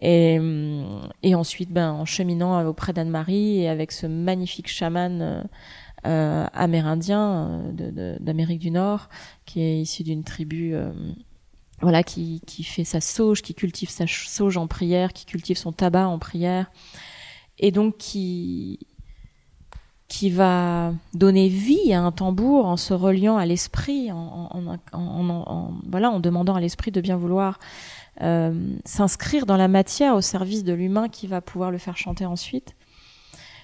Et, 0.00 0.38
hum, 0.38 1.08
et 1.22 1.34
ensuite, 1.34 1.70
ben, 1.72 1.90
en 1.92 2.04
cheminant 2.04 2.64
auprès 2.66 2.92
d'Anne-Marie 2.92 3.60
et 3.60 3.68
avec 3.68 3.92
ce 3.92 4.06
magnifique 4.06 4.68
chaman 4.68 5.20
euh, 5.22 5.42
euh, 6.06 6.46
amérindien 6.54 7.62
euh, 7.80 8.16
d'Amérique 8.20 8.60
du 8.60 8.70
Nord, 8.70 9.08
qui 9.44 9.60
est 9.60 9.80
issu 9.80 10.04
d'une 10.04 10.22
tribu, 10.22 10.74
euh, 10.74 10.92
voilà, 11.80 12.02
qui, 12.04 12.40
qui 12.46 12.62
fait 12.62 12.84
sa 12.84 13.00
sauge, 13.00 13.42
qui 13.42 13.54
cultive 13.54 13.90
sa 13.90 14.06
sauge 14.06 14.56
en 14.56 14.66
prière, 14.68 15.12
qui 15.12 15.26
cultive 15.26 15.56
son 15.56 15.72
tabac 15.72 16.06
en 16.08 16.18
prière, 16.18 16.70
et 17.58 17.70
donc 17.72 17.96
qui 17.98 18.78
qui 20.08 20.30
va 20.30 20.94
donner 21.12 21.48
vie 21.48 21.92
à 21.92 22.00
un 22.00 22.12
tambour 22.12 22.64
en 22.64 22.78
se 22.78 22.94
reliant 22.94 23.36
à 23.36 23.44
l'esprit, 23.44 24.10
en, 24.10 24.48
en- 24.52 24.78
en- 24.94 25.74
voilà, 25.86 26.10
en 26.10 26.18
demandant 26.18 26.54
à 26.54 26.60
l'esprit 26.60 26.90
de 26.90 27.02
bien 27.02 27.18
vouloir 27.18 27.58
euh, 28.22 28.52
s'inscrire 28.84 29.46
dans 29.46 29.56
la 29.56 29.68
matière 29.68 30.14
au 30.14 30.20
service 30.20 30.64
de 30.64 30.72
l'humain 30.72 31.08
qui 31.08 31.26
va 31.26 31.40
pouvoir 31.40 31.70
le 31.70 31.78
faire 31.78 31.96
chanter 31.96 32.26
ensuite. 32.26 32.74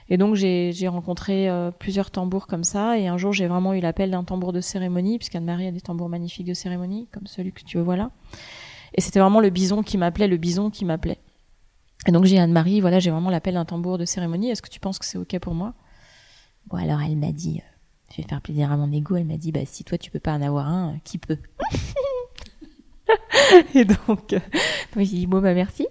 Et 0.08 0.18
donc 0.18 0.34
j'ai 0.34 0.88
rencontré 0.88 1.48
euh, 1.48 1.70
plusieurs 1.70 2.10
tambours 2.10 2.46
comme 2.46 2.64
ça, 2.64 2.98
et 2.98 3.06
un 3.06 3.16
jour 3.16 3.32
j'ai 3.32 3.46
vraiment 3.46 3.72
eu 3.72 3.80
l'appel 3.80 4.10
d'un 4.10 4.22
tambour 4.22 4.52
de 4.52 4.60
cérémonie, 4.60 5.18
puisqu'Anne-Marie 5.18 5.66
a 5.66 5.70
des 5.70 5.80
tambours 5.80 6.08
magnifiques 6.08 6.46
de 6.46 6.54
cérémonie, 6.54 7.08
comme 7.12 7.26
celui 7.26 7.52
que 7.52 7.62
tu 7.64 7.78
vois 7.78 7.96
là. 7.96 8.10
Et 8.94 9.00
c'était 9.00 9.18
vraiment 9.18 9.40
le 9.40 9.50
bison 9.50 9.82
qui 9.82 9.96
m'appelait, 9.96 10.28
le 10.28 10.36
bison 10.36 10.70
qui 10.70 10.84
m'appelait. 10.84 11.18
Et 12.06 12.12
donc 12.12 12.26
j'ai 12.26 12.38
Anne-Marie, 12.38 12.80
voilà, 12.82 12.98
j'ai 12.98 13.10
vraiment 13.10 13.30
l'appel 13.30 13.54
d'un 13.54 13.64
tambour 13.64 13.96
de 13.96 14.04
cérémonie, 14.04 14.50
est-ce 14.50 14.60
que 14.60 14.68
tu 14.68 14.78
penses 14.78 14.98
que 14.98 15.06
c'est 15.06 15.16
OK 15.16 15.38
pour 15.38 15.54
moi? 15.54 15.72
Bon, 16.66 16.76
alors 16.76 17.00
elle 17.00 17.16
m'a 17.16 17.32
dit, 17.32 17.62
euh, 17.62 17.68
je 18.10 18.22
vais 18.22 18.28
faire 18.28 18.42
plaisir 18.42 18.70
à 18.70 18.76
mon 18.76 18.92
ego, 18.92 19.16
elle 19.16 19.24
m'a 19.24 19.38
dit, 19.38 19.52
bah 19.52 19.64
si 19.64 19.84
toi 19.84 19.96
tu 19.96 20.10
peux 20.10 20.20
pas 20.20 20.34
en 20.34 20.42
avoir 20.42 20.68
un, 20.68 20.98
qui 21.04 21.16
peut? 21.16 21.38
Et 23.74 23.84
donc, 23.84 24.32
euh, 24.32 24.40
donc 24.94 25.04
j'ai 25.04 25.04
dit, 25.04 25.26
bon 25.26 25.40
bah 25.40 25.54
merci. 25.54 25.86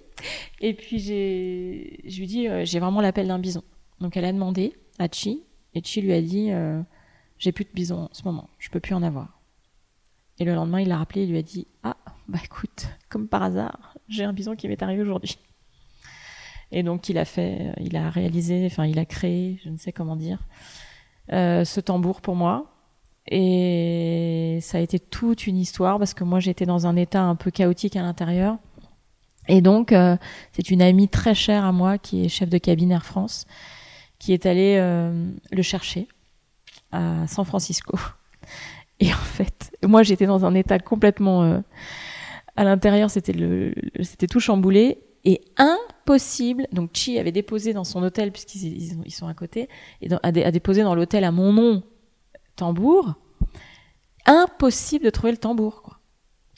Et 0.60 0.74
puis 0.74 0.98
j'ai, 0.98 2.00
je 2.06 2.18
lui 2.18 2.26
dis, 2.26 2.48
euh, 2.48 2.64
j'ai 2.64 2.78
vraiment 2.80 3.00
l'appel 3.00 3.28
d'un 3.28 3.38
bison. 3.38 3.62
Donc 4.00 4.16
elle 4.16 4.24
a 4.24 4.32
demandé 4.32 4.74
à 4.98 5.08
Chi, 5.10 5.42
et 5.74 5.82
Chi 5.82 6.00
lui 6.00 6.12
a 6.12 6.20
dit, 6.20 6.50
euh, 6.50 6.80
j'ai 7.38 7.52
plus 7.52 7.64
de 7.64 7.70
bison 7.70 8.04
en 8.04 8.08
ce 8.12 8.22
moment, 8.24 8.48
je 8.58 8.70
peux 8.70 8.80
plus 8.80 8.94
en 8.94 9.02
avoir. 9.02 9.40
Et 10.38 10.44
le 10.44 10.54
lendemain, 10.54 10.80
il 10.80 10.88
l'a 10.88 10.98
rappelé, 10.98 11.22
il 11.22 11.30
lui 11.30 11.38
a 11.38 11.42
dit, 11.42 11.66
ah 11.84 11.96
bah 12.28 12.40
écoute, 12.42 12.88
comme 13.08 13.28
par 13.28 13.42
hasard, 13.42 13.96
j'ai 14.08 14.24
un 14.24 14.32
bison 14.32 14.56
qui 14.56 14.66
m'est 14.68 14.82
arrivé 14.82 15.02
aujourd'hui. 15.02 15.38
Et 16.72 16.82
donc 16.82 17.08
il 17.08 17.18
a 17.18 17.24
fait, 17.24 17.72
il 17.80 17.96
a 17.96 18.10
réalisé, 18.10 18.66
enfin 18.66 18.86
il 18.86 18.98
a 18.98 19.04
créé, 19.04 19.60
je 19.64 19.68
ne 19.68 19.76
sais 19.76 19.92
comment 19.92 20.16
dire, 20.16 20.40
ce 21.28 21.80
tambour 21.80 22.20
pour 22.20 22.34
moi. 22.34 22.73
Et 23.28 24.58
ça 24.60 24.78
a 24.78 24.80
été 24.80 24.98
toute 24.98 25.46
une 25.46 25.56
histoire 25.56 25.98
parce 25.98 26.14
que 26.14 26.24
moi 26.24 26.40
j'étais 26.40 26.66
dans 26.66 26.86
un 26.86 26.96
état 26.96 27.22
un 27.22 27.36
peu 27.36 27.50
chaotique 27.50 27.96
à 27.96 28.02
l'intérieur. 28.02 28.58
Et 29.48 29.60
donc 29.60 29.92
euh, 29.92 30.16
c'est 30.52 30.70
une 30.70 30.82
amie 30.82 31.08
très 31.08 31.34
chère 31.34 31.64
à 31.64 31.72
moi 31.72 31.98
qui 31.98 32.24
est 32.24 32.28
chef 32.28 32.48
de 32.48 32.58
cabine 32.58 32.90
Air 32.90 33.04
France 33.04 33.46
qui 34.18 34.32
est 34.32 34.46
allée 34.46 34.76
euh, 34.78 35.30
le 35.50 35.62
chercher 35.62 36.08
à 36.92 37.26
San 37.26 37.44
Francisco. 37.44 37.98
Et 39.00 39.12
en 39.12 39.16
fait, 39.16 39.76
moi 39.82 40.02
j'étais 40.02 40.26
dans 40.26 40.44
un 40.44 40.54
état 40.54 40.78
complètement 40.78 41.42
euh, 41.42 41.60
à 42.56 42.64
l'intérieur, 42.64 43.10
c'était 43.10 43.32
le, 43.32 43.74
c'était 44.02 44.28
tout 44.28 44.38
chamboulé 44.38 44.98
et 45.24 45.40
impossible. 45.56 46.66
Donc 46.72 46.90
Chi 46.92 47.18
avait 47.18 47.32
déposé 47.32 47.72
dans 47.72 47.84
son 47.84 48.02
hôtel 48.02 48.30
puisqu'ils 48.30 48.96
ils, 49.04 49.10
sont 49.10 49.26
à 49.26 49.34
côté 49.34 49.68
et 50.02 50.08
a 50.22 50.50
déposé 50.52 50.82
dans 50.82 50.94
l'hôtel 50.94 51.24
à 51.24 51.32
mon 51.32 51.52
nom 51.52 51.82
tambour. 52.56 53.14
Impossible 54.26 55.04
de 55.04 55.10
trouver 55.10 55.32
le 55.32 55.38
tambour, 55.38 55.82
quoi. 55.82 55.98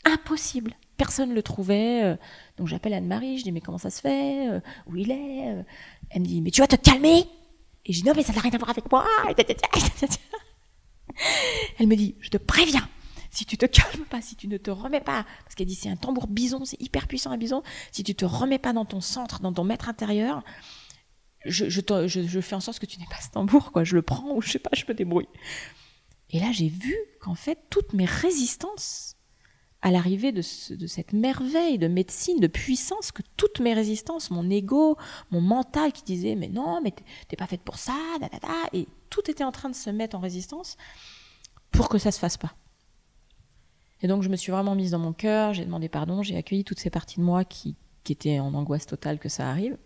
Impossible. 0.05 0.75
Personne 0.97 1.35
le 1.35 1.43
trouvait. 1.43 2.03
euh, 2.05 2.17
Donc 2.57 2.69
j'appelle 2.69 2.95
Anne-Marie, 2.95 3.39
je 3.39 3.43
dis 3.45 3.53
mais 3.53 3.61
comment 3.61 3.77
ça 3.79 3.91
se 3.91 4.01
fait 4.01 4.49
Euh, 4.49 4.61
Où 4.87 4.97
il 4.97 5.11
est 5.11 5.51
Euh, 5.53 5.63
Elle 6.11 6.23
me 6.23 6.27
dit 6.27 6.41
mais 6.41 6.51
tu 6.51 6.61
vas 6.61 6.67
te 6.69 6.77
calmer 6.77 7.25
Et 7.85 7.93
je 7.93 8.01
dis 8.01 8.07
non 8.09 8.15
mais 8.17 8.23
ça 8.23 8.33
n'a 8.33 8.41
rien 8.41 8.53
à 8.53 8.59
voir 8.59 8.71
avec 8.71 8.91
moi. 8.91 9.05
Elle 11.79 11.87
me 11.87 11.97
dit 11.97 12.15
je 12.21 12.31
te 12.31 12.37
préviens. 12.39 12.89
Si 13.31 13.45
tu 13.45 13.59
te 13.59 13.67
calmes 13.67 14.05
pas, 14.09 14.23
si 14.23 14.35
tu 14.37 14.49
ne 14.49 14.57
te 14.57 14.71
remets 14.71 15.01
pas, 15.03 15.27
parce 15.45 15.55
qu'elle 15.55 15.67
dit 15.67 15.75
c'est 15.75 15.91
un 15.91 15.97
tambour 15.97 16.27
bison, 16.27 16.65
c'est 16.65 16.81
hyper 16.81 17.07
puissant 17.07 17.31
un 17.33 17.37
bison, 17.37 17.63
si 17.93 18.03
tu 18.03 18.15
te 18.15 18.25
remets 18.25 18.59
pas 18.59 18.73
dans 18.73 18.87
ton 18.87 19.03
centre, 19.03 19.41
dans 19.41 19.53
ton 19.53 19.65
maître 19.65 19.91
intérieur, 19.91 20.43
je, 21.45 21.69
je 21.69 22.41
fais 22.41 22.55
en 22.55 22.61
sorte 22.61 22.79
que 22.79 22.87
tu 22.87 22.99
n'aies 22.99 23.07
pas 23.11 23.21
ce 23.21 23.29
tambour, 23.31 23.73
quoi. 23.73 23.85
Je 23.85 23.95
le 23.95 24.01
prends 24.03 24.35
ou 24.35 24.41
je 24.41 24.51
sais 24.53 24.59
pas, 24.59 24.71
je 24.73 24.85
me 24.89 24.95
débrouille. 24.95 25.29
Et 26.31 26.41
là, 26.41 26.51
j'ai 26.53 26.69
vu 26.69 26.95
qu'en 27.21 27.35
fait, 27.35 27.59
toutes 27.71 27.93
mes 27.93 28.05
résistances 28.05 29.17
à 29.83 29.91
l'arrivée 29.91 30.33
de, 30.33 30.43
ce- 30.43 30.75
de 30.75 30.87
cette 30.87 31.13
merveille 31.13 31.79
de 31.79 31.87
médecine, 31.87 32.41
de 32.41 32.47
puissance, 32.49 33.13
que 33.13 33.23
toutes 33.37 33.61
mes 33.61 33.75
résistances, 33.75 34.31
mon 34.31 34.49
ego, 34.51 34.97
mon 35.31 35.41
mental 35.41 35.93
qui 35.93 36.03
disait 36.03 36.35
mais 36.35 36.49
non, 36.49 36.81
mais 36.83 36.93
t'es- 37.29 37.37
pas 37.37 37.47
faite 37.47 37.61
pour 37.63 37.79
ça, 37.79 37.95
et 38.73 38.89
tout 39.11 39.31
était 39.31 39.45
en 39.45 39.53
train 39.53 39.69
de 39.69 39.75
se 39.77 39.91
mettre 39.91 40.17
en 40.17 40.21
résistance 40.21 40.77
pour 41.71 41.89
que 41.89 41.99
ça 41.99 42.11
se 42.11 42.19
fasse 42.19 42.37
pas. 42.37 42.55
Et 44.03 44.09
donc 44.09 44.23
je 44.23 44.29
me 44.29 44.37
suis 44.37 44.51
vraiment 44.51 44.75
mise 44.75 44.91
dans 44.91 44.99
mon 44.99 45.13
cœur, 45.13 45.55
j'ai 45.55 45.65
demandé 45.65 45.89
pardon, 45.89 46.23
j'ai 46.23 46.37
accueilli 46.37 46.65
toutes 46.65 46.81
ces 46.81 46.91
parties 46.91 47.21
de 47.21 47.25
moi 47.25 47.45
qui, 47.45 47.77
qui 48.03 48.13
étaient 48.13 48.41
en 48.41 48.55
angoisse 48.55 48.87
totale 48.87 49.19
que 49.21 49.29
ça 49.29 49.49
arrive. 49.49 49.79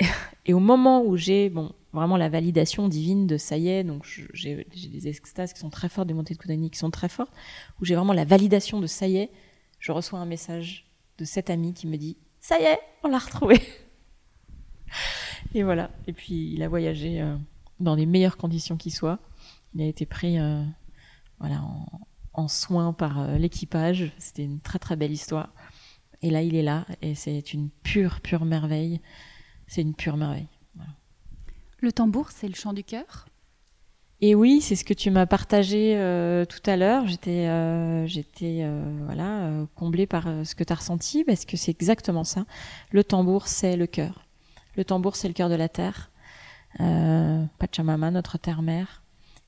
Et 0.46 0.54
au 0.54 0.60
moment 0.60 1.02
où 1.04 1.16
j'ai 1.16 1.50
bon 1.50 1.72
vraiment 1.92 2.16
la 2.16 2.28
validation 2.28 2.88
divine 2.88 3.26
de 3.26 3.36
ça 3.36 3.56
y 3.58 3.68
est, 3.68 3.84
donc 3.84 4.06
j'ai 4.32 4.66
des 4.72 5.08
extases 5.08 5.52
qui 5.52 5.60
sont 5.60 5.70
très 5.70 5.88
fortes, 5.88 6.08
des 6.08 6.14
montées 6.14 6.34
de 6.34 6.38
Kundalini 6.38 6.70
qui 6.70 6.78
sont 6.78 6.90
très 6.90 7.08
fortes, 7.08 7.32
où 7.80 7.84
j'ai 7.84 7.94
vraiment 7.94 8.12
la 8.14 8.24
validation 8.24 8.80
de 8.80 8.86
ça 8.86 9.06
y 9.06 9.16
est, 9.16 9.30
je 9.78 9.92
reçois 9.92 10.18
un 10.18 10.26
message 10.26 10.86
de 11.18 11.24
cet 11.24 11.50
ami 11.50 11.74
qui 11.74 11.86
me 11.86 11.96
dit 11.96 12.16
ça 12.40 12.58
y 12.58 12.64
est, 12.64 12.78
on 13.02 13.08
l'a 13.08 13.18
retrouvé. 13.18 13.60
Et 15.54 15.62
voilà. 15.62 15.90
Et 16.06 16.12
puis 16.12 16.52
il 16.54 16.62
a 16.62 16.68
voyagé 16.68 17.20
euh, 17.20 17.36
dans 17.78 17.94
les 17.94 18.06
meilleures 18.06 18.36
conditions 18.36 18.76
qui 18.76 18.90
soient. 18.90 19.18
Il 19.74 19.82
a 19.82 19.86
été 19.86 20.06
pris 20.06 20.38
euh, 20.38 20.64
voilà 21.38 21.62
en, 21.62 21.86
en 22.32 22.48
soin 22.48 22.92
par 22.92 23.20
euh, 23.20 23.38
l'équipage. 23.38 24.12
C'était 24.18 24.44
une 24.44 24.60
très 24.60 24.78
très 24.78 24.96
belle 24.96 25.12
histoire. 25.12 25.50
Et 26.22 26.30
là, 26.30 26.42
il 26.42 26.54
est 26.54 26.62
là, 26.62 26.86
et 27.02 27.16
c'est 27.16 27.52
une 27.52 27.68
pure, 27.82 28.20
pure 28.20 28.44
merveille. 28.44 29.00
C'est 29.66 29.82
une 29.82 29.94
pure 29.94 30.16
merveille. 30.16 30.46
Le 31.82 31.90
tambour, 31.90 32.30
c'est 32.30 32.46
le 32.46 32.54
chant 32.54 32.72
du 32.72 32.84
cœur? 32.84 33.26
Et 34.20 34.36
oui, 34.36 34.60
c'est 34.60 34.76
ce 34.76 34.84
que 34.84 34.94
tu 34.94 35.10
m'as 35.10 35.26
partagé 35.26 35.96
euh, 35.96 36.44
tout 36.44 36.62
à 36.64 36.76
l'heure. 36.76 37.08
J'étais, 37.08 37.48
euh, 37.48 38.06
euh, 38.42 39.02
voilà, 39.04 39.50
comblée 39.74 40.06
par 40.06 40.28
ce 40.44 40.54
que 40.54 40.62
tu 40.62 40.72
as 40.72 40.76
ressenti, 40.76 41.24
parce 41.24 41.44
que 41.44 41.56
c'est 41.56 41.72
exactement 41.72 42.22
ça. 42.22 42.46
Le 42.92 43.02
tambour, 43.02 43.48
c'est 43.48 43.76
le 43.76 43.88
cœur. 43.88 44.24
Le 44.76 44.84
tambour, 44.84 45.16
c'est 45.16 45.26
le 45.26 45.34
cœur 45.34 45.48
de 45.48 45.56
la 45.56 45.68
terre. 45.68 46.12
Pachamama, 46.78 48.12
notre 48.12 48.38
terre-mère, 48.38 49.02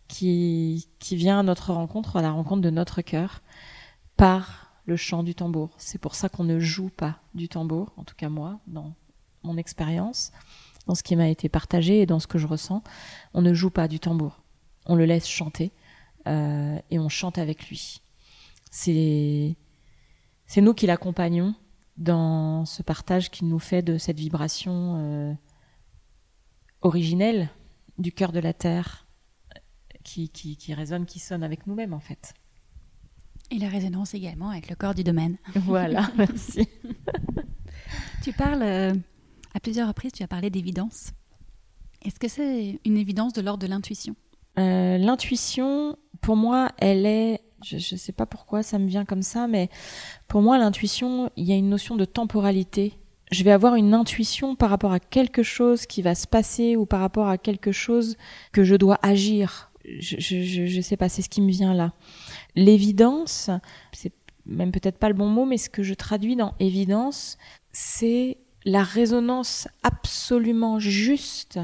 qui, 0.08 0.88
qui 0.98 1.14
vient 1.14 1.38
à 1.38 1.42
notre 1.44 1.72
rencontre, 1.72 2.16
à 2.16 2.22
la 2.22 2.32
rencontre 2.32 2.62
de 2.62 2.70
notre 2.70 3.00
cœur, 3.00 3.42
par 4.16 4.72
le 4.86 4.96
chant 4.96 5.22
du 5.22 5.36
tambour. 5.36 5.70
C'est 5.78 6.00
pour 6.00 6.16
ça 6.16 6.28
qu'on 6.28 6.44
ne 6.44 6.58
joue 6.58 6.90
pas 6.90 7.20
du 7.34 7.48
tambour, 7.48 7.92
en 7.96 8.02
tout 8.02 8.16
cas 8.16 8.28
moi, 8.28 8.58
dans 8.66 8.92
mon 9.44 9.56
expérience, 9.56 10.32
dans 10.86 10.94
ce 10.94 11.02
qui 11.02 11.16
m'a 11.16 11.28
été 11.28 11.48
partagé 11.48 12.02
et 12.02 12.06
dans 12.06 12.20
ce 12.20 12.26
que 12.26 12.38
je 12.38 12.46
ressens. 12.46 12.82
On 13.32 13.42
ne 13.42 13.54
joue 13.54 13.70
pas 13.70 13.88
du 13.88 14.00
tambour. 14.00 14.42
On 14.86 14.96
le 14.96 15.04
laisse 15.04 15.26
chanter 15.26 15.72
euh, 16.26 16.78
et 16.90 16.98
on 16.98 17.08
chante 17.08 17.38
avec 17.38 17.68
lui. 17.68 18.02
C'est 18.70 19.56
c'est 20.46 20.60
nous 20.60 20.74
qui 20.74 20.86
l'accompagnons 20.86 21.54
dans 21.96 22.64
ce 22.64 22.82
partage 22.82 23.30
qu'il 23.30 23.48
nous 23.48 23.58
fait 23.58 23.82
de 23.82 23.98
cette 23.98 24.18
vibration 24.18 24.96
euh, 24.98 25.32
originelle 26.82 27.48
du 27.98 28.12
cœur 28.12 28.32
de 28.32 28.40
la 28.40 28.52
terre 28.52 29.06
qui, 30.02 30.28
qui, 30.28 30.56
qui 30.56 30.74
résonne, 30.74 31.06
qui 31.06 31.18
sonne 31.18 31.42
avec 31.42 31.66
nous-mêmes 31.66 31.94
en 31.94 32.00
fait. 32.00 32.34
Et 33.50 33.58
la 33.58 33.68
résonance 33.68 34.14
également 34.14 34.50
avec 34.50 34.68
le 34.68 34.76
corps 34.76 34.94
du 34.94 35.04
domaine. 35.04 35.36
Voilà, 35.54 36.10
merci. 36.16 36.68
tu 38.22 38.32
parles, 38.32 38.62
euh, 38.62 38.94
à 39.54 39.60
plusieurs 39.60 39.88
reprises, 39.88 40.12
tu 40.12 40.22
as 40.22 40.28
parlé 40.28 40.50
d'évidence. 40.50 41.12
Est-ce 42.04 42.18
que 42.18 42.28
c'est 42.28 42.78
une 42.84 42.96
évidence 42.98 43.32
de 43.32 43.40
l'ordre 43.40 43.62
de 43.62 43.68
l'intuition? 43.68 44.14
Euh, 44.58 44.98
L'intuition, 44.98 45.96
pour 46.20 46.36
moi, 46.36 46.70
elle 46.78 47.06
est, 47.06 47.40
je 47.64 47.76
ne 47.76 47.98
sais 47.98 48.12
pas 48.12 48.26
pourquoi 48.26 48.62
ça 48.62 48.78
me 48.78 48.86
vient 48.86 49.04
comme 49.04 49.22
ça, 49.22 49.46
mais 49.46 49.70
pour 50.28 50.42
moi, 50.42 50.58
l'intuition, 50.58 51.30
il 51.36 51.44
y 51.44 51.52
a 51.52 51.56
une 51.56 51.70
notion 51.70 51.96
de 51.96 52.04
temporalité. 52.04 52.98
Je 53.32 53.42
vais 53.42 53.52
avoir 53.52 53.74
une 53.74 53.94
intuition 53.94 54.54
par 54.54 54.70
rapport 54.70 54.92
à 54.92 55.00
quelque 55.00 55.42
chose 55.42 55.86
qui 55.86 56.02
va 56.02 56.14
se 56.14 56.26
passer 56.26 56.76
ou 56.76 56.84
par 56.84 57.00
rapport 57.00 57.28
à 57.28 57.38
quelque 57.38 57.72
chose 57.72 58.16
que 58.52 58.64
je 58.64 58.76
dois 58.76 58.98
agir. 59.02 59.72
Je 59.84 60.76
ne 60.76 60.82
sais 60.82 60.96
pas, 60.96 61.08
c'est 61.08 61.22
ce 61.22 61.28
qui 61.28 61.40
me 61.40 61.50
vient 61.50 61.74
là. 61.74 61.92
L'évidence, 62.54 63.50
c'est 63.92 64.12
même 64.46 64.72
peut-être 64.72 64.98
pas 64.98 65.08
le 65.08 65.14
bon 65.14 65.28
mot, 65.28 65.46
mais 65.46 65.56
ce 65.56 65.70
que 65.70 65.82
je 65.82 65.94
traduis 65.94 66.36
dans 66.36 66.54
évidence, 66.60 67.38
c'est 67.72 68.38
la 68.64 68.82
résonance 68.82 69.68
absolument 69.82 70.78
juste 70.78 71.60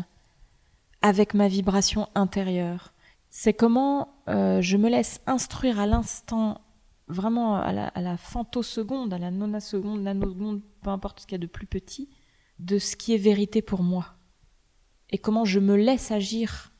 avec 1.02 1.34
ma 1.34 1.48
vibration 1.48 2.08
intérieure. 2.14 2.92
C'est 3.30 3.54
comment 3.54 4.22
euh, 4.28 4.60
je 4.60 4.76
me 4.76 4.88
laisse 4.88 5.20
instruire 5.26 5.80
à 5.80 5.86
l'instant, 5.86 6.60
vraiment 7.08 7.56
à 7.56 7.72
la, 7.72 8.16
femtoseconde, 8.16 9.12
à 9.14 9.18
la 9.18 9.30
nonaseconde, 9.30 10.02
nanoseconde, 10.02 10.62
peu 10.82 10.90
importe 10.90 11.20
ce 11.20 11.26
qu'il 11.26 11.34
y 11.34 11.40
a 11.40 11.46
de 11.46 11.46
plus 11.46 11.66
petit, 11.66 12.10
de 12.58 12.78
ce 12.78 12.96
qui 12.96 13.14
est 13.14 13.18
vérité 13.18 13.62
pour 13.62 13.82
moi. 13.82 14.14
Et 15.10 15.18
comment 15.18 15.44
je 15.44 15.58
me 15.58 15.76
laisse 15.76 16.10
agir 16.10 16.70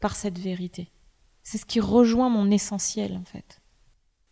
par 0.00 0.16
cette 0.16 0.38
vérité. 0.38 0.90
C'est 1.42 1.58
ce 1.58 1.66
qui 1.66 1.80
rejoint 1.80 2.28
mon 2.28 2.50
essentiel, 2.50 3.16
en 3.16 3.24
fait. 3.24 3.60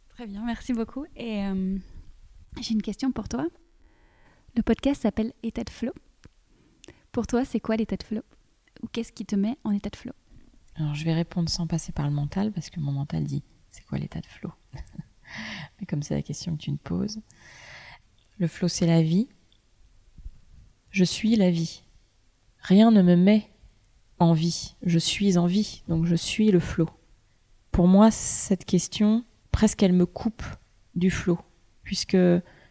Très 0.09 0.27
bien, 0.27 0.45
merci 0.45 0.73
beaucoup. 0.73 1.05
Et 1.15 1.45
euh, 1.45 1.79
j'ai 2.61 2.75
une 2.75 2.83
question 2.83 3.13
pour 3.13 3.29
toi. 3.29 3.47
Le 4.59 4.65
podcast 4.65 5.03
s'appelle 5.03 5.33
État 5.45 5.63
de 5.63 5.71
flow. 5.71 5.93
Pour 7.13 7.29
toi, 7.29 7.45
c'est 7.45 7.61
quoi 7.61 7.77
l'état 7.77 7.97
de 7.97 8.03
flow? 8.03 8.23
Ou 8.83 8.89
qu'est-ce 8.89 9.13
qui 9.13 9.25
te 9.25 9.37
met 9.37 9.57
en 9.63 9.71
état 9.71 9.89
de 9.89 9.95
flow? 9.95 10.15
Alors, 10.75 10.97
je 10.97 11.05
vais 11.05 11.15
répondre 11.15 11.49
sans 11.49 11.69
passer 11.69 11.93
par 11.93 12.09
le 12.09 12.13
mental, 12.13 12.51
parce 12.51 12.69
que 12.69 12.81
mon 12.81 12.91
mental 12.91 13.23
dit 13.23 13.45
c'est 13.71 13.85
quoi 13.87 13.99
l'état 13.99 14.21
de 14.21 14.27
flow? 14.27 14.51
Mais 15.79 15.87
comme 15.87 16.03
c'est 16.03 16.17
la 16.17 16.23
question 16.23 16.57
que 16.57 16.63
tu 16.63 16.73
me 16.73 16.77
poses, 16.77 17.21
le 18.39 18.49
flow, 18.49 18.67
c'est 18.67 18.89
la 18.89 19.01
vie. 19.01 19.29
Je 20.91 21.05
suis 21.05 21.37
la 21.37 21.53
vie. 21.53 21.85
Rien 22.59 22.91
ne 22.91 23.03
me 23.03 23.15
met 23.15 23.53
en 24.19 24.33
vie. 24.33 24.75
Je 24.83 24.99
suis 24.99 25.39
en 25.39 25.47
vie, 25.47 25.85
donc 25.87 26.05
je 26.05 26.17
suis 26.17 26.51
le 26.51 26.59
flot. 26.59 26.91
Pour 27.71 27.87
moi, 27.87 28.11
cette 28.11 28.65
question, 28.65 29.25
presque 29.53 29.85
elle 29.85 29.93
me 29.93 30.05
coupe 30.05 30.43
du 30.97 31.13
flot, 31.13 31.39
puisque 31.85 32.17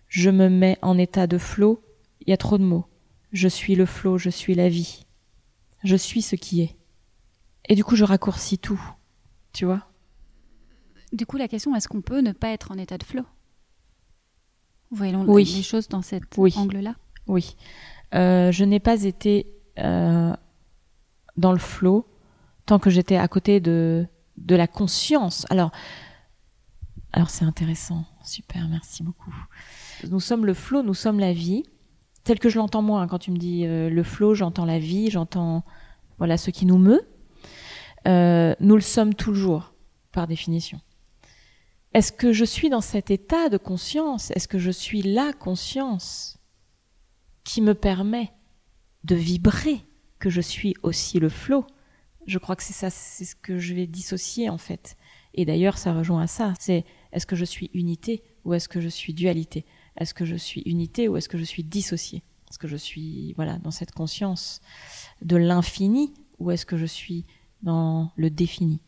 je 0.08 0.30
me 0.30 0.50
mets 0.50 0.78
en 0.82 0.98
état 0.98 1.28
de 1.28 1.38
flot, 1.38 1.84
il 2.22 2.30
y 2.30 2.34
a 2.34 2.38
trop 2.38 2.58
de 2.58 2.64
mots. 2.64 2.86
Je 3.32 3.48
suis 3.48 3.76
le 3.76 3.86
flot, 3.86 4.18
je 4.18 4.30
suis 4.30 4.56
la 4.56 4.70
vie. 4.70 5.06
Je 5.84 5.96
suis 5.96 6.22
ce 6.22 6.36
qui 6.36 6.62
est. 6.62 6.76
Et 7.70 7.76
du 7.76 7.84
coup, 7.84 7.96
je 7.96 8.04
raccourcis 8.06 8.58
tout. 8.58 8.82
Tu 9.54 9.66
vois? 9.66 9.88
Du 11.14 11.26
coup, 11.26 11.38
la 11.38 11.48
question, 11.48 11.76
est-ce 11.76 11.88
qu'on 11.88 12.02
peut 12.02 12.22
ne 12.22 12.32
pas 12.32 12.50
être 12.50 12.72
en 12.72 12.78
état 12.78 12.98
de 12.98 13.04
flot? 13.04 13.26
Voyons 14.92 15.26
Oui. 15.28 15.44
les 15.44 15.64
choses 15.64 15.88
dans 15.90 16.02
cet 16.02 16.24
Oui. 16.38 16.54
angle-là. 16.56 16.96
Oui. 17.28 17.56
Euh, 18.16 18.52
je 18.52 18.64
n'ai 18.64 18.80
pas 18.80 19.04
été 19.04 19.54
euh, 19.80 20.34
dans 21.36 21.52
le 21.52 21.60
flot 21.60 22.08
tant 22.66 22.80
que 22.80 22.90
j'étais 22.90 23.18
à 23.18 23.28
côté 23.28 23.60
de, 23.60 24.08
de 24.38 24.56
la 24.56 24.68
conscience. 24.68 25.46
Alors, 25.50 25.72
alors 27.12 27.30
c'est 27.30 27.46
intéressant. 27.46 28.06
Super, 28.24 28.68
merci 28.70 29.04
beaucoup. 29.04 29.34
Nous 30.10 30.20
sommes 30.20 30.46
le 30.46 30.54
flot, 30.54 30.84
nous 30.84 30.94
sommes 30.94 31.20
la 31.20 31.34
vie, 31.34 31.64
tel 32.24 32.40
que 32.40 32.50
je 32.50 32.58
l'entends 32.58 32.82
moi. 32.82 33.02
hein. 33.02 33.08
Quand 33.08 33.20
tu 33.20 33.32
me 33.32 33.38
dis 33.38 33.66
euh, 33.66 33.90
le 33.90 34.04
flot, 34.04 34.34
j'entends 34.36 34.66
la 34.66 34.80
vie, 34.80 35.10
j'entends 35.10 35.64
voilà 36.18 36.38
ce 36.38 36.52
qui 36.52 36.66
nous 36.66 36.78
meut. 36.78 37.08
Euh, 38.08 38.56
nous 38.60 38.76
le 38.76 38.82
sommes 38.82 39.14
toujours, 39.14 39.74
par 40.12 40.28
définition. 40.28 40.80
Est-ce 41.94 42.12
que 42.12 42.32
je 42.32 42.46
suis 42.46 42.70
dans 42.70 42.82
cet 42.82 43.12
état 43.12 43.50
de 43.50 43.58
conscience? 43.58 44.32
Est-ce 44.32 44.48
que 44.48 44.60
je 44.60 44.72
suis 44.72 45.02
la 45.02 45.34
conscience 45.34 46.38
qui 47.44 47.62
me 47.62 47.74
permet 47.74 48.32
de 49.04 49.16
vibrer 49.16 49.80
que 50.20 50.30
je 50.30 50.42
suis 50.42 50.76
aussi 50.84 51.20
le 51.20 51.30
flot? 51.30 51.66
Je 52.28 52.38
crois 52.40 52.56
que 52.56 52.64
c'est 52.64 52.74
ça, 52.74 52.90
c'est 52.90 53.26
ce 53.26 53.36
que 53.36 53.58
je 53.58 53.74
vais 53.74 53.88
dissocier 53.88 54.50
en 54.50 54.58
fait. 54.58 54.96
Et 55.34 55.46
d'ailleurs, 55.46 55.78
ça 55.78 55.94
rejoint 55.94 56.22
à 56.24 56.28
ça. 56.28 56.54
C'est 56.60 56.84
est-ce 57.14 57.26
que 57.26 57.36
je 57.36 57.46
suis 57.46 57.72
unité 57.74 58.24
ou 58.44 58.54
est-ce 58.54 58.68
que 58.68 58.82
je 58.82 58.90
suis 58.90 59.14
dualité? 59.14 59.66
Est-ce 59.98 60.14
que 60.14 60.26
je 60.26 60.36
suis 60.36 60.62
unité 60.62 61.08
ou 61.08 61.18
est-ce 61.18 61.30
que 61.30 61.38
je 61.38 61.44
suis 61.44 61.64
dissocié 61.64 62.24
Est-ce 62.50 62.60
que 62.60 62.68
je 62.68 62.78
suis 62.78 63.34
voilà 63.34 63.58
dans 63.60 63.72
cette 63.72 63.92
conscience 63.92 64.62
de 65.22 65.36
l'infini 65.36 66.14
ou 66.40 66.52
est-ce 66.52 66.66
que 66.66 66.78
je 66.78 66.86
suis 66.86 67.26
dans 67.64 68.12
le 68.16 68.30
défini? 68.30 68.80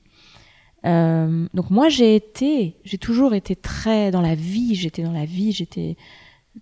Euh, 0.85 1.47
Donc 1.53 1.69
moi, 1.69 1.89
j'ai 1.89 2.15
été, 2.15 2.77
j'ai 2.83 2.97
toujours 2.97 3.33
été 3.33 3.55
très 3.55 4.11
dans 4.11 4.21
la 4.21 4.35
vie. 4.35 4.75
J'étais 4.75 5.03
dans 5.03 5.11
la 5.11 5.25
vie. 5.25 5.51
J'étais 5.51 5.97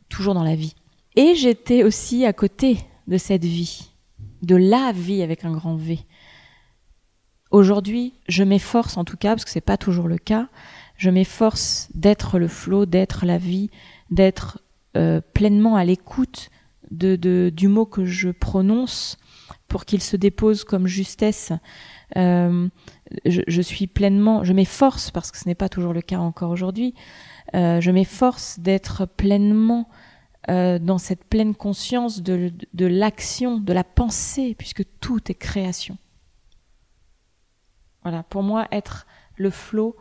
toujours 0.10 0.34
dans 0.34 0.44
la 0.44 0.56
vie. 0.56 0.76
Et 1.16 1.36
j'étais 1.36 1.84
aussi 1.84 2.26
à 2.26 2.34
côté 2.34 2.78
de 3.08 3.18
cette 3.18 3.46
vie, 3.46 3.90
de 4.44 4.56
la 4.56 4.92
vie 4.92 5.22
avec 5.22 5.46
un 5.46 5.52
grand 5.52 5.76
V. 5.76 6.00
Aujourd'hui, 7.50 8.14
je 8.28 8.44
m'efforce 8.44 8.98
en 8.98 9.06
tout 9.06 9.18
cas, 9.18 9.30
parce 9.30 9.46
que 9.46 9.52
c'est 9.52 9.62
pas 9.62 9.78
toujours 9.78 10.08
le 10.08 10.18
cas, 10.18 10.50
je 10.98 11.10
m'efforce 11.10 11.88
d'être 11.94 12.38
le 12.38 12.48
flot, 12.48 12.86
d'être 12.86 13.26
la 13.26 13.38
vie, 13.38 13.70
d'être 14.10 14.60
euh, 14.96 15.22
pleinement 15.34 15.76
à 15.76 15.86
l'écoute 15.86 16.50
de, 16.92 17.52
du 17.54 17.68
mot 17.68 17.86
que 17.86 18.06
je 18.06 18.30
prononce 18.30 19.18
pour 19.68 19.86
qu'il 19.86 20.02
se 20.02 20.16
dépose 20.16 20.64
comme 20.64 20.88
justesse. 20.88 21.52
Euh, 22.16 22.70
je, 23.26 23.62
suis 23.62 23.88
pleinement, 23.88 24.44
je 24.44 24.54
m'efforce, 24.54 25.12
parce 25.12 25.32
que 25.32 25.38
ce 25.38 25.48
n'est 25.48 25.56
pas 25.56 25.70
toujours 25.70 25.94
le 25.94 26.02
cas 26.02 26.20
encore 26.20 26.52
aujourd'hui, 26.52 26.94
euh, 27.54 27.82
je 27.82 27.92
m'efforce 27.92 28.60
d'être 28.60 29.06
pleinement 29.06 29.90
dans 30.50 30.98
cette 30.98 31.26
pleine 31.26 31.54
conscience 31.54 32.22
de, 32.22 32.54
de 32.74 32.86
l'action, 32.86 33.60
de 33.60 33.74
la 33.74 33.84
pensée, 33.84 34.56
puisque 34.58 34.84
tout 35.02 35.30
est 35.30 35.36
création. 35.36 35.98
Voilà, 38.04 38.24
pour 38.24 38.44
moi, 38.44 38.66
être 38.72 39.06
le 39.36 39.50
flot, 39.50 39.98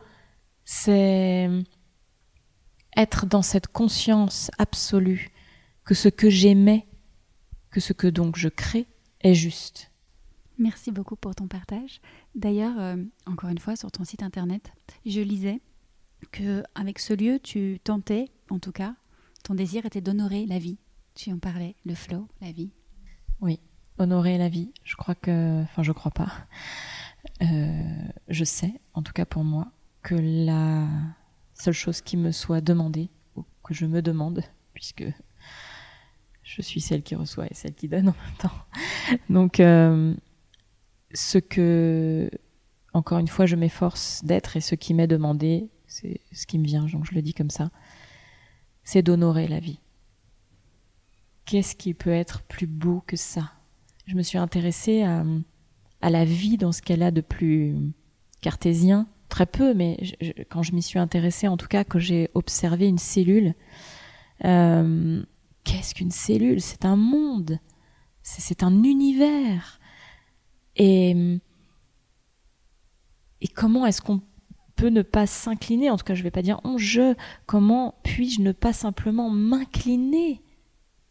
c'est 0.64 1.50
être 2.96 3.26
dans 3.26 3.42
cette 3.42 3.68
conscience 3.68 4.50
absolue 4.58 5.30
que 5.84 5.94
ce 5.94 6.08
que 6.08 6.30
j'aimais, 6.30 6.86
que 7.70 7.80
ce 7.80 7.92
que 7.92 8.06
donc 8.06 8.36
je 8.36 8.48
crée, 8.48 8.86
est 9.20 9.34
juste. 9.34 9.90
Merci 10.58 10.90
beaucoup 10.90 11.16
pour 11.16 11.34
ton 11.34 11.48
partage. 11.48 12.00
D'ailleurs, 12.34 12.78
euh, 12.78 12.96
encore 13.26 13.50
une 13.50 13.58
fois, 13.58 13.76
sur 13.76 13.90
ton 13.90 14.04
site 14.04 14.22
internet, 14.22 14.72
je 15.04 15.20
lisais 15.20 15.60
que 16.32 16.62
avec 16.74 16.98
ce 16.98 17.12
lieu, 17.12 17.38
tu 17.38 17.78
tentais, 17.84 18.30
en 18.50 18.58
tout 18.58 18.72
cas, 18.72 18.94
ton 19.42 19.54
désir 19.54 19.84
était 19.84 20.00
d'honorer 20.00 20.46
la 20.46 20.58
vie. 20.58 20.78
Tu 21.14 21.32
en 21.32 21.38
parlais, 21.38 21.76
le 21.84 21.94
flow, 21.94 22.26
la 22.40 22.52
vie. 22.52 22.70
Honorer 23.98 24.36
la 24.36 24.50
vie, 24.50 24.72
je 24.84 24.94
crois 24.94 25.14
que, 25.14 25.62
enfin, 25.62 25.82
je 25.82 25.92
crois 25.92 26.10
pas. 26.10 26.30
Euh, 27.42 28.08
je 28.28 28.44
sais, 28.44 28.80
en 28.92 29.02
tout 29.02 29.12
cas 29.12 29.24
pour 29.24 29.42
moi, 29.42 29.72
que 30.02 30.14
la 30.14 30.86
seule 31.58 31.74
chose 31.74 32.00
qui 32.00 32.16
me 32.16 32.32
soit 32.32 32.60
demandée, 32.60 33.08
ou 33.36 33.44
que 33.62 33.74
je 33.74 33.86
me 33.86 34.02
demande, 34.02 34.42
puisque 34.74 35.04
je 36.42 36.62
suis 36.62 36.80
celle 36.80 37.02
qui 37.02 37.14
reçoit 37.14 37.46
et 37.46 37.54
celle 37.54 37.74
qui 37.74 37.88
donne 37.88 38.08
en 38.08 38.14
même 38.14 38.36
temps. 38.38 38.52
Donc, 39.28 39.60
euh, 39.60 40.14
ce 41.12 41.38
que, 41.38 42.30
encore 42.92 43.18
une 43.18 43.28
fois, 43.28 43.46
je 43.46 43.56
m'efforce 43.56 44.24
d'être 44.24 44.56
et 44.56 44.60
ce 44.60 44.74
qui 44.74 44.94
m'est 44.94 45.06
demandé, 45.06 45.70
c'est 45.86 46.20
ce 46.32 46.46
qui 46.46 46.58
me 46.58 46.64
vient, 46.64 46.84
donc 46.86 47.04
je 47.04 47.14
le 47.14 47.22
dis 47.22 47.34
comme 47.34 47.50
ça, 47.50 47.70
c'est 48.84 49.02
d'honorer 49.02 49.48
la 49.48 49.60
vie. 49.60 49.80
Qu'est-ce 51.44 51.76
qui 51.76 51.94
peut 51.94 52.10
être 52.10 52.42
plus 52.42 52.66
beau 52.66 53.02
que 53.06 53.16
ça? 53.16 53.52
Je 54.06 54.14
me 54.14 54.22
suis 54.22 54.38
intéressée 54.38 55.02
à, 55.02 55.24
à 56.00 56.10
la 56.10 56.24
vie 56.24 56.56
dans 56.56 56.72
ce 56.72 56.82
qu'elle 56.82 57.02
a 57.02 57.10
de 57.10 57.20
plus 57.20 57.74
cartésien, 58.40 59.08
très 59.36 59.44
peu, 59.44 59.74
mais 59.74 59.98
quand 60.48 60.62
je 60.62 60.72
m'y 60.72 60.82
suis 60.82 60.98
intéressée, 60.98 61.46
en 61.46 61.58
tout 61.58 61.66
cas, 61.66 61.84
que 61.84 61.98
j'ai 61.98 62.30
observé 62.32 62.88
une 62.88 62.96
cellule, 62.96 63.54
euh, 64.46 65.22
qu'est-ce 65.62 65.94
qu'une 65.94 66.10
cellule? 66.10 66.62
C'est 66.62 66.86
un 66.86 66.96
monde, 66.96 67.58
c'est 68.22 68.62
un 68.62 68.82
univers. 68.82 69.78
Et, 70.76 71.38
et 73.42 73.48
comment 73.48 73.84
est-ce 73.84 74.00
qu'on 74.00 74.22
peut 74.74 74.88
ne 74.88 75.02
pas 75.02 75.26
s'incliner? 75.26 75.90
En 75.90 75.98
tout 75.98 76.04
cas, 76.04 76.14
je 76.14 76.20
ne 76.20 76.24
vais 76.24 76.30
pas 76.30 76.40
dire 76.40 76.58
on, 76.64 76.78
je. 76.78 77.14
Comment 77.44 77.94
puis-je 78.04 78.40
ne 78.40 78.52
pas 78.52 78.72
simplement 78.72 79.28
m'incliner 79.28 80.40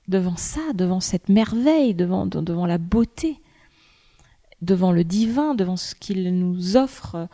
devant 0.08 0.36
ça, 0.36 0.74
devant 0.74 1.00
cette 1.00 1.30
merveille, 1.30 1.94
devant, 1.94 2.26
devant 2.26 2.66
la 2.66 2.80
beauté, 2.80 3.40
devant 4.64 4.92
le 4.92 5.04
divin, 5.04 5.54
devant 5.54 5.78
ce 5.78 5.94
qu'il 5.94 6.36
nous 6.40 6.76
offre 6.76 7.30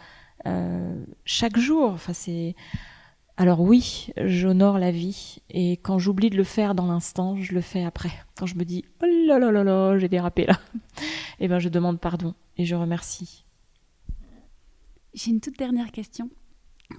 chaque 1.26 1.58
jour. 1.58 1.92
Enfin, 1.92 2.14
c'est 2.14 2.56
alors 3.42 3.62
oui, 3.62 4.12
j'honore 4.18 4.78
la 4.78 4.92
vie 4.92 5.38
et 5.50 5.72
quand 5.72 5.98
j'oublie 5.98 6.30
de 6.30 6.38
le 6.38 6.44
faire 6.44 6.76
dans 6.76 6.86
l'instant, 6.86 7.38
je 7.38 7.54
le 7.54 7.62
fais 7.62 7.84
après. 7.84 8.12
Quand 8.36 8.46
je 8.46 8.56
me 8.56 8.64
dis 8.64 8.86
oh 9.02 9.08
là 9.28 9.40
là 9.40 9.52
là 9.52 9.64
là, 9.64 9.98
j'ai 9.98 10.10
dérapé 10.10 10.46
là, 10.46 10.60
eh 11.40 11.48
ben 11.48 11.58
je 11.58 11.70
demande 11.70 12.00
pardon 12.00 12.36
et 12.58 12.66
je 12.66 12.76
remercie. 12.76 13.46
J'ai 15.16 15.32
une 15.32 15.42
toute 15.42 15.58
dernière 15.58 15.92
question 15.92 16.30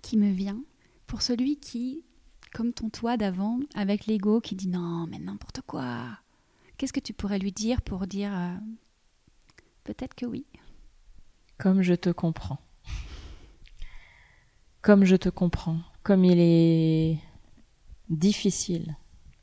qui 0.02 0.16
me 0.16 0.32
vient 0.32 0.60
pour 1.06 1.22
celui 1.22 1.58
qui, 1.60 2.02
comme 2.52 2.72
ton 2.72 2.88
toi 2.88 3.16
d'avant, 3.16 3.60
avec 3.76 4.06
l'ego 4.06 4.40
qui 4.40 4.56
dit 4.56 4.68
non 4.68 5.06
mais 5.08 5.20
n'importe 5.20 5.60
quoi. 5.60 6.18
Qu'est-ce 6.76 6.92
que 6.92 6.98
tu 6.98 7.12
pourrais 7.12 7.38
lui 7.38 7.52
dire 7.52 7.82
pour 7.82 8.08
dire 8.08 8.36
euh, 8.36 8.56
peut-être 9.84 10.16
que 10.16 10.26
oui? 10.26 10.44
Comme 11.58 11.82
je 11.82 11.94
te 11.94 12.10
comprends. 12.10 12.58
Comme 14.82 15.04
je 15.04 15.16
te 15.16 15.28
comprends 15.28 15.78
comme 16.02 16.24
il 16.24 16.40
est 16.40 17.18
difficile 18.08 18.96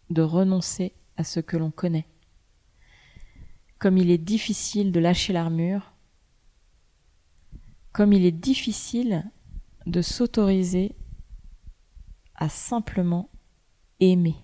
de 0.10 0.22
renoncer 0.22 0.94
à 1.16 1.24
ce 1.24 1.40
que 1.40 1.56
l'on 1.56 1.72
connaît, 1.72 2.06
comme 3.78 3.98
il 3.98 4.12
est 4.12 4.18
difficile 4.18 4.92
de 4.92 5.00
lâcher 5.00 5.32
l'armure, 5.32 5.94
comme 7.94 8.12
il 8.12 8.26
est 8.26 8.32
difficile 8.32 9.24
de 9.86 10.02
s'autoriser 10.02 10.96
à 12.36 12.50
simplement 12.50 13.30
aimer. 14.02 14.36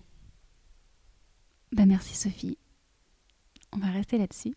Ben 1.74 1.86
merci 1.86 2.16
Sophie. 2.16 2.58
On 3.74 3.78
va 3.78 3.92
rester 3.92 4.18
là-dessus 4.18 4.56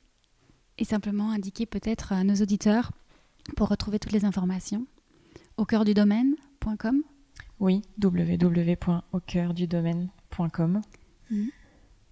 et 0.78 0.84
simplement 0.84 1.32
indiquer 1.32 1.66
peut-être 1.66 2.12
à 2.12 2.22
nos 2.22 2.36
auditeurs 2.36 2.93
pour 3.57 3.68
retrouver 3.68 3.99
toutes 3.99 4.12
les 4.12 4.24
informations 4.24 4.86
au 5.59 5.66
cœur 5.66 5.84
du 5.84 5.92
domaine.com 5.92 7.02
oui, 7.61 7.82
www.aucoeurdudomaine.com. 8.02 10.80
Mm. 11.30 11.44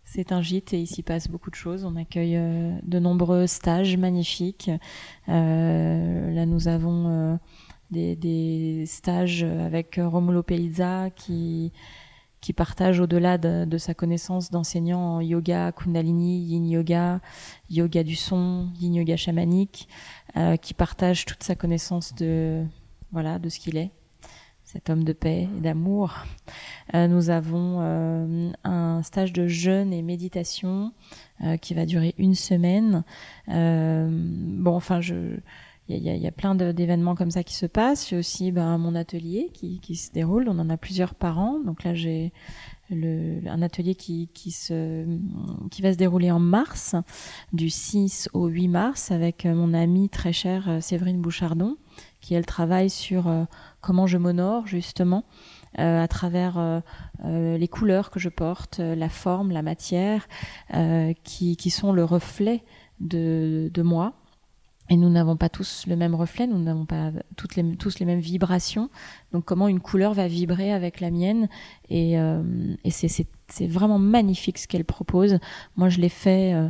C'est 0.04 0.30
un 0.32 0.42
gîte 0.42 0.72
et 0.72 0.80
il 0.80 0.86
s'y 0.86 1.02
passe 1.02 1.28
beaucoup 1.28 1.50
de 1.50 1.56
choses. 1.56 1.84
On 1.84 1.96
accueille 1.96 2.36
euh, 2.36 2.78
de 2.82 2.98
nombreux 2.98 3.46
stages 3.46 3.96
magnifiques. 3.96 4.70
Euh, 5.28 6.32
là, 6.32 6.46
nous 6.46 6.68
avons 6.68 7.08
euh, 7.08 7.36
des, 7.90 8.84
stages 8.86 9.44
avec 9.44 10.00
Romulo 10.02 10.42
Pelizza 10.42 11.10
qui, 11.10 11.72
qui 12.40 12.52
partage 12.52 13.00
au-delà 13.00 13.38
de, 13.38 13.78
sa 13.78 13.94
connaissance 13.94 14.50
d'enseignant 14.50 15.16
en 15.16 15.20
yoga, 15.20 15.72
kundalini, 15.72 16.40
yin 16.40 16.66
yoga, 16.66 17.20
yoga 17.70 18.02
du 18.02 18.16
son, 18.16 18.68
yin 18.80 18.94
yoga 18.94 19.16
chamanique, 19.16 19.88
qui 20.60 20.74
partage 20.74 21.24
toute 21.24 21.42
sa 21.42 21.54
connaissance 21.54 22.14
de, 22.14 22.66
voilà, 23.12 23.38
de 23.38 23.48
ce 23.48 23.58
qu'il 23.58 23.76
est 23.76 23.90
cet 24.66 24.90
homme 24.90 25.04
de 25.04 25.12
paix 25.12 25.48
et 25.56 25.60
d'amour. 25.60 26.14
Euh, 26.94 27.06
nous 27.06 27.30
avons 27.30 27.78
euh, 27.80 28.50
un 28.64 29.02
stage 29.02 29.32
de 29.32 29.46
jeûne 29.46 29.92
et 29.92 30.02
méditation 30.02 30.92
euh, 31.42 31.56
qui 31.56 31.72
va 31.72 31.86
durer 31.86 32.14
une 32.18 32.34
semaine. 32.34 33.04
bon, 33.46 34.74
enfin, 34.74 35.00
il 35.88 36.02
y, 36.02 36.26
a 36.26 36.32
plein 36.32 36.56
d'événements 36.56 37.14
comme 37.14 37.30
ça 37.30 37.44
qui 37.44 37.54
se 37.54 37.66
passent. 37.66 38.08
J'ai 38.08 38.16
aussi 38.16 38.50
ben, 38.50 38.76
mon 38.76 38.96
atelier 38.96 39.52
qui, 39.54 39.94
se 39.94 40.10
déroule. 40.10 40.48
On 40.48 40.58
en 40.58 40.68
a 40.68 40.76
plusieurs 40.76 41.14
par 41.14 41.38
an. 41.38 41.60
Donc 41.64 41.84
là, 41.84 41.94
j'ai 41.94 42.32
un 42.90 43.62
atelier 43.62 43.94
qui 43.94 44.28
va 45.80 45.92
se 45.92 45.96
dérouler 45.96 46.32
en 46.32 46.40
mars, 46.40 46.96
du 47.52 47.70
6 47.70 48.30
au 48.32 48.48
8 48.48 48.66
mars, 48.66 49.12
avec 49.12 49.44
mon 49.44 49.74
amie 49.74 50.08
très 50.08 50.32
chère 50.32 50.82
Séverine 50.82 51.20
Bouchardon, 51.20 51.76
qui 52.26 52.34
elle 52.34 52.44
travaille 52.44 52.90
sur 52.90 53.30
comment 53.80 54.08
je 54.08 54.18
m'honore 54.18 54.66
justement 54.66 55.24
euh, 55.78 56.02
à 56.02 56.08
travers 56.08 56.56
euh, 56.58 56.80
euh, 57.26 57.58
les 57.58 57.68
couleurs 57.68 58.10
que 58.10 58.18
je 58.18 58.30
porte, 58.30 58.78
la 58.78 59.10
forme, 59.10 59.50
la 59.50 59.60
matière, 59.60 60.26
qui, 61.22 61.70
sont 61.70 61.92
le 61.92 62.02
reflet 62.02 62.64
de, 63.00 63.82
moi. 63.82 64.14
Et 64.88 64.96
nous 64.96 65.10
n'avons 65.10 65.36
pas 65.36 65.48
tous 65.48 65.84
le 65.86 65.96
même 65.96 66.14
reflet, 66.14 66.46
nous 66.46 66.62
n'avons 66.62 66.86
pas 66.86 67.10
toutes 67.36 67.56
les, 67.56 67.76
tous 67.76 67.98
les 67.98 68.06
mêmes 68.06 68.20
vibrations. 68.20 68.88
Donc 69.32 69.44
comment 69.44 69.68
une 69.68 69.80
couleur 69.80 70.14
va 70.14 70.28
vibrer 70.28 70.72
avec 70.72 71.00
la 71.00 71.10
mienne 71.10 71.48
Et, 71.90 72.16
c'est 73.48 73.66
vraiment 73.66 73.98
magnifique 73.98 74.58
ce 74.58 74.66
qu'elle 74.66 74.84
propose. 74.84 75.38
Moi, 75.76 75.88
je 75.88 76.00
l'ai 76.00 76.08
fait 76.08 76.54
euh, 76.54 76.68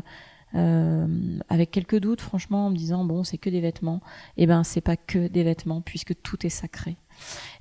avec 1.49 1.71
quelques 1.71 1.99
doutes, 1.99 2.21
franchement, 2.21 2.67
en 2.67 2.71
me 2.71 2.77
disant 2.77 3.05
bon, 3.05 3.25
c'est 3.25 3.39
que 3.39 3.51
des 3.51 3.61
vêtements. 3.61 4.01
Eh 4.37 4.47
ben, 4.47 4.65
c'est 4.65 4.81
pas 4.81 4.97
que 4.97 5.29
des 5.29 5.45
vêtements, 5.45 5.81
puisque 5.81 6.15
tout 6.23 6.47
est 6.47 6.51
sacré. 6.51 6.97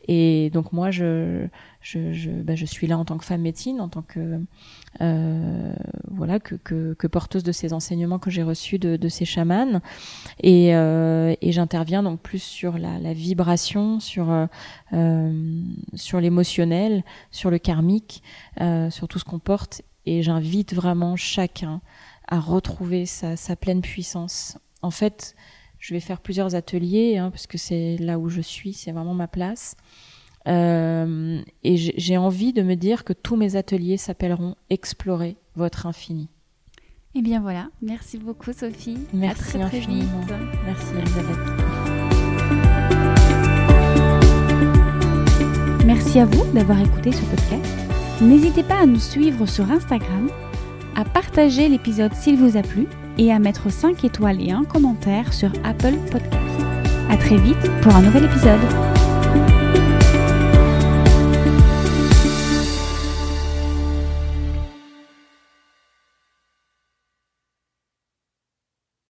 Et 0.07 0.51
donc 0.51 0.71
moi, 0.71 0.91
je, 0.91 1.47
je, 1.81 2.13
je, 2.13 2.29
ben, 2.29 2.55
je 2.55 2.65
suis 2.65 2.85
là 2.85 2.97
en 2.97 3.05
tant 3.05 3.17
que 3.17 3.25
femme 3.25 3.41
médecine, 3.41 3.81
en 3.81 3.89
tant 3.89 4.03
que 4.03 4.39
euh, 5.01 5.73
voilà 6.11 6.39
que, 6.39 6.55
que, 6.55 7.07
porteuse 7.07 7.43
de 7.43 7.51
ces 7.51 7.73
enseignements 7.73 8.19
que 8.19 8.29
j'ai 8.29 8.43
reçus 8.43 8.77
de, 8.77 9.09
ces 9.09 9.25
chamans, 9.25 9.81
et, 10.41 10.75
euh, 10.75 11.33
et 11.41 11.51
j'interviens 11.51 12.03
donc 12.03 12.19
plus 12.19 12.41
sur 12.41 12.77
la, 12.77 13.13
vibration, 13.13 13.99
sur 13.99 14.27
euh, 14.93 15.53
sur 15.95 16.19
l'émotionnel, 16.21 17.03
sur 17.31 17.49
le 17.49 17.57
karmique, 17.57 18.21
euh, 18.61 18.91
sur 18.91 19.07
tout 19.07 19.17
ce 19.17 19.25
qu'on 19.25 19.39
porte, 19.39 19.81
et 20.05 20.21
j'invite 20.21 20.75
vraiment 20.75 21.15
chacun 21.15 21.81
à 22.27 22.39
retrouver 22.39 23.05
sa, 23.05 23.35
sa, 23.35 23.55
pleine 23.55 23.81
puissance. 23.81 24.57
En 24.81 24.91
fait, 24.91 25.35
je 25.79 25.93
vais 25.93 25.99
faire 25.99 26.19
plusieurs 26.19 26.55
ateliers 26.55 27.17
hein, 27.17 27.29
parce 27.31 27.47
que 27.47 27.57
c'est 27.57 27.97
là 27.97 28.17
où 28.17 28.29
je 28.29 28.41
suis, 28.41 28.73
c'est 28.73 28.91
vraiment 28.91 29.13
ma 29.13 29.27
place. 29.27 29.75
Euh, 30.47 31.41
et 31.63 31.75
j'ai 31.77 32.17
envie 32.17 32.53
de 32.53 32.61
me 32.61 32.75
dire 32.75 33.03
que 33.03 33.13
tous 33.13 33.35
mes 33.35 33.55
ateliers 33.55 33.97
s'appelleront 33.97 34.55
Explorer 34.69 35.37
votre 35.55 35.87
infini. 35.87 36.29
Et 37.15 37.19
eh 37.19 37.21
bien 37.21 37.39
voilà, 37.39 37.69
merci 37.81 38.17
beaucoup 38.17 38.51
Sophie. 38.51 38.97
Merci 39.13 39.57
à 39.57 39.67
très, 39.67 39.79
Très 39.79 39.91
vite. 39.91 40.05
Merci 40.65 40.93
Elisabeth. 40.97 41.37
Merci 45.85 46.19
à 46.19 46.25
vous 46.25 46.51
d'avoir 46.51 46.81
écouté 46.81 47.13
ce 47.13 47.21
podcast. 47.21 47.73
N'hésitez 48.21 48.63
pas 48.63 48.81
à 48.81 48.85
nous 48.85 48.99
suivre 48.99 49.45
sur 49.45 49.71
Instagram 49.71 50.29
à 50.95 51.05
partager 51.05 51.67
l'épisode 51.69 52.13
s'il 52.13 52.37
vous 52.37 52.57
a 52.57 52.61
plu 52.61 52.87
et 53.17 53.31
à 53.31 53.39
mettre 53.39 53.71
5 53.71 54.03
étoiles 54.03 54.41
et 54.41 54.51
un 54.51 54.63
commentaire 54.63 55.33
sur 55.33 55.51
Apple 55.63 55.95
Podcast. 56.11 56.33
À 57.09 57.17
très 57.17 57.37
vite 57.37 57.71
pour 57.81 57.95
un 57.95 58.01
nouvel 58.01 58.25
épisode. 58.25 58.94